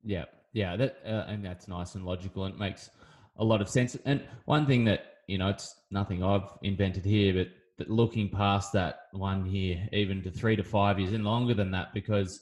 Yeah, 0.03 0.25
yeah, 0.53 0.75
that 0.77 0.97
uh, 1.05 1.25
and 1.27 1.43
that's 1.43 1.67
nice 1.67 1.95
and 1.95 2.05
logical, 2.05 2.45
and 2.45 2.55
it 2.55 2.59
makes 2.59 2.89
a 3.37 3.43
lot 3.43 3.61
of 3.61 3.69
sense. 3.69 3.97
And 4.05 4.23
one 4.45 4.65
thing 4.65 4.85
that 4.85 5.05
you 5.27 5.37
know, 5.37 5.49
it's 5.49 5.75
nothing 5.91 6.23
I've 6.23 6.49
invented 6.61 7.05
here, 7.05 7.33
but 7.33 7.47
but 7.77 7.89
looking 7.89 8.29
past 8.29 8.71
that 8.73 8.99
one 9.11 9.45
year, 9.47 9.87
even 9.91 10.23
to 10.23 10.31
three 10.31 10.55
to 10.55 10.63
five 10.63 10.99
years, 10.99 11.13
and 11.13 11.25
longer 11.25 11.53
than 11.53 11.71
that, 11.71 11.93
because 11.93 12.41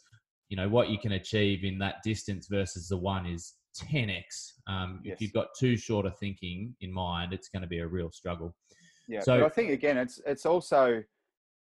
you 0.50 0.58
know 0.58 0.70
what 0.70 0.90
you 0.90 0.98
can 0.98 1.14
achieve 1.14 1.64
in 1.64 1.80
that 1.80 1.96
distance 2.04 2.48
versus 2.48 2.88
the 2.88 2.98
one 2.98 3.26
is 3.26 3.54
10x. 3.92 4.54
Um, 4.68 5.02
yes. 5.04 5.16
If 5.16 5.22
you've 5.22 5.34
got 5.34 5.48
too 5.60 5.76
short 5.78 6.06
of 6.06 6.18
thinking 6.20 6.76
in 6.82 6.92
mind, 6.92 7.34
it's 7.34 7.50
going 7.50 7.64
to 7.64 7.68
be 7.68 7.80
a 7.80 7.88
real 7.88 8.12
struggle. 8.12 8.56
Yeah, 9.08 9.22
so 9.22 9.40
but 9.40 9.46
I 9.46 9.50
think 9.50 9.72
again, 9.72 9.98
it's 9.98 10.22
it's 10.26 10.46
also 10.46 11.04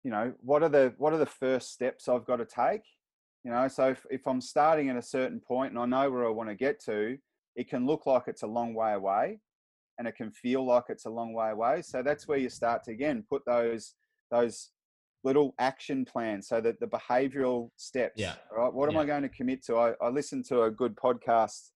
you 0.03 0.11
know 0.11 0.33
what 0.41 0.63
are 0.63 0.69
the 0.69 0.93
what 0.97 1.13
are 1.13 1.17
the 1.17 1.25
first 1.25 1.71
steps 1.71 2.07
i've 2.07 2.25
got 2.25 2.37
to 2.37 2.45
take 2.45 2.83
you 3.43 3.51
know 3.51 3.67
so 3.67 3.89
if, 3.89 4.05
if 4.09 4.27
i'm 4.27 4.41
starting 4.41 4.89
at 4.89 4.97
a 4.97 5.01
certain 5.01 5.39
point 5.39 5.71
and 5.71 5.79
i 5.79 5.85
know 5.85 6.11
where 6.11 6.25
i 6.25 6.29
want 6.29 6.49
to 6.49 6.55
get 6.55 6.79
to 6.83 7.17
it 7.55 7.69
can 7.69 7.85
look 7.85 8.05
like 8.05 8.23
it's 8.27 8.43
a 8.43 8.47
long 8.47 8.73
way 8.73 8.93
away 8.93 9.39
and 9.97 10.07
it 10.07 10.15
can 10.15 10.31
feel 10.31 10.65
like 10.65 10.85
it's 10.89 11.05
a 11.05 11.09
long 11.09 11.33
way 11.33 11.51
away 11.51 11.81
so 11.81 12.03
that's 12.03 12.27
where 12.27 12.37
you 12.37 12.49
start 12.49 12.83
to 12.83 12.91
again 12.91 13.23
put 13.29 13.43
those 13.45 13.93
those 14.31 14.69
little 15.23 15.53
action 15.59 16.05
plans 16.05 16.47
so 16.47 16.59
that 16.59 16.79
the 16.79 16.87
behavioral 16.87 17.69
steps 17.77 18.13
yeah 18.17 18.35
right 18.55 18.73
what 18.73 18.89
am 18.89 18.97
i 18.97 19.05
going 19.05 19.21
to 19.21 19.29
commit 19.29 19.63
to 19.63 19.75
i, 19.77 19.93
I 20.01 20.09
listened 20.09 20.45
to 20.45 20.63
a 20.63 20.71
good 20.71 20.95
podcast 20.95 21.69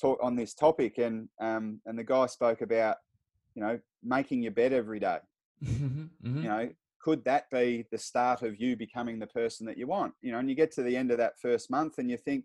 talk 0.00 0.18
on 0.22 0.36
this 0.36 0.54
topic 0.54 0.98
and 0.98 1.28
um 1.40 1.80
and 1.86 1.98
the 1.98 2.04
guy 2.04 2.26
spoke 2.26 2.60
about 2.60 2.96
you 3.54 3.62
know 3.62 3.78
making 4.02 4.42
your 4.42 4.52
bed 4.52 4.72
every 4.72 5.00
day. 5.00 5.18
Mm-hmm. 5.64 6.02
mm-hmm. 6.24 6.42
you 6.42 6.48
know 6.48 6.68
could 7.00 7.24
that 7.24 7.50
be 7.50 7.84
the 7.90 7.98
start 7.98 8.42
of 8.42 8.60
you 8.60 8.76
becoming 8.76 9.18
the 9.18 9.26
person 9.28 9.64
that 9.66 9.78
you 9.78 9.86
want? 9.86 10.12
You 10.20 10.32
know, 10.32 10.38
and 10.38 10.48
you 10.48 10.56
get 10.56 10.72
to 10.72 10.82
the 10.82 10.96
end 10.96 11.10
of 11.12 11.18
that 11.18 11.38
first 11.40 11.70
month 11.70 11.98
and 11.98 12.10
you 12.10 12.16
think, 12.16 12.44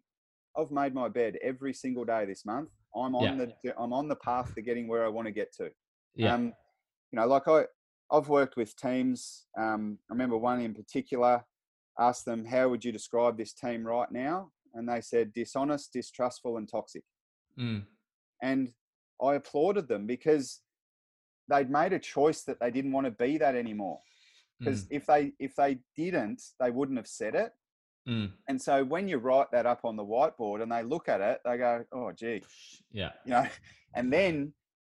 I've 0.55 0.69
made 0.69 0.93
my 0.93 1.09
bed 1.09 1.37
every 1.41 1.73
single 1.73 2.05
day 2.05 2.25
this 2.25 2.45
month. 2.45 2.69
I'm 2.95 3.15
on 3.15 3.39
yeah. 3.39 3.45
the 3.63 3.73
I'm 3.77 3.91
on 3.91 4.07
the 4.07 4.15
path 4.15 4.53
to 4.53 4.61
getting 4.61 4.87
where 4.87 5.03
I 5.03 5.09
want 5.09 5.25
to 5.27 5.33
get 5.33 5.51
to. 5.57 5.71
Yeah. 6.15 6.35
Um, 6.35 6.53
you 7.11 7.19
know, 7.19 7.25
like 7.25 7.47
I 7.47 7.63
I've 8.13 8.29
worked 8.29 8.55
with 8.55 8.75
teams. 8.75 9.47
Um, 9.57 9.97
I 10.09 10.13
remember 10.13 10.37
one 10.37 10.61
in 10.61 10.73
particular 10.73 11.43
asked 11.99 12.25
them, 12.25 12.45
"How 12.45 12.69
would 12.69 12.85
you 12.85 12.91
describe 12.91 13.37
this 13.37 13.53
team 13.53 13.85
right 13.85 14.11
now?" 14.11 14.51
And 14.73 14.87
they 14.87 15.01
said, 15.01 15.33
"Dishonest, 15.33 15.91
distrustful, 15.91 16.57
and 16.57 16.69
toxic." 16.69 17.03
Mm. 17.59 17.85
And 18.41 18.73
I 19.21 19.35
applauded 19.35 19.87
them 19.87 20.05
because 20.05 20.61
they'd 21.49 21.69
made 21.69 21.93
a 21.93 21.99
choice 21.99 22.43
that 22.43 22.59
they 22.59 22.71
didn't 22.71 22.91
want 22.91 23.05
to 23.05 23.11
be 23.11 23.37
that 23.37 23.55
anymore 23.55 23.99
because 24.59 24.85
mm. 24.85 24.87
if 24.91 25.05
they 25.05 25.31
if 25.39 25.55
they 25.55 25.79
didn't 25.95 26.41
they 26.59 26.71
wouldn't 26.71 26.97
have 26.97 27.07
said 27.07 27.35
it 27.35 27.51
mm. 28.07 28.31
and 28.47 28.61
so 28.61 28.83
when 28.83 29.07
you 29.07 29.17
write 29.17 29.47
that 29.51 29.65
up 29.65 29.81
on 29.83 29.95
the 29.95 30.03
whiteboard 30.03 30.61
and 30.61 30.71
they 30.71 30.83
look 30.83 31.09
at 31.09 31.21
it 31.21 31.39
they 31.45 31.57
go 31.57 31.83
oh 31.93 32.11
gee 32.11 32.41
yeah 32.91 33.11
you 33.25 33.31
know 33.31 33.45
and 33.95 34.11
then 34.11 34.53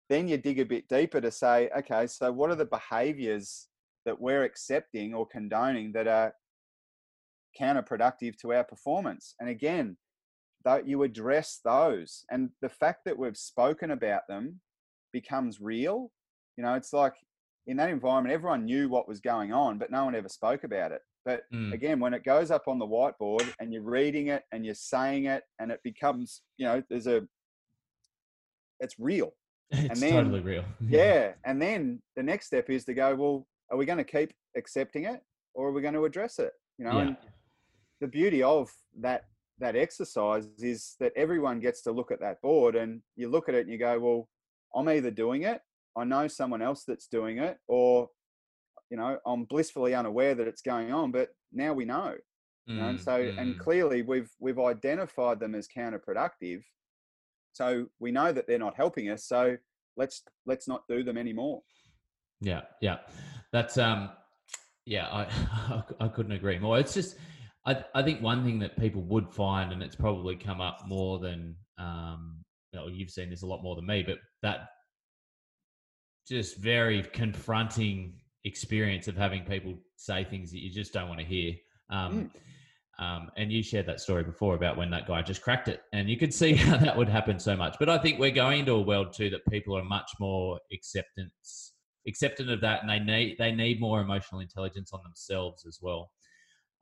then 0.09 0.27
you 0.27 0.37
dig 0.37 0.59
a 0.59 0.65
bit 0.65 0.87
deeper 0.87 1.21
to 1.21 1.31
say 1.31 1.69
okay 1.77 2.07
so 2.07 2.31
what 2.31 2.49
are 2.49 2.55
the 2.55 2.65
behaviors 2.65 3.67
that 4.05 4.19
we're 4.19 4.43
accepting 4.43 5.13
or 5.13 5.27
condoning 5.27 5.91
that 5.91 6.07
are 6.07 6.33
counterproductive 7.59 8.37
to 8.37 8.53
our 8.53 8.63
performance 8.63 9.35
and 9.39 9.49
again 9.49 9.97
that 10.65 10.87
you 10.87 11.03
address 11.03 11.59
those 11.63 12.25
and 12.29 12.49
the 12.61 12.69
fact 12.69 12.99
that 13.05 13.17
we've 13.17 13.37
spoken 13.37 13.91
about 13.91 14.21
them 14.27 14.59
becomes 15.13 15.59
real 15.59 16.11
you 16.57 16.63
know 16.63 16.73
it's 16.73 16.93
like 16.93 17.13
in 17.69 17.77
that 17.77 17.91
environment, 17.91 18.33
everyone 18.33 18.65
knew 18.65 18.89
what 18.89 19.07
was 19.07 19.19
going 19.19 19.53
on, 19.53 19.77
but 19.77 19.91
no 19.91 20.03
one 20.03 20.15
ever 20.15 20.27
spoke 20.27 20.63
about 20.63 20.91
it. 20.91 21.01
But 21.23 21.41
mm. 21.53 21.71
again, 21.71 21.99
when 21.99 22.15
it 22.15 22.23
goes 22.23 22.49
up 22.49 22.67
on 22.67 22.79
the 22.79 22.87
whiteboard 22.87 23.47
and 23.59 23.71
you're 23.71 23.83
reading 23.83 24.27
it 24.27 24.43
and 24.51 24.65
you're 24.65 24.73
saying 24.73 25.25
it, 25.25 25.43
and 25.59 25.71
it 25.71 25.79
becomes, 25.83 26.41
you 26.57 26.65
know, 26.65 26.81
there's 26.89 27.05
a, 27.05 27.21
it's 28.79 28.95
real. 28.97 29.33
It's 29.79 29.89
and 29.89 29.97
then, 29.99 30.23
totally 30.23 30.39
real. 30.41 30.65
yeah. 30.81 31.33
And 31.45 31.61
then 31.61 32.01
the 32.15 32.23
next 32.23 32.47
step 32.47 32.69
is 32.69 32.85
to 32.85 32.93
go, 32.93 33.15
well, 33.15 33.47
are 33.69 33.77
we 33.77 33.85
going 33.85 33.99
to 33.99 34.03
keep 34.03 34.33
accepting 34.57 35.05
it 35.05 35.21
or 35.53 35.67
are 35.67 35.71
we 35.71 35.81
going 35.81 35.93
to 35.93 36.05
address 36.05 36.39
it? 36.39 36.51
You 36.79 36.85
know, 36.85 36.93
yeah. 36.93 37.01
and 37.01 37.17
the 38.01 38.07
beauty 38.07 38.41
of 38.41 38.71
that 38.99 39.25
that 39.59 39.75
exercise 39.75 40.47
is 40.57 40.95
that 40.99 41.11
everyone 41.15 41.59
gets 41.59 41.81
to 41.81 41.91
look 41.91 42.11
at 42.11 42.21
that 42.21 42.41
board 42.41 42.75
and 42.75 43.01
you 43.17 43.29
look 43.29 43.49
at 43.49 43.55
it 43.55 43.61
and 43.61 43.69
you 43.69 43.77
go, 43.77 43.99
well, 43.99 44.29
I'm 44.73 44.87
either 44.87 45.11
doing 45.11 45.43
it 45.43 45.61
I 45.99 46.03
know 46.03 46.27
someone 46.27 46.61
else 46.61 46.83
that's 46.87 47.07
doing 47.07 47.39
it, 47.39 47.57
or 47.67 48.09
you 48.89 48.97
know, 48.97 49.17
I'm 49.25 49.43
blissfully 49.43 49.93
unaware 49.93 50.33
that 50.35 50.47
it's 50.47 50.61
going 50.61 50.91
on, 50.91 51.11
but 51.11 51.29
now 51.51 51.73
we 51.73 51.85
know. 51.85 52.15
Mm, 52.69 52.73
you 52.73 52.75
know? 52.75 52.89
and 52.89 52.99
so, 52.99 53.11
mm. 53.11 53.37
and 53.37 53.59
clearly, 53.59 54.01
we've 54.01 54.29
we've 54.39 54.59
identified 54.59 55.39
them 55.39 55.55
as 55.55 55.67
counterproductive. 55.67 56.61
So 57.59 57.87
we 57.99 58.13
know 58.13 58.31
that 58.31 58.47
they're 58.47 58.57
not 58.57 58.77
helping 58.77 59.09
us. 59.09 59.25
So 59.25 59.57
let's 59.97 60.23
let's 60.45 60.65
not 60.65 60.87
do 60.87 61.03
them 61.03 61.17
anymore. 61.17 61.61
Yeah, 62.39 62.61
yeah, 62.81 62.99
that's 63.51 63.77
um, 63.77 64.11
yeah, 64.85 65.07
I 65.07 65.83
I 65.99 66.07
couldn't 66.07 66.31
agree 66.31 66.57
more. 66.57 66.79
It's 66.79 66.93
just 66.93 67.17
I 67.65 67.83
I 67.93 68.01
think 68.01 68.21
one 68.21 68.45
thing 68.45 68.59
that 68.59 68.79
people 68.79 69.01
would 69.01 69.33
find, 69.33 69.73
and 69.73 69.83
it's 69.83 69.97
probably 69.97 70.37
come 70.37 70.61
up 70.61 70.87
more 70.87 71.19
than 71.19 71.57
um, 71.77 72.45
you've 72.71 73.09
seen 73.09 73.29
this 73.29 73.43
a 73.43 73.45
lot 73.45 73.61
more 73.61 73.75
than 73.75 73.85
me, 73.85 74.03
but 74.07 74.19
that 74.41 74.69
just 76.29 76.59
very 76.59 77.03
confronting 77.11 78.13
experience 78.45 79.09
of 79.09 79.17
having 79.17 79.43
people 79.43 79.73
say 79.97 80.23
things 80.23 80.51
that 80.51 80.59
you 80.59 80.71
just 80.71 80.93
don't 80.93 81.09
want 81.09 81.19
to 81.19 81.25
hear. 81.25 81.55
Um, 81.89 82.31
Um, 82.99 83.31
and 83.37 83.49
you 83.49 83.63
shared 83.63 83.85
that 83.85 84.01
story 84.01 84.25
before 84.25 84.55
about 84.55 84.75
when 84.75 84.89
that 84.89 85.07
guy 85.07 85.21
just 85.21 85.41
cracked 85.41 85.69
it, 85.69 85.81
and 85.93 86.09
you 86.09 86.17
could 86.17 86.33
see 86.33 86.53
how 86.55 86.77
that 86.77 86.97
would 86.97 87.07
happen 87.07 87.39
so 87.39 87.55
much. 87.55 87.77
But 87.79 87.89
I 87.89 87.97
think 87.97 88.19
we're 88.19 88.31
going 88.31 88.59
into 88.59 88.73
a 88.73 88.81
world 88.81 89.13
too 89.13 89.29
that 89.29 89.45
people 89.49 89.77
are 89.77 89.83
much 89.83 90.11
more 90.19 90.59
acceptance 90.73 91.73
acceptant 92.07 92.49
of 92.49 92.59
that, 92.61 92.81
and 92.81 92.89
they 92.89 92.99
need 92.99 93.37
they 93.37 93.53
need 93.53 93.79
more 93.79 94.01
emotional 94.01 94.41
intelligence 94.41 94.91
on 94.91 94.99
themselves 95.03 95.65
as 95.65 95.79
well. 95.81 96.11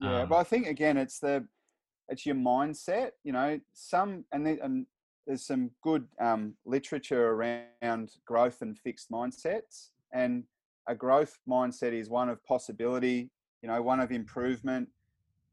Yeah, 0.01 0.21
um, 0.21 0.29
but 0.29 0.37
I 0.37 0.43
think 0.43 0.65
again, 0.67 0.97
it's 0.97 1.19
the 1.19 1.45
it's 2.09 2.25
your 2.25 2.35
mindset. 2.35 3.11
You 3.23 3.33
know, 3.33 3.59
some 3.73 4.25
and, 4.31 4.45
the, 4.45 4.59
and 4.63 4.87
there's 5.27 5.45
some 5.45 5.69
good 5.83 6.07
um, 6.19 6.55
literature 6.65 7.29
around 7.29 8.11
growth 8.25 8.61
and 8.61 8.75
fixed 8.75 9.11
mindsets, 9.11 9.89
and 10.13 10.45
a 10.87 10.95
growth 10.95 11.37
mindset 11.47 11.93
is 11.93 12.09
one 12.09 12.29
of 12.29 12.43
possibility. 12.43 13.29
You 13.61 13.69
know, 13.69 13.81
one 13.83 13.99
of 13.99 14.11
improvement 14.11 14.89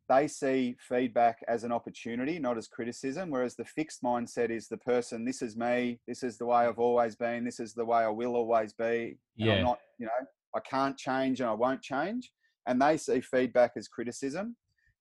they 0.08 0.28
see 0.28 0.76
feedback 0.80 1.38
as 1.48 1.64
an 1.64 1.72
opportunity, 1.72 2.38
not 2.38 2.58
as 2.58 2.68
criticism. 2.68 3.30
Whereas 3.30 3.56
the 3.56 3.64
fixed 3.64 4.02
mindset 4.02 4.50
is 4.50 4.68
the 4.68 4.76
person, 4.76 5.24
this 5.24 5.40
is 5.40 5.56
me, 5.56 6.00
this 6.06 6.22
is 6.22 6.36
the 6.36 6.46
way 6.46 6.66
I've 6.66 6.78
always 6.78 7.16
been, 7.16 7.44
this 7.44 7.60
is 7.60 7.72
the 7.74 7.84
way 7.84 8.00
I 8.00 8.08
will 8.08 8.34
always 8.34 8.72
be. 8.72 9.18
Yeah. 9.36 9.54
I'm 9.54 9.64
not, 9.64 9.78
you 9.98 10.06
know, 10.06 10.26
I 10.54 10.60
can't 10.60 10.96
change 10.96 11.40
and 11.40 11.48
I 11.48 11.54
won't 11.54 11.82
change. 11.82 12.30
And 12.66 12.80
they 12.80 12.96
see 12.96 13.20
feedback 13.20 13.72
as 13.76 13.88
criticism. 13.88 14.56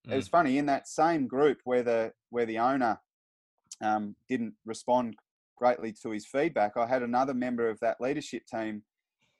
Mm. 0.07 0.13
It 0.13 0.15
was 0.15 0.27
mm. 0.27 0.31
funny 0.31 0.57
in 0.57 0.65
that 0.67 0.87
same 0.87 1.27
group 1.27 1.59
where 1.65 1.83
the 1.83 2.13
where 2.29 2.45
the 2.45 2.59
owner 2.59 2.99
um, 3.81 4.15
didn't 4.29 4.53
respond 4.65 5.15
greatly 5.57 5.93
to 6.03 6.11
his 6.11 6.25
feedback. 6.25 6.77
I 6.77 6.87
had 6.87 7.03
another 7.03 7.33
member 7.33 7.69
of 7.69 7.79
that 7.81 8.01
leadership 8.01 8.43
team 8.45 8.83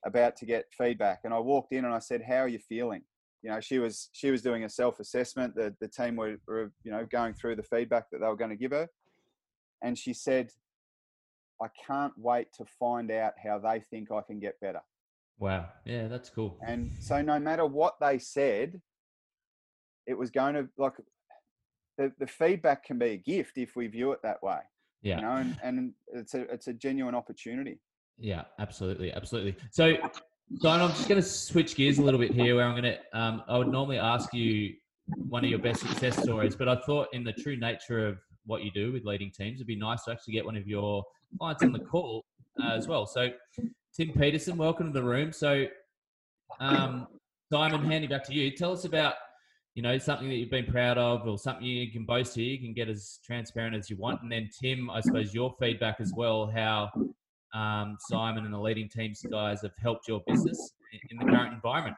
about 0.06 0.36
to 0.38 0.46
get 0.46 0.66
feedback, 0.78 1.22
and 1.24 1.34
I 1.34 1.40
walked 1.40 1.74
in 1.74 1.86
and 1.86 1.94
I 1.94 2.00
said, 2.00 2.22
"How 2.22 2.38
are 2.38 2.48
you 2.48 2.60
feeling?" 2.60 3.04
You 3.44 3.52
know 3.52 3.60
she 3.60 3.78
was 3.78 4.10
she 4.14 4.32
was 4.32 4.42
doing 4.42 4.64
a 4.64 4.70
self 4.70 5.00
assessment 5.00 5.54
the 5.54 5.76
the 5.80 5.88
team 5.88 6.16
were, 6.16 6.38
were 6.48 6.72
you 6.84 6.92
know 6.92 7.06
going 7.12 7.34
through 7.34 7.56
the 7.56 7.64
feedback 7.64 8.10
that 8.10 8.20
they 8.20 8.28
were 8.28 8.38
going 8.38 8.50
to 8.50 8.56
give 8.56 8.72
her. 8.72 8.88
And 9.84 9.98
she 9.98 10.14
said 10.14 10.50
i 11.62 11.68
can't 11.86 12.14
wait 12.18 12.48
to 12.58 12.66
find 12.80 13.12
out 13.12 13.34
how 13.42 13.60
they 13.60 13.80
think 13.80 14.12
i 14.12 14.22
can 14.26 14.40
get 14.40 14.60
better. 14.62 14.82
Wow. 15.38 15.68
Yeah 15.86 16.08
that's 16.08 16.30
cool. 16.30 16.58
And 16.66 16.92
so 17.00 17.22
no 17.22 17.40
matter 17.40 17.66
what 17.66 17.96
they 18.00 18.18
said 18.18 18.82
it 20.08 20.18
was 20.18 20.32
going 20.32 20.56
to 20.56 20.68
like 20.78 20.94
the, 21.98 22.12
the 22.20 22.28
feedback 22.28 22.84
can 22.86 22.98
be 22.98 23.12
a 23.12 23.18
gift 23.18 23.58
if 23.58 23.76
we 23.76 23.88
view 23.88 24.14
it 24.14 24.20
that 24.24 24.42
way 24.42 24.60
yeah. 25.02 25.18
you 25.18 25.22
know 25.22 25.36
and, 25.36 25.58
and 25.64 25.94
it's 26.14 26.34
a 26.34 26.42
it's 26.52 26.68
a 26.68 26.74
genuine 26.74 27.14
opportunity. 27.14 27.80
Yeah 28.18 28.46
absolutely 28.58 29.12
absolutely. 29.12 29.56
So 29.72 29.98
Don, 30.62 30.82
I'm 30.82 30.90
just 30.90 31.10
going 31.10 31.22
to 31.22 31.28
switch 31.28 31.76
gears 31.76 31.98
a 31.98 32.04
little 32.04 32.20
bit 32.20 32.32
here 32.32 32.56
where 32.56 32.66
I'm 32.66 32.80
going 32.80 32.96
to, 32.96 33.20
um, 33.20 33.44
I 33.48 33.58
would 33.58 33.70
normally 33.70 33.98
ask 33.98 34.34
you 34.34 34.74
one 35.28 35.44
of 35.44 35.50
your 35.50 35.60
best 35.60 35.82
success 35.82 36.22
stories, 36.22 36.56
but 36.56 36.70
I 36.70 36.76
thought 36.76 37.08
in 37.12 37.24
the 37.24 37.34
true 37.34 37.58
nature 37.58 38.08
of 38.08 38.20
what 38.46 38.64
you 38.64 38.72
do 38.72 38.92
with 38.92 39.04
leading 39.04 39.32
teams, 39.32 39.58
it'd 39.58 39.68
be 39.68 39.76
nice 39.76 40.04
to 40.04 40.12
actually 40.12 40.34
get 40.34 40.46
one 40.46 40.56
of 40.56 40.68
your 40.68 41.04
clients 41.40 41.64
on 41.64 41.72
the 41.72 41.80
call 41.80 42.24
uh, 42.62 42.72
as 42.72 42.88
well. 42.88 43.08
So, 43.08 43.30
Tim 43.96 44.12
Peterson, 44.14 44.58
welcome 44.58 44.88
to 44.88 44.94
the 44.94 45.06
room. 45.06 45.32
So, 45.32 45.66
um, 46.60 47.08
Simon, 47.52 47.84
handing 47.84 48.10
back 48.10 48.24
to 48.26 48.34
you. 48.34 48.52
Tell 48.52 48.74
us 48.74 48.86
about, 48.86 49.16
you 49.76 49.82
know, 49.82 49.98
something 49.98 50.30
that 50.30 50.36
you've 50.36 50.52
been 50.52 50.66
proud 50.66 50.98
of 50.98 51.28
or 51.28 51.38
something 51.38 51.66
you 51.66 51.92
can 51.92 52.06
boast 52.06 52.36
here. 52.36 52.46
You 52.46 52.60
can 52.60 52.74
get 52.74 52.90
as 52.90 53.20
transparent 53.26 53.76
as 53.76 53.90
you 53.90 53.98
want. 53.98 54.22
And 54.22 54.32
then, 54.32 54.50
Tim, 54.62 54.90
I 54.90 55.02
suppose 55.02 55.34
your 55.34 55.56
feedback 55.60 55.98
as 56.00 56.14
well, 56.16 56.52
how 56.54 56.92
um, 57.54 57.98
Simon 58.00 58.46
and 58.46 58.54
the 58.54 58.60
leading 58.60 58.90
teams 58.90 59.22
guys 59.30 59.62
have 59.62 59.72
helped 59.82 60.08
your 60.08 60.22
business 60.28 60.74
in 61.10 61.18
the 61.18 61.26
current 61.26 61.54
environment? 61.54 61.96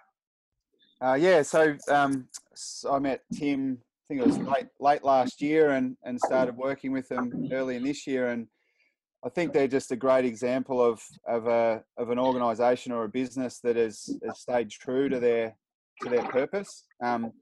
Uh, 1.01 1.13
yeah, 1.13 1.41
so, 1.41 1.75
um, 1.89 2.27
so, 2.53 2.93
I 2.93 2.99
met 2.99 3.21
Tim. 3.33 3.77
I 3.81 4.03
think 4.07 4.21
it 4.21 4.27
was 4.27 4.37
late 4.37 4.67
late 4.79 5.03
last 5.03 5.41
year, 5.41 5.71
and 5.71 5.97
and 6.03 6.19
started 6.19 6.55
working 6.55 6.91
with 6.91 7.07
them 7.09 7.49
early 7.51 7.75
in 7.75 7.83
this 7.83 8.05
year. 8.05 8.29
And 8.29 8.47
I 9.25 9.29
think 9.29 9.51
they're 9.51 9.67
just 9.67 9.91
a 9.91 9.95
great 9.95 10.25
example 10.25 10.81
of 10.81 11.01
of 11.27 11.47
a 11.47 11.83
of 11.97 12.11
an 12.11 12.19
organisation 12.19 12.91
or 12.91 13.03
a 13.05 13.09
business 13.09 13.59
that 13.59 13.75
has, 13.75 14.17
has 14.25 14.39
stayed 14.39 14.69
true 14.69 15.09
to 15.09 15.19
their 15.19 15.55
to 16.01 16.09
their 16.09 16.23
purpose. 16.23 16.85
Um, 17.03 17.33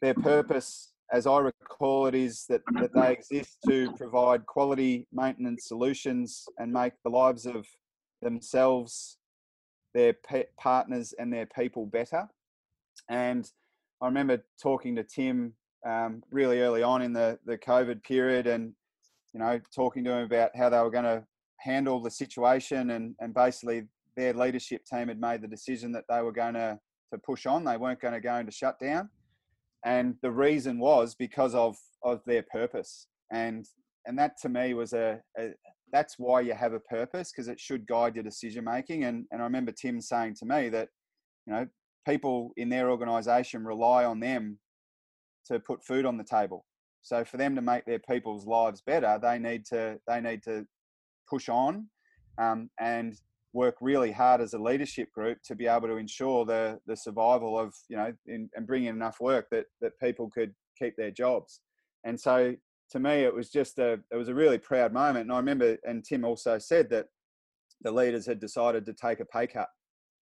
their 0.00 0.14
purpose 0.14 0.91
as 1.12 1.26
I 1.26 1.38
recall 1.38 2.06
it, 2.06 2.14
is 2.14 2.46
that, 2.48 2.62
that 2.74 2.94
they 2.94 3.12
exist 3.12 3.58
to 3.68 3.92
provide 3.92 4.46
quality 4.46 5.06
maintenance 5.12 5.68
solutions 5.68 6.46
and 6.58 6.72
make 6.72 6.94
the 7.04 7.10
lives 7.10 7.44
of 7.44 7.66
themselves, 8.22 9.18
their 9.92 10.14
partners, 10.58 11.12
and 11.18 11.30
their 11.30 11.46
people 11.46 11.84
better. 11.84 12.26
And 13.10 13.48
I 14.00 14.06
remember 14.06 14.42
talking 14.60 14.96
to 14.96 15.04
Tim 15.04 15.52
um, 15.86 16.22
really 16.30 16.62
early 16.62 16.82
on 16.82 17.02
in 17.02 17.12
the, 17.12 17.38
the 17.44 17.58
COVID 17.58 18.02
period 18.02 18.46
and, 18.46 18.72
you 19.34 19.40
know, 19.40 19.60
talking 19.74 20.04
to 20.04 20.12
him 20.12 20.24
about 20.24 20.56
how 20.56 20.70
they 20.70 20.78
were 20.78 20.90
going 20.90 21.04
to 21.04 21.24
handle 21.58 22.00
the 22.00 22.10
situation 22.10 22.90
and, 22.90 23.14
and 23.20 23.34
basically 23.34 23.86
their 24.16 24.32
leadership 24.32 24.84
team 24.86 25.08
had 25.08 25.20
made 25.20 25.42
the 25.42 25.48
decision 25.48 25.92
that 25.92 26.04
they 26.08 26.22
were 26.22 26.32
going 26.32 26.54
to, 26.54 26.78
to 27.12 27.18
push 27.18 27.44
on. 27.44 27.64
They 27.64 27.76
weren't 27.76 28.00
going 28.00 28.14
to 28.14 28.20
go 28.20 28.36
into 28.36 28.52
shutdown 28.52 29.10
and 29.84 30.14
the 30.22 30.30
reason 30.30 30.78
was 30.78 31.14
because 31.14 31.54
of 31.54 31.76
of 32.04 32.20
their 32.26 32.42
purpose. 32.42 33.06
And 33.32 33.66
and 34.06 34.18
that 34.18 34.36
to 34.42 34.48
me 34.48 34.74
was 34.74 34.92
a, 34.92 35.20
a 35.38 35.50
that's 35.92 36.18
why 36.18 36.40
you 36.40 36.54
have 36.54 36.72
a 36.72 36.80
purpose 36.80 37.30
because 37.30 37.48
it 37.48 37.60
should 37.60 37.86
guide 37.86 38.14
your 38.14 38.24
decision 38.24 38.64
making. 38.64 39.04
And 39.04 39.26
and 39.30 39.40
i 39.40 39.44
remember 39.44 39.72
tim 39.72 40.00
saying 40.00 40.36
to 40.40 40.46
me 40.46 40.68
that 40.70 40.88
you 41.46 41.52
know 41.52 41.66
people 42.06 42.52
in 42.56 42.68
their 42.68 42.90
organization 42.90 43.64
rely 43.64 44.04
on 44.04 44.20
them 44.20 44.58
to 45.46 45.60
put 45.60 45.84
food 45.84 46.04
on 46.04 46.16
the 46.16 46.24
table. 46.24 46.64
So 47.02 47.24
for 47.24 47.36
them 47.36 47.56
to 47.56 47.62
make 47.62 47.84
their 47.84 47.98
people's 47.98 48.46
lives 48.46 48.80
better 48.80 49.18
they 49.20 49.38
need 49.38 49.64
to 49.66 49.98
they 50.06 50.20
need 50.20 50.42
to 50.44 50.64
push 51.28 51.48
on 51.48 51.88
um, 52.38 52.70
and 52.80 53.14
work 53.52 53.76
really 53.80 54.12
hard 54.12 54.40
as 54.40 54.54
a 54.54 54.58
leadership 54.58 55.12
group 55.12 55.38
to 55.44 55.54
be 55.54 55.66
able 55.66 55.88
to 55.88 55.96
ensure 55.96 56.44
the 56.44 56.78
the 56.86 56.96
survival 56.96 57.58
of 57.58 57.74
you 57.88 57.96
know 57.96 58.12
in, 58.26 58.48
and 58.54 58.66
bring 58.66 58.84
in 58.84 58.94
enough 58.94 59.20
work 59.20 59.48
that 59.50 59.66
that 59.80 59.98
people 60.00 60.30
could 60.30 60.54
keep 60.78 60.96
their 60.96 61.10
jobs. 61.10 61.60
And 62.04 62.18
so 62.18 62.54
to 62.90 62.98
me 62.98 63.22
it 63.22 63.34
was 63.34 63.50
just 63.50 63.78
a 63.78 64.00
it 64.10 64.16
was 64.16 64.28
a 64.28 64.34
really 64.34 64.58
proud 64.58 64.92
moment. 64.92 65.24
And 65.24 65.32
i 65.32 65.36
remember 65.36 65.76
and 65.84 66.04
tim 66.04 66.24
also 66.24 66.58
said 66.58 66.88
that 66.90 67.06
the 67.82 67.92
leaders 67.92 68.26
had 68.26 68.40
decided 68.40 68.86
to 68.86 68.92
take 68.92 69.20
a 69.20 69.24
pay 69.24 69.46
cut 69.46 69.68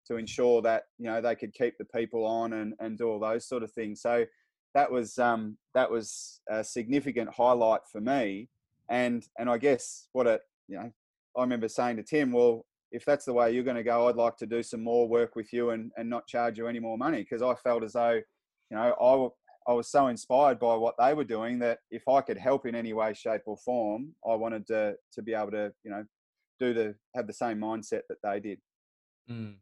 to 0.07 0.17
ensure 0.17 0.61
that 0.61 0.83
you 0.97 1.05
know 1.05 1.21
they 1.21 1.35
could 1.35 1.53
keep 1.53 1.77
the 1.77 1.85
people 1.85 2.25
on 2.25 2.53
and 2.53 2.73
and 2.79 2.97
do 2.97 3.07
all 3.07 3.19
those 3.19 3.47
sort 3.47 3.63
of 3.63 3.71
things. 3.71 4.01
So 4.01 4.25
that 4.73 4.91
was 4.91 5.17
um 5.17 5.57
that 5.73 5.89
was 5.89 6.41
a 6.49 6.63
significant 6.63 7.29
highlight 7.33 7.81
for 7.89 8.01
me. 8.01 8.49
And 8.89 9.25
and 9.39 9.49
i 9.49 9.57
guess 9.57 10.09
what 10.11 10.27
it 10.27 10.41
you 10.67 10.75
know 10.75 10.91
i 11.37 11.41
remember 11.41 11.69
saying 11.69 11.95
to 11.95 12.03
tim 12.03 12.33
well 12.33 12.65
if 12.93 13.03
that's 13.03 13.25
the 13.25 13.33
way 13.33 13.51
you're 13.51 13.63
going 13.63 13.75
to 13.75 13.83
go, 13.83 14.07
I'd 14.07 14.15
like 14.15 14.37
to 14.37 14.45
do 14.45 14.61
some 14.61 14.83
more 14.83 15.09
work 15.09 15.35
with 15.35 15.51
you 15.51 15.71
and, 15.71 15.91
and 15.97 16.07
not 16.07 16.27
charge 16.27 16.59
you 16.59 16.67
any 16.67 16.79
more 16.79 16.97
money 16.97 17.17
because 17.17 17.41
I 17.41 17.55
felt 17.55 17.83
as 17.83 17.93
though, 17.93 18.21
you 18.69 18.77
know, 18.77 19.33
I, 19.67 19.71
I 19.71 19.73
was 19.73 19.89
so 19.89 20.07
inspired 20.07 20.59
by 20.59 20.75
what 20.75 20.93
they 20.99 21.13
were 21.15 21.23
doing 21.23 21.57
that 21.59 21.79
if 21.89 22.07
I 22.07 22.21
could 22.21 22.37
help 22.37 22.67
in 22.67 22.75
any 22.75 22.93
way, 22.93 23.13
shape, 23.13 23.41
or 23.45 23.57
form, 23.57 24.13
I 24.29 24.35
wanted 24.35 24.67
to 24.67 24.95
to 25.13 25.21
be 25.21 25.33
able 25.33 25.51
to, 25.51 25.73
you 25.83 25.91
know, 25.91 26.05
do 26.59 26.73
the 26.73 26.95
have 27.15 27.27
the 27.27 27.33
same 27.33 27.59
mindset 27.59 28.01
that 28.09 28.17
they 28.23 28.39
did. 28.39 28.59
Mm. 29.29 29.55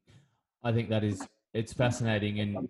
I 0.63 0.71
think 0.71 0.89
that 0.89 1.03
is 1.03 1.25
it's 1.53 1.71
fascinating, 1.71 2.39
and 2.39 2.67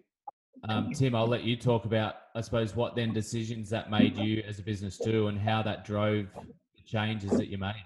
um, 0.68 0.92
Tim, 0.92 1.16
I'll 1.16 1.28
let 1.28 1.44
you 1.44 1.56
talk 1.56 1.86
about, 1.86 2.16
I 2.36 2.42
suppose, 2.42 2.76
what 2.76 2.96
then 2.96 3.14
decisions 3.14 3.70
that 3.70 3.90
made 3.90 4.18
you 4.18 4.44
as 4.48 4.60
a 4.60 4.64
business 4.64 4.98
do, 4.98 5.28
and 5.28 5.40
how 5.40 5.64
that 5.64 5.86
drove 5.86 6.28
the 6.36 6.84
changes 6.86 7.32
that 7.32 7.48
you 7.48 7.58
made. 7.58 7.84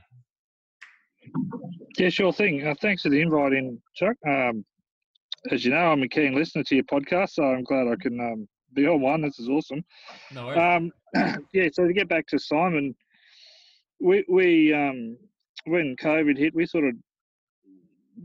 Yeah, 1.97 2.09
sure 2.09 2.33
thing. 2.33 2.65
Uh, 2.65 2.75
thanks 2.81 3.03
for 3.03 3.09
the 3.09 3.21
invite 3.21 3.53
in, 3.53 3.81
Chuck. 3.95 4.17
Um, 4.27 4.65
as 5.51 5.63
you 5.63 5.71
know, 5.71 5.77
I'm 5.77 6.03
a 6.03 6.07
keen 6.07 6.35
listener 6.35 6.63
to 6.63 6.75
your 6.75 6.83
podcast, 6.85 7.31
so 7.31 7.43
I'm 7.43 7.63
glad 7.63 7.87
I 7.87 7.95
can 8.01 8.19
um, 8.19 8.47
be 8.73 8.85
on 8.85 8.99
one. 8.99 9.21
This 9.21 9.39
is 9.39 9.47
awesome. 9.47 9.83
No 10.33 10.47
worries. 10.47 10.91
Um, 11.15 11.45
yeah, 11.53 11.69
so 11.71 11.87
to 11.87 11.93
get 11.93 12.09
back 12.09 12.27
to 12.27 12.39
Simon, 12.39 12.95
we, 14.01 14.25
we 14.27 14.73
um, 14.73 15.17
when 15.65 15.95
COVID 16.01 16.37
hit, 16.37 16.53
we 16.53 16.65
sort 16.65 16.85
of 16.85 16.95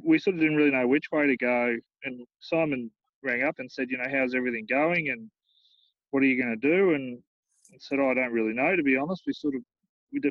we 0.05 0.19
sort 0.19 0.35
of 0.35 0.41
didn't 0.41 0.57
really 0.57 0.73
know 0.73 0.89
which 0.89 1.07
way 1.13 1.27
to 1.27 1.37
go. 1.37 1.77
And 2.05 2.27
Simon 2.41 2.91
rang 3.23 3.45
up 3.45 3.57
and 3.59 3.71
said, 3.71 3.89
you 3.89 3.99
know, 3.99 4.09
how's 4.11 4.35
everything 4.35 4.67
going, 4.69 5.11
and 5.11 5.31
what 6.11 6.25
are 6.25 6.27
you 6.27 6.43
going 6.43 6.59
to 6.59 6.69
do? 6.69 6.95
And 6.95 7.19
I 7.73 7.77
said, 7.79 8.01
oh, 8.01 8.11
I 8.11 8.15
don't 8.15 8.33
really 8.33 8.55
know, 8.55 8.75
to 8.75 8.83
be 8.83 8.97
honest. 8.97 9.23
We 9.27 9.33
sort 9.33 9.55
of 9.55 9.63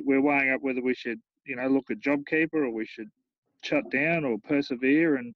we're 0.03 0.21
weighing 0.21 0.51
up 0.51 0.61
whether 0.61 0.81
we 0.81 0.93
should, 0.93 1.21
you 1.45 1.55
know, 1.55 1.67
look 1.67 1.85
at 1.89 1.99
JobKeeper 1.99 2.53
or 2.53 2.71
we 2.71 2.85
should 2.85 3.09
shut 3.63 3.89
down 3.91 4.25
or 4.25 4.37
persevere 4.47 5.15
and 5.15 5.33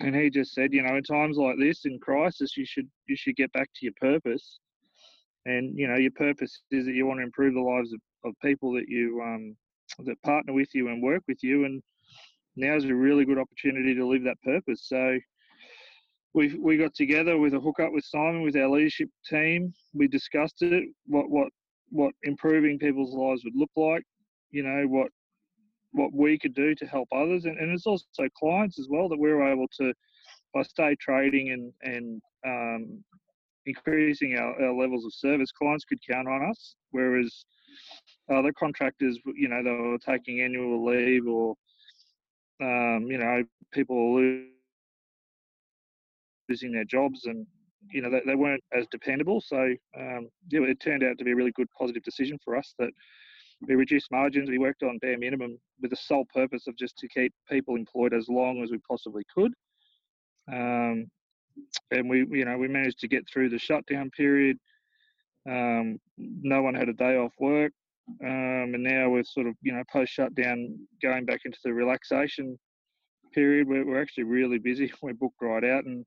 and 0.00 0.16
he 0.16 0.30
just 0.30 0.52
said 0.52 0.72
you 0.72 0.82
know 0.82 0.96
in 0.96 1.02
times 1.02 1.36
like 1.36 1.56
this 1.58 1.84
in 1.84 1.98
crisis 2.00 2.56
you 2.56 2.66
should 2.66 2.88
you 3.06 3.16
should 3.16 3.36
get 3.36 3.52
back 3.52 3.68
to 3.74 3.86
your 3.86 3.92
purpose 4.00 4.58
and 5.44 5.78
you 5.78 5.86
know 5.86 5.96
your 5.96 6.10
purpose 6.12 6.62
is 6.70 6.86
that 6.86 6.94
you 6.94 7.06
want 7.06 7.18
to 7.18 7.24
improve 7.24 7.54
the 7.54 7.60
lives 7.60 7.92
of, 7.92 8.00
of 8.24 8.34
people 8.42 8.72
that 8.72 8.88
you 8.88 9.20
um 9.24 9.56
that 10.04 10.20
partner 10.22 10.52
with 10.52 10.68
you 10.74 10.88
and 10.88 11.02
work 11.02 11.22
with 11.28 11.42
you 11.42 11.64
and 11.64 11.82
now's 12.56 12.84
a 12.84 12.94
really 12.94 13.24
good 13.24 13.38
opportunity 13.38 13.94
to 13.94 14.06
live 14.06 14.24
that 14.24 14.40
purpose 14.42 14.86
so 14.88 15.16
we 16.36 16.54
we 16.58 16.76
got 16.76 16.94
together 16.94 17.38
with 17.38 17.54
a 17.54 17.60
hookup 17.60 17.92
with 17.92 18.04
Simon 18.04 18.42
with 18.42 18.56
our 18.56 18.68
leadership 18.68 19.08
team. 19.28 19.72
We 19.94 20.06
discussed 20.06 20.60
it, 20.60 20.84
what 21.06 21.30
what 21.30 21.48
what 21.88 22.12
improving 22.24 22.78
people's 22.78 23.14
lives 23.14 23.42
would 23.44 23.56
look 23.56 23.70
like. 23.74 24.04
You 24.50 24.62
know 24.62 24.84
what 24.86 25.08
what 25.96 26.12
we 26.12 26.38
could 26.38 26.54
do 26.54 26.74
to 26.74 26.86
help 26.86 27.08
others, 27.12 27.46
and, 27.46 27.58
and 27.58 27.72
it's 27.72 27.86
also 27.86 28.04
clients 28.38 28.78
as 28.78 28.86
well 28.88 29.08
that 29.08 29.18
we 29.18 29.32
were 29.32 29.50
able 29.50 29.66
to 29.80 29.92
by 30.54 30.62
stay 30.62 30.94
trading 31.00 31.50
and 31.50 31.72
and 31.82 32.22
um, 32.46 33.04
increasing 33.66 34.36
our, 34.36 34.62
our 34.62 34.74
levels 34.74 35.04
of 35.04 35.12
service, 35.12 35.50
clients 35.52 35.84
could 35.84 35.98
count 36.08 36.28
on 36.28 36.48
us. 36.48 36.76
Whereas 36.90 37.44
other 38.32 38.52
contractors, 38.58 39.18
you 39.34 39.48
know, 39.48 39.62
they 39.62 39.70
were 39.70 39.98
taking 39.98 40.40
annual 40.40 40.84
leave 40.84 41.26
or 41.26 41.54
um, 42.62 43.06
you 43.08 43.18
know 43.18 43.42
people 43.72 44.14
losing 46.48 46.72
their 46.72 46.84
jobs 46.84 47.26
and 47.26 47.46
you 47.92 48.00
know 48.00 48.10
they, 48.10 48.22
they 48.26 48.34
weren't 48.34 48.62
as 48.72 48.86
dependable. 48.90 49.40
So 49.40 49.74
um, 49.98 50.28
yeah, 50.50 50.60
it 50.62 50.80
turned 50.80 51.02
out 51.02 51.18
to 51.18 51.24
be 51.24 51.32
a 51.32 51.36
really 51.36 51.52
good 51.52 51.68
positive 51.78 52.02
decision 52.02 52.38
for 52.44 52.56
us 52.56 52.74
that 52.78 52.90
we 53.66 53.74
reduced 53.74 54.10
margins. 54.10 54.50
We 54.50 54.58
worked 54.58 54.82
on 54.82 54.98
bare 54.98 55.18
minimum 55.18 55.58
with 55.80 55.90
the 55.90 55.96
sole 55.96 56.26
purpose 56.32 56.66
of 56.66 56.76
just 56.76 56.96
to 56.98 57.08
keep 57.08 57.32
people 57.50 57.76
employed 57.76 58.12
as 58.12 58.28
long 58.28 58.62
as 58.62 58.70
we 58.70 58.78
possibly 58.88 59.22
could. 59.34 59.52
Um, 60.52 61.06
and 61.90 62.08
we, 62.08 62.26
you 62.30 62.44
know, 62.44 62.58
we 62.58 62.68
managed 62.68 62.98
to 63.00 63.08
get 63.08 63.26
through 63.28 63.48
the 63.48 63.58
shutdown 63.58 64.10
period. 64.10 64.58
Um, 65.48 65.98
no 66.18 66.62
one 66.62 66.74
had 66.74 66.88
a 66.88 66.92
day 66.92 67.16
off 67.16 67.32
work, 67.38 67.72
um, 68.22 68.74
and 68.74 68.82
now 68.82 69.08
we're 69.10 69.24
sort 69.24 69.46
of, 69.46 69.54
you 69.62 69.72
know, 69.72 69.82
post 69.90 70.12
shutdown, 70.12 70.76
going 71.02 71.24
back 71.24 71.40
into 71.44 71.58
the 71.64 71.72
relaxation 71.72 72.58
period. 73.32 73.68
We're, 73.68 73.86
we're 73.86 74.02
actually 74.02 74.24
really 74.24 74.58
busy. 74.58 74.92
We're 75.02 75.14
booked 75.14 75.40
right 75.40 75.64
out, 75.64 75.84
and 75.84 76.04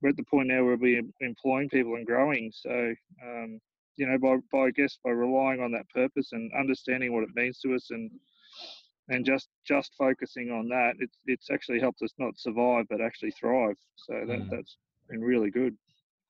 we're 0.00 0.10
at 0.10 0.16
the 0.16 0.24
point 0.24 0.48
now 0.48 0.64
where 0.64 0.76
we're 0.76 1.02
employing 1.20 1.68
people 1.68 1.94
and 1.94 2.06
growing. 2.06 2.50
So, 2.54 2.94
um, 3.24 3.60
you 3.96 4.06
know, 4.06 4.18
by, 4.18 4.36
by 4.52 4.66
I 4.66 4.70
guess 4.70 4.98
by 5.04 5.10
relying 5.10 5.60
on 5.60 5.72
that 5.72 5.88
purpose 5.90 6.32
and 6.32 6.50
understanding 6.58 7.12
what 7.12 7.24
it 7.24 7.30
means 7.34 7.58
to 7.60 7.74
us, 7.74 7.88
and 7.90 8.10
and 9.08 9.24
just 9.24 9.48
just 9.66 9.92
focusing 9.98 10.50
on 10.50 10.68
that, 10.68 10.94
it's 10.98 11.18
it's 11.26 11.50
actually 11.50 11.80
helped 11.80 12.02
us 12.02 12.12
not 12.18 12.38
survive 12.38 12.86
but 12.90 13.00
actually 13.00 13.30
thrive. 13.32 13.76
So 13.96 14.14
that 14.26 14.40
mm. 14.40 14.50
that's 14.50 14.76
been 15.08 15.20
really 15.20 15.50
good. 15.50 15.76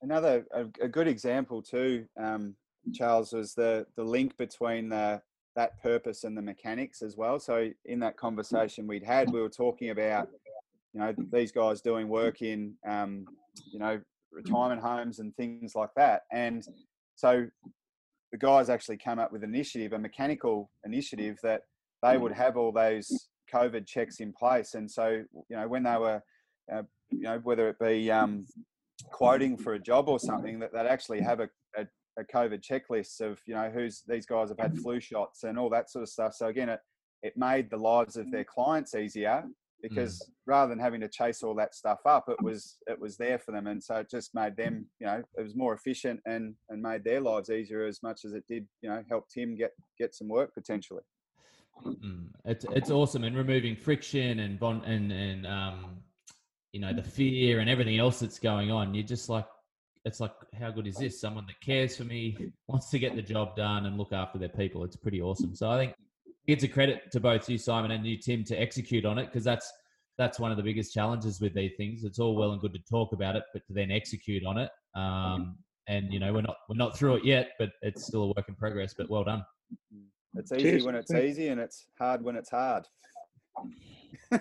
Another 0.02 0.46
a, 0.52 0.66
a 0.80 0.88
good 0.88 1.08
example 1.08 1.62
too, 1.62 2.06
um, 2.18 2.54
Charles, 2.94 3.32
was 3.32 3.54
the 3.54 3.86
the 3.96 4.04
link 4.04 4.36
between 4.36 4.88
the 4.88 5.22
that 5.54 5.82
purpose 5.82 6.24
and 6.24 6.36
the 6.36 6.42
mechanics 6.42 7.00
as 7.00 7.16
well. 7.16 7.40
So 7.40 7.70
in 7.86 7.98
that 8.00 8.18
conversation 8.18 8.86
we'd 8.86 9.02
had, 9.02 9.32
we 9.32 9.40
were 9.40 9.48
talking 9.48 9.90
about 9.90 10.28
you 10.92 11.00
know 11.00 11.14
these 11.32 11.52
guys 11.52 11.80
doing 11.80 12.08
work 12.08 12.42
in 12.42 12.74
um, 12.86 13.26
you 13.72 13.78
know 13.78 14.00
retirement 14.32 14.82
homes 14.82 15.18
and 15.18 15.34
things 15.36 15.74
like 15.74 15.90
that, 15.96 16.22
and 16.30 16.66
so 17.16 17.46
the 18.30 18.38
guys 18.38 18.68
actually 18.68 18.98
came 18.98 19.18
up 19.18 19.32
with 19.32 19.42
an 19.42 19.54
initiative, 19.54 19.92
a 19.92 19.98
mechanical 19.98 20.70
initiative 20.84 21.38
that 21.42 21.62
they 22.02 22.16
would 22.16 22.32
have 22.32 22.56
all 22.56 22.72
those 22.72 23.28
COVID 23.52 23.86
checks 23.86 24.20
in 24.20 24.32
place. 24.32 24.74
And 24.74 24.90
so, 24.90 25.24
you 25.48 25.56
know, 25.56 25.66
when 25.66 25.82
they 25.82 25.96
were, 25.96 26.22
uh, 26.72 26.82
you 27.10 27.22
know, 27.22 27.40
whether 27.42 27.68
it 27.68 27.78
be 27.78 28.10
um, 28.10 28.46
quoting 29.10 29.56
for 29.56 29.74
a 29.74 29.78
job 29.78 30.08
or 30.08 30.18
something, 30.18 30.58
that 30.58 30.72
they'd 30.72 30.86
actually 30.86 31.20
have 31.20 31.40
a, 31.40 31.48
a, 31.76 31.86
a, 32.18 32.24
COVID 32.24 32.62
checklist 32.62 33.20
of, 33.20 33.40
you 33.46 33.54
know, 33.54 33.70
who's 33.72 34.02
these 34.06 34.26
guys 34.26 34.50
have 34.50 34.58
had 34.58 34.76
flu 34.78 35.00
shots 35.00 35.44
and 35.44 35.58
all 35.58 35.70
that 35.70 35.90
sort 35.90 36.02
of 36.02 36.08
stuff. 36.08 36.34
So 36.34 36.48
again, 36.48 36.68
it, 36.68 36.80
it 37.22 37.36
made 37.36 37.70
the 37.70 37.78
lives 37.78 38.16
of 38.16 38.30
their 38.30 38.44
clients 38.44 38.94
easier 38.94 39.44
because 39.82 40.18
mm. 40.18 40.32
rather 40.46 40.70
than 40.70 40.78
having 40.78 41.00
to 41.00 41.08
chase 41.08 41.42
all 41.42 41.54
that 41.54 41.74
stuff 41.74 42.00
up, 42.06 42.28
it 42.28 42.42
was 42.42 42.76
it 42.86 42.98
was 43.00 43.16
there 43.16 43.38
for 43.38 43.52
them, 43.52 43.66
and 43.66 43.82
so 43.82 43.96
it 43.96 44.10
just 44.10 44.34
made 44.34 44.56
them, 44.56 44.86
you 45.00 45.06
know, 45.06 45.22
it 45.36 45.42
was 45.42 45.56
more 45.56 45.74
efficient 45.74 46.20
and 46.26 46.54
and 46.70 46.82
made 46.82 47.04
their 47.04 47.20
lives 47.20 47.50
easier 47.50 47.84
as 47.84 48.02
much 48.02 48.24
as 48.24 48.32
it 48.32 48.44
did, 48.48 48.66
you 48.82 48.88
know, 48.88 49.02
help 49.08 49.28
Tim 49.28 49.56
get 49.56 49.72
get 49.98 50.14
some 50.14 50.28
work 50.28 50.54
potentially. 50.54 51.02
Mm, 51.84 52.28
it's 52.44 52.64
it's 52.70 52.90
awesome 52.90 53.24
and 53.24 53.36
removing 53.36 53.76
friction 53.76 54.40
and 54.40 54.58
bond 54.58 54.84
and 54.84 55.12
and 55.12 55.46
um, 55.46 55.98
you 56.72 56.80
know 56.80 56.92
the 56.92 57.02
fear 57.02 57.60
and 57.60 57.70
everything 57.70 57.98
else 57.98 58.20
that's 58.20 58.38
going 58.38 58.70
on. 58.70 58.94
You're 58.94 59.06
just 59.06 59.28
like, 59.28 59.46
it's 60.04 60.20
like, 60.20 60.32
how 60.58 60.70
good 60.70 60.86
is 60.86 60.96
this? 60.96 61.20
Someone 61.20 61.46
that 61.46 61.60
cares 61.60 61.96
for 61.96 62.04
me, 62.04 62.36
wants 62.68 62.90
to 62.90 62.98
get 62.98 63.14
the 63.14 63.22
job 63.22 63.56
done 63.56 63.86
and 63.86 63.98
look 63.98 64.12
after 64.12 64.38
their 64.38 64.48
people. 64.48 64.84
It's 64.84 64.96
pretty 64.96 65.20
awesome. 65.20 65.54
So 65.54 65.70
I 65.70 65.78
think 65.78 65.94
it's 66.46 66.64
a 66.64 66.68
credit 66.68 67.10
to 67.12 67.20
both 67.20 67.48
you, 67.48 67.58
Simon, 67.58 67.90
and 67.90 68.06
you, 68.06 68.16
Tim, 68.18 68.44
to 68.44 68.56
execute 68.56 69.04
on 69.04 69.18
it 69.18 69.26
because 69.26 69.44
that's 69.44 69.72
that's 70.18 70.40
one 70.40 70.50
of 70.50 70.56
the 70.56 70.62
biggest 70.62 70.94
challenges 70.94 71.40
with 71.40 71.54
these 71.54 71.72
things. 71.76 72.04
It's 72.04 72.18
all 72.18 72.36
well 72.36 72.52
and 72.52 72.60
good 72.60 72.72
to 72.72 72.80
talk 72.90 73.12
about 73.12 73.36
it, 73.36 73.42
but 73.52 73.66
to 73.66 73.72
then 73.74 73.90
execute 73.90 74.46
on 74.46 74.58
it. 74.58 74.70
Um, 74.94 75.56
and 75.88 76.12
you 76.12 76.18
know, 76.18 76.32
we're 76.32 76.42
not 76.42 76.56
we're 76.68 76.76
not 76.76 76.96
through 76.96 77.16
it 77.16 77.24
yet, 77.24 77.50
but 77.58 77.70
it's 77.82 78.06
still 78.06 78.22
a 78.24 78.26
work 78.28 78.48
in 78.48 78.54
progress. 78.54 78.94
But 78.96 79.10
well 79.10 79.24
done. 79.24 79.44
It's 80.34 80.52
easy 80.52 80.62
Cheers. 80.62 80.84
when 80.84 80.94
it's 80.94 81.12
easy, 81.12 81.48
and 81.48 81.60
it's 81.60 81.86
hard 81.98 82.22
when 82.22 82.36
it's 82.36 82.50
hard. 82.50 82.84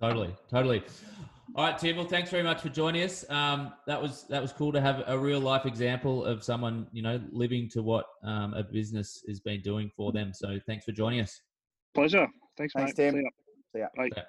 totally, 0.00 0.34
totally. 0.50 0.82
All 1.58 1.64
right, 1.64 1.76
Tim. 1.76 1.96
Well, 1.96 2.06
thanks 2.06 2.30
very 2.30 2.44
much 2.44 2.62
for 2.62 2.68
joining 2.68 3.02
us. 3.02 3.28
Um, 3.28 3.72
that 3.88 4.00
was 4.00 4.26
that 4.28 4.40
was 4.40 4.52
cool 4.52 4.70
to 4.70 4.80
have 4.80 5.02
a 5.08 5.18
real 5.18 5.40
life 5.40 5.66
example 5.66 6.24
of 6.24 6.44
someone 6.44 6.86
you 6.92 7.02
know 7.02 7.20
living 7.32 7.68
to 7.70 7.82
what 7.82 8.06
um, 8.22 8.54
a 8.54 8.62
business 8.62 9.24
has 9.26 9.40
been 9.40 9.60
doing 9.60 9.90
for 9.96 10.12
them. 10.12 10.32
So, 10.32 10.60
thanks 10.68 10.84
for 10.84 10.92
joining 10.92 11.18
us. 11.18 11.40
Pleasure. 11.96 12.28
Thanks, 12.56 12.74
thanks 12.76 12.96
mate. 12.96 13.12
Tim. 13.12 13.14
See 13.72 13.80
ya. 13.80 13.88
See 13.96 14.10
ya. 14.14 14.22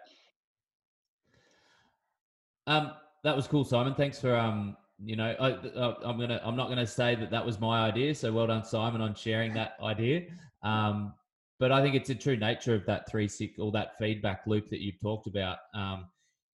Bye. 2.66 2.76
Um, 2.76 2.94
that 3.24 3.36
was 3.36 3.46
cool, 3.46 3.64
Simon. 3.64 3.94
Thanks 3.94 4.20
for 4.20 4.36
um, 4.36 4.76
you 4.98 5.16
know, 5.16 5.36
I, 5.40 6.10
am 6.10 6.20
gonna 6.20 6.42
I'm 6.44 6.56
not 6.56 6.68
gonna 6.68 6.88
say 6.88 7.14
that 7.14 7.30
that 7.30 7.46
was 7.46 7.60
my 7.60 7.88
idea. 7.88 8.16
So 8.16 8.34
well 8.34 8.48
done, 8.48 8.64
Simon, 8.64 9.02
on 9.02 9.14
sharing 9.14 9.54
that 9.54 9.74
idea. 9.84 10.24
Um, 10.64 11.14
but 11.60 11.72
I 11.72 11.84
think 11.84 11.94
it's 11.94 12.10
a 12.10 12.16
true 12.16 12.38
nature 12.38 12.74
of 12.74 12.88
that 12.88 13.08
three 13.08 13.28
six 13.28 13.60
or 13.60 13.72
that 13.74 14.00
feedback 14.00 14.48
loop 14.48 14.68
that 14.70 14.82
you've 14.82 15.00
talked 15.00 15.28
about. 15.28 15.60
Um, 15.76 16.08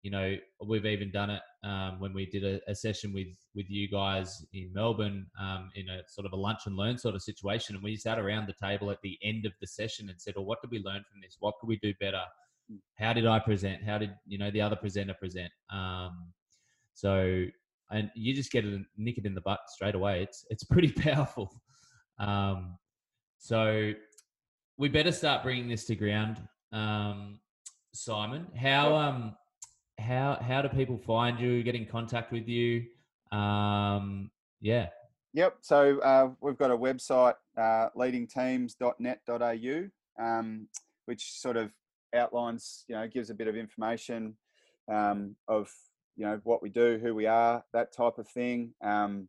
you 0.06 0.12
know, 0.12 0.36
we've 0.64 0.86
even 0.86 1.10
done 1.10 1.32
it 1.32 1.42
um, 1.64 2.00
when 2.00 2.14
we 2.14 2.28
did 2.28 2.44
a, 2.44 2.60
a, 2.70 2.76
session 2.76 3.12
with 3.12 3.36
with 3.56 3.66
you 3.70 3.90
guys 3.90 4.46
in 4.54 4.70
Melbourne 4.72 5.26
um, 5.42 5.72
in 5.74 5.90
a 5.90 6.02
sort 6.08 6.28
of 6.28 6.34
a 6.34 6.36
lunch 6.36 6.60
and 6.68 6.78
learn 6.78 6.96
sort 6.96 7.16
of 7.16 7.24
situation, 7.24 7.74
and 7.74 7.84
we 7.84 7.96
sat 7.96 8.20
around 8.20 8.48
the 8.48 8.68
table 8.68 8.92
at 8.92 9.00
the 9.02 9.18
end 9.24 9.48
of 9.48 9.54
the 9.62 9.66
session 9.66 10.08
and 10.10 10.22
said, 10.22 10.36
"Well, 10.36 10.46
what 10.46 10.62
did 10.62 10.70
we 10.70 10.78
learn 10.78 11.04
from 11.12 11.22
this? 11.24 11.38
What 11.40 11.56
could 11.60 11.66
we 11.66 11.80
do 11.82 11.92
better? 12.00 12.22
How 13.00 13.14
did 13.14 13.26
I 13.26 13.40
present? 13.40 13.84
How 13.84 13.98
did 13.98 14.12
you 14.28 14.38
know 14.38 14.52
the 14.52 14.62
other 14.62 14.76
presenter 14.76 15.16
present?" 15.16 15.52
Um, 15.74 16.32
so 16.94 17.46
and 17.90 18.12
you 18.14 18.36
just 18.36 18.52
get 18.52 18.64
it 18.64 18.80
nick 18.98 19.18
it 19.18 19.26
in 19.26 19.34
the 19.34 19.42
butt 19.42 19.62
straight 19.70 19.96
away. 19.96 20.22
It's 20.22 20.46
it's 20.52 20.64
pretty 20.76 20.92
powerful. 20.92 21.52
Um, 22.20 22.78
so 23.40 23.92
we 24.78 24.88
better 24.88 25.12
start 25.12 25.42
bringing 25.42 25.68
this 25.68 25.86
to 25.86 25.96
ground. 25.96 26.48
Um, 26.72 27.40
Simon, 27.92 28.46
how 28.56 28.94
um 28.94 29.36
how 30.00 30.38
how 30.42 30.62
do 30.62 30.70
people 30.70 30.98
find 30.98 31.38
you? 31.40 31.64
Get 31.64 31.76
in 31.76 31.86
contact 31.86 32.32
with 32.32 32.48
you? 32.48 32.86
Um, 33.32 34.32
yeah. 34.62 34.88
Yep. 35.34 35.58
So 35.62 36.00
uh, 36.00 36.30
we've 36.42 36.58
got 36.58 36.72
a 36.72 36.78
website, 36.78 37.36
uh, 37.58 37.90
leadingteams.net.au, 37.98 40.24
um, 40.24 40.68
which 41.06 41.34
sort 41.34 41.58
of 41.58 41.72
outlines, 42.16 42.86
you 42.88 42.96
know, 42.96 43.06
gives 43.08 43.30
a 43.30 43.34
bit 43.34 43.48
of 43.48 43.58
information 43.58 44.38
um, 44.92 45.36
of 45.48 45.70
you 46.16 46.26
know 46.26 46.40
what 46.44 46.62
we 46.62 46.70
do, 46.70 47.00
who 47.02 47.14
we 47.14 47.26
are, 47.26 47.64
that 47.74 47.94
type 47.94 48.18
of 48.18 48.28
thing. 48.30 48.74
Um, 48.84 49.28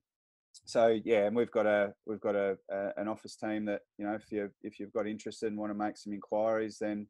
so 0.64 0.98
yeah, 1.04 1.26
and 1.26 1.36
we've 1.36 1.50
got 1.50 1.66
a 1.66 1.92
we've 2.06 2.20
got 2.20 2.36
a, 2.36 2.56
a, 2.70 2.90
an 2.96 3.08
office 3.08 3.36
team 3.36 3.64
that 3.66 3.82
you 3.98 4.06
know 4.06 4.14
if 4.14 4.30
you 4.30 4.50
if 4.62 4.78
you've 4.78 4.92
got 4.92 5.06
interested 5.06 5.48
and 5.48 5.58
want 5.58 5.70
to 5.70 5.78
make 5.78 5.96
some 5.96 6.12
inquiries, 6.12 6.78
then 6.80 7.06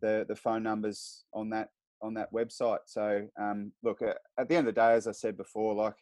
the 0.00 0.24
the 0.28 0.36
phone 0.36 0.62
numbers 0.62 1.24
on 1.32 1.50
that 1.50 1.70
on 2.02 2.14
that 2.14 2.32
website. 2.32 2.78
So 2.86 3.26
um, 3.40 3.72
look, 3.82 4.02
at, 4.02 4.18
at 4.38 4.48
the 4.48 4.56
end 4.56 4.68
of 4.68 4.74
the 4.74 4.80
day, 4.80 4.92
as 4.92 5.06
I 5.06 5.12
said 5.12 5.36
before, 5.36 5.74
like 5.74 5.94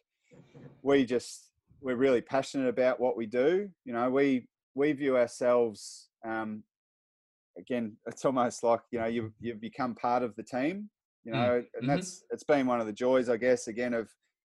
we 0.81 1.05
just 1.05 1.51
we're 1.81 1.95
really 1.95 2.21
passionate 2.21 2.69
about 2.69 2.99
what 2.99 3.17
we 3.17 3.25
do. 3.25 3.69
You 3.85 3.93
know, 3.93 4.09
we 4.09 4.47
we 4.75 4.91
view 4.93 5.17
ourselves 5.17 6.09
um, 6.25 6.63
again. 7.57 7.97
It's 8.07 8.25
almost 8.25 8.63
like 8.63 8.81
you 8.91 8.99
know 8.99 9.07
you 9.07 9.33
you've 9.39 9.61
become 9.61 9.95
part 9.95 10.23
of 10.23 10.35
the 10.35 10.43
team 10.43 10.89
you 11.23 11.31
mm, 11.31 11.35
know, 11.35 11.49
mm. 11.49 11.55
and 11.55 11.65
mm-hmm. 11.65 11.87
that's 11.87 12.23
it's 12.31 12.43
been 12.43 12.67
one 12.67 12.79
of 12.79 12.87
the 12.87 12.93
joys, 12.93 13.29
I 13.29 13.37
guess, 13.37 13.67
again 13.67 13.93
of 13.93 14.09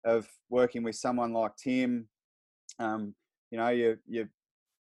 of 0.05 0.27
working 0.49 0.83
with 0.83 0.95
someone 0.95 1.33
like 1.33 1.55
Tim. 1.57 2.07
Um, 2.79 3.13
you 3.51 3.57
know, 3.57 3.69
you 3.69 3.97
you 4.07 4.27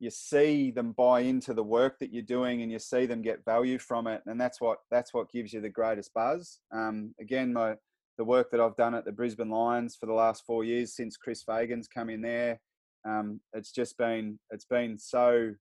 you 0.03 0.09
see 0.09 0.69
them 0.69 0.91
buy 0.91 1.21
into 1.21 1.53
the 1.53 1.63
work 1.63 1.97
that 1.99 2.11
you're 2.11 2.21
doing, 2.21 2.61
and 2.61 2.69
you 2.69 2.77
see 2.77 3.05
them 3.05 3.21
get 3.21 3.45
value 3.45 3.79
from 3.79 4.05
it, 4.05 4.21
and 4.25 4.39
that's 4.39 4.59
what 4.59 4.79
that's 4.91 5.13
what 5.13 5.31
gives 5.31 5.53
you 5.53 5.61
the 5.61 5.69
greatest 5.69 6.13
buzz. 6.13 6.59
Um, 6.73 7.15
again, 7.21 7.53
my 7.53 7.75
the 8.17 8.25
work 8.25 8.51
that 8.51 8.59
I've 8.59 8.75
done 8.75 8.93
at 8.93 9.05
the 9.05 9.13
Brisbane 9.13 9.49
Lions 9.49 9.95
for 9.95 10.05
the 10.05 10.13
last 10.13 10.43
four 10.45 10.65
years 10.65 10.93
since 10.93 11.15
Chris 11.15 11.41
Fagan's 11.41 11.87
come 11.87 12.09
in 12.09 12.21
there, 12.21 12.59
um, 13.07 13.39
it's 13.53 13.71
just 13.71 13.97
been 13.97 14.37
it's 14.51 14.65
been 14.65 14.99
so 14.99 15.53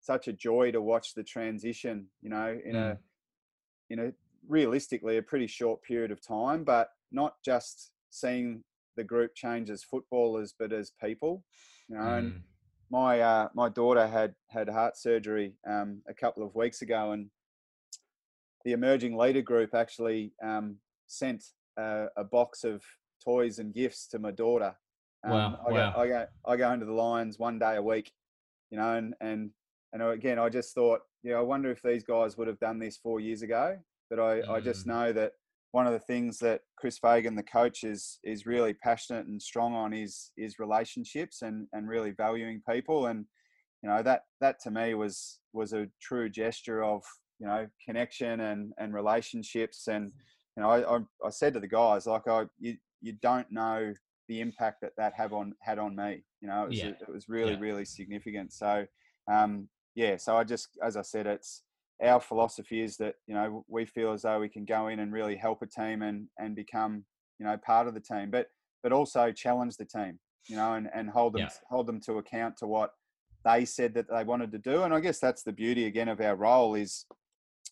such 0.00 0.26
a 0.26 0.32
joy 0.32 0.72
to 0.72 0.82
watch 0.82 1.14
the 1.14 1.22
transition. 1.22 2.06
You 2.20 2.30
know, 2.30 2.58
in 2.64 2.74
mm. 2.74 2.90
a 2.90 2.98
in 3.90 3.98
a 4.00 4.12
realistically 4.48 5.18
a 5.18 5.22
pretty 5.22 5.46
short 5.46 5.82
period 5.84 6.10
of 6.10 6.20
time, 6.20 6.64
but 6.64 6.88
not 7.12 7.34
just 7.44 7.92
seeing 8.10 8.64
the 8.96 9.04
group 9.04 9.36
change 9.36 9.70
as 9.70 9.84
footballers, 9.84 10.52
but 10.58 10.72
as 10.72 10.90
people. 11.00 11.44
You 11.88 11.96
know, 11.96 12.02
mm. 12.02 12.18
and 12.18 12.42
my 12.90 13.20
uh, 13.20 13.48
my 13.54 13.68
daughter 13.68 14.06
had 14.06 14.34
had 14.48 14.68
heart 14.68 14.96
surgery 14.96 15.54
um, 15.66 16.02
a 16.08 16.14
couple 16.14 16.42
of 16.42 16.54
weeks 16.54 16.82
ago, 16.82 17.12
and 17.12 17.30
the 18.64 18.72
emerging 18.72 19.16
leader 19.16 19.42
group 19.42 19.74
actually 19.74 20.32
um, 20.42 20.76
sent 21.06 21.44
a, 21.76 22.06
a, 22.16 22.24
box 22.24 22.64
of 22.64 22.82
toys 23.24 23.58
and 23.58 23.74
gifts 23.74 24.08
to 24.08 24.18
my 24.18 24.30
daughter. 24.30 24.74
Um, 25.24 25.32
wow. 25.32 25.60
I, 25.66 25.72
wow. 25.72 25.92
Go, 25.92 26.00
I 26.00 26.08
go 26.08 26.26
I 26.46 26.56
go 26.56 26.72
into 26.72 26.86
the 26.86 26.92
Lions 26.92 27.38
one 27.38 27.58
day 27.58 27.76
a 27.76 27.82
week, 27.82 28.10
you 28.70 28.78
know, 28.78 28.94
and 28.94 29.14
and 29.20 29.50
and 29.92 30.02
again, 30.02 30.38
I 30.38 30.48
just 30.48 30.74
thought, 30.74 31.00
yeah, 31.22 31.36
I 31.36 31.40
wonder 31.40 31.70
if 31.70 31.82
these 31.82 32.04
guys 32.04 32.36
would 32.36 32.48
have 32.48 32.60
done 32.60 32.78
this 32.78 32.96
four 32.96 33.20
years 33.20 33.42
ago. 33.42 33.78
But 34.10 34.20
I, 34.20 34.40
mm. 34.40 34.48
I 34.48 34.60
just 34.60 34.86
mm. 34.86 34.90
know 34.90 35.12
that 35.12 35.32
one 35.72 35.86
of 35.86 35.92
the 35.92 35.98
things 35.98 36.38
that 36.38 36.62
Chris 36.78 36.98
Fagan, 36.98 37.36
the 37.36 37.42
coach, 37.42 37.84
is 37.84 38.18
is 38.24 38.46
really 38.46 38.74
passionate 38.74 39.26
and 39.26 39.40
strong 39.40 39.74
on 39.74 39.92
is 39.92 40.30
is 40.36 40.58
relationships 40.58 41.42
and 41.42 41.66
and 41.72 41.88
really 41.88 42.12
valuing 42.12 42.62
people. 42.68 43.06
And 43.06 43.26
you 43.82 43.88
know 43.88 44.02
that 44.02 44.22
that 44.40 44.60
to 44.62 44.70
me 44.70 44.94
was 44.94 45.40
was 45.52 45.72
a 45.72 45.88
true 46.00 46.28
gesture 46.28 46.82
of 46.82 47.02
you 47.38 47.46
know 47.46 47.66
connection 47.86 48.40
and 48.40 48.72
and 48.78 48.94
relationships. 48.94 49.88
And 49.88 50.10
you 50.56 50.62
know 50.62 50.70
I 50.70 50.96
I, 50.96 50.98
I 51.24 51.30
said 51.30 51.54
to 51.54 51.60
the 51.60 51.68
guys 51.68 52.06
like 52.06 52.26
I 52.28 52.44
you 52.58 52.76
you 53.00 53.12
don't 53.22 53.50
know 53.50 53.92
the 54.28 54.40
impact 54.40 54.80
that 54.82 54.92
that 54.96 55.14
have 55.14 55.32
on 55.32 55.54
had 55.60 55.78
on 55.78 55.94
me. 55.94 56.24
You 56.40 56.48
know 56.48 56.64
it 56.64 56.68
was 56.68 56.78
yeah. 56.78 56.92
it 57.00 57.12
was 57.12 57.28
really 57.28 57.52
yeah. 57.52 57.60
really 57.60 57.84
significant. 57.84 58.52
So 58.52 58.86
um, 59.30 59.68
yeah, 59.94 60.16
so 60.16 60.36
I 60.36 60.44
just 60.44 60.68
as 60.82 60.96
I 60.96 61.02
said, 61.02 61.26
it's 61.26 61.62
our 62.02 62.20
philosophy 62.20 62.80
is 62.80 62.96
that 62.98 63.14
you 63.26 63.34
know 63.34 63.64
we 63.68 63.84
feel 63.84 64.12
as 64.12 64.22
though 64.22 64.40
we 64.40 64.48
can 64.48 64.64
go 64.64 64.88
in 64.88 65.00
and 65.00 65.12
really 65.12 65.36
help 65.36 65.62
a 65.62 65.66
team 65.66 66.02
and 66.02 66.26
and 66.38 66.54
become 66.54 67.04
you 67.38 67.46
know 67.46 67.56
part 67.56 67.88
of 67.88 67.94
the 67.94 68.00
team, 68.00 68.30
but 68.30 68.46
but 68.82 68.92
also 68.92 69.32
challenge 69.32 69.76
the 69.76 69.84
team, 69.84 70.18
you 70.48 70.56
know, 70.56 70.74
and 70.74 70.88
and 70.94 71.10
hold 71.10 71.34
them 71.34 71.42
yeah. 71.42 71.50
hold 71.68 71.86
them 71.86 72.00
to 72.02 72.18
account 72.18 72.56
to 72.58 72.66
what 72.66 72.90
they 73.44 73.64
said 73.64 73.94
that 73.94 74.06
they 74.10 74.24
wanted 74.24 74.52
to 74.52 74.58
do. 74.58 74.82
And 74.82 74.92
I 74.92 75.00
guess 75.00 75.18
that's 75.18 75.42
the 75.42 75.52
beauty 75.52 75.86
again 75.86 76.08
of 76.08 76.20
our 76.20 76.36
role 76.36 76.74
is 76.74 77.06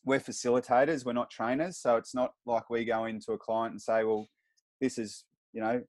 we're 0.04 0.20
facilitators, 0.20 1.04
we're 1.04 1.12
not 1.12 1.30
trainers. 1.30 1.78
So 1.78 1.96
it's 1.96 2.14
not 2.14 2.32
like 2.46 2.70
we 2.70 2.84
go 2.84 3.06
into 3.06 3.32
a 3.32 3.38
client 3.38 3.72
and 3.72 3.82
say, 3.82 4.04
well, 4.04 4.28
this 4.80 4.98
is 4.98 5.24
you 5.52 5.60
know 5.60 5.82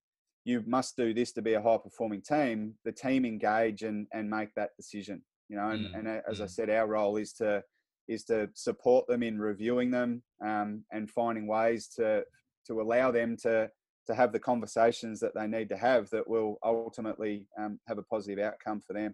you 0.46 0.64
must 0.66 0.96
do 0.96 1.14
this 1.14 1.34
to 1.34 1.42
be 1.42 1.54
a 1.54 1.62
high 1.62 1.78
performing 1.78 2.22
team. 2.22 2.74
The 2.86 2.92
team 2.92 3.26
engage 3.26 3.82
and 3.84 4.08
and 4.14 4.30
make 4.30 4.54
that 4.56 4.70
decision. 4.78 5.24
You 5.50 5.56
know, 5.56 5.70
and, 5.70 5.86
mm. 5.86 5.98
and 5.98 6.22
as 6.30 6.40
mm. 6.40 6.44
I 6.44 6.48
said, 6.48 6.70
our 6.70 6.88
role 6.88 7.16
is 7.16 7.32
to 7.34 7.64
is 8.08 8.24
to 8.26 8.50
support 8.54 9.08
them 9.08 9.24
in 9.24 9.40
reviewing 9.40 9.92
them 9.92 10.22
um, 10.44 10.84
and 10.92 11.10
finding 11.10 11.48
ways 11.48 11.88
to 11.88 12.24
to 12.66 12.82
allow 12.82 13.12
them 13.12 13.38
to 13.38 13.70
to 14.08 14.16
have 14.16 14.32
the 14.32 14.40
conversations 14.40 15.20
that 15.20 15.34
they 15.36 15.48
need 15.48 15.70
to 15.70 15.78
have 15.78 16.10
that 16.10 16.28
will 16.28 16.58
ultimately 16.64 17.46
um, 17.60 17.80
have 17.88 17.98
a 17.98 18.04
positive 18.04 18.40
outcome 18.40 18.82
for 18.86 18.94
them. 18.94 19.14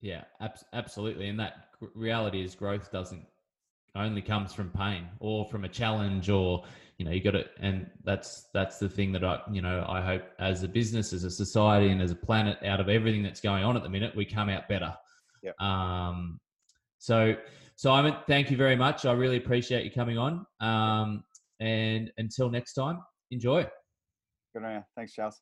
Yeah, 0.00 0.24
ab- 0.40 0.58
absolutely. 0.72 1.28
And 1.28 1.40
that 1.40 1.70
reality 1.94 2.44
is 2.44 2.54
growth 2.54 2.92
doesn't 2.92 3.26
only 3.96 4.22
comes 4.22 4.52
from 4.52 4.70
pain 4.70 5.08
or 5.20 5.44
from 5.46 5.64
a 5.64 5.68
challenge 5.68 6.30
or 6.30 6.62
you 6.98 7.04
know 7.04 7.10
you 7.10 7.20
got 7.20 7.34
it 7.34 7.50
and 7.60 7.88
that's 8.04 8.48
that's 8.52 8.78
the 8.78 8.88
thing 8.88 9.12
that 9.12 9.24
i 9.24 9.40
you 9.50 9.62
know 9.62 9.84
i 9.88 10.00
hope 10.00 10.22
as 10.38 10.62
a 10.62 10.68
business 10.68 11.12
as 11.12 11.24
a 11.24 11.30
society 11.30 11.88
and 11.88 12.00
as 12.00 12.10
a 12.10 12.14
planet 12.14 12.58
out 12.64 12.80
of 12.80 12.88
everything 12.88 13.22
that's 13.22 13.40
going 13.40 13.64
on 13.64 13.76
at 13.76 13.82
the 13.82 13.88
minute 13.88 14.14
we 14.14 14.24
come 14.24 14.48
out 14.48 14.68
better 14.68 14.94
yep. 15.42 15.58
um 15.60 16.38
so 16.98 17.34
Simon, 17.78 18.16
thank 18.26 18.50
you 18.50 18.56
very 18.56 18.74
much. 18.74 19.06
I 19.06 19.12
really 19.12 19.36
appreciate 19.36 19.84
you 19.84 19.92
coming 19.92 20.18
on. 20.18 20.44
Um, 20.58 21.22
and 21.60 22.10
until 22.18 22.50
next 22.50 22.72
time, 22.72 22.98
enjoy. 23.30 23.68
Good 24.52 24.64
on 24.64 24.74
you. 24.74 24.82
Thanks, 24.96 25.12
Charles. 25.12 25.40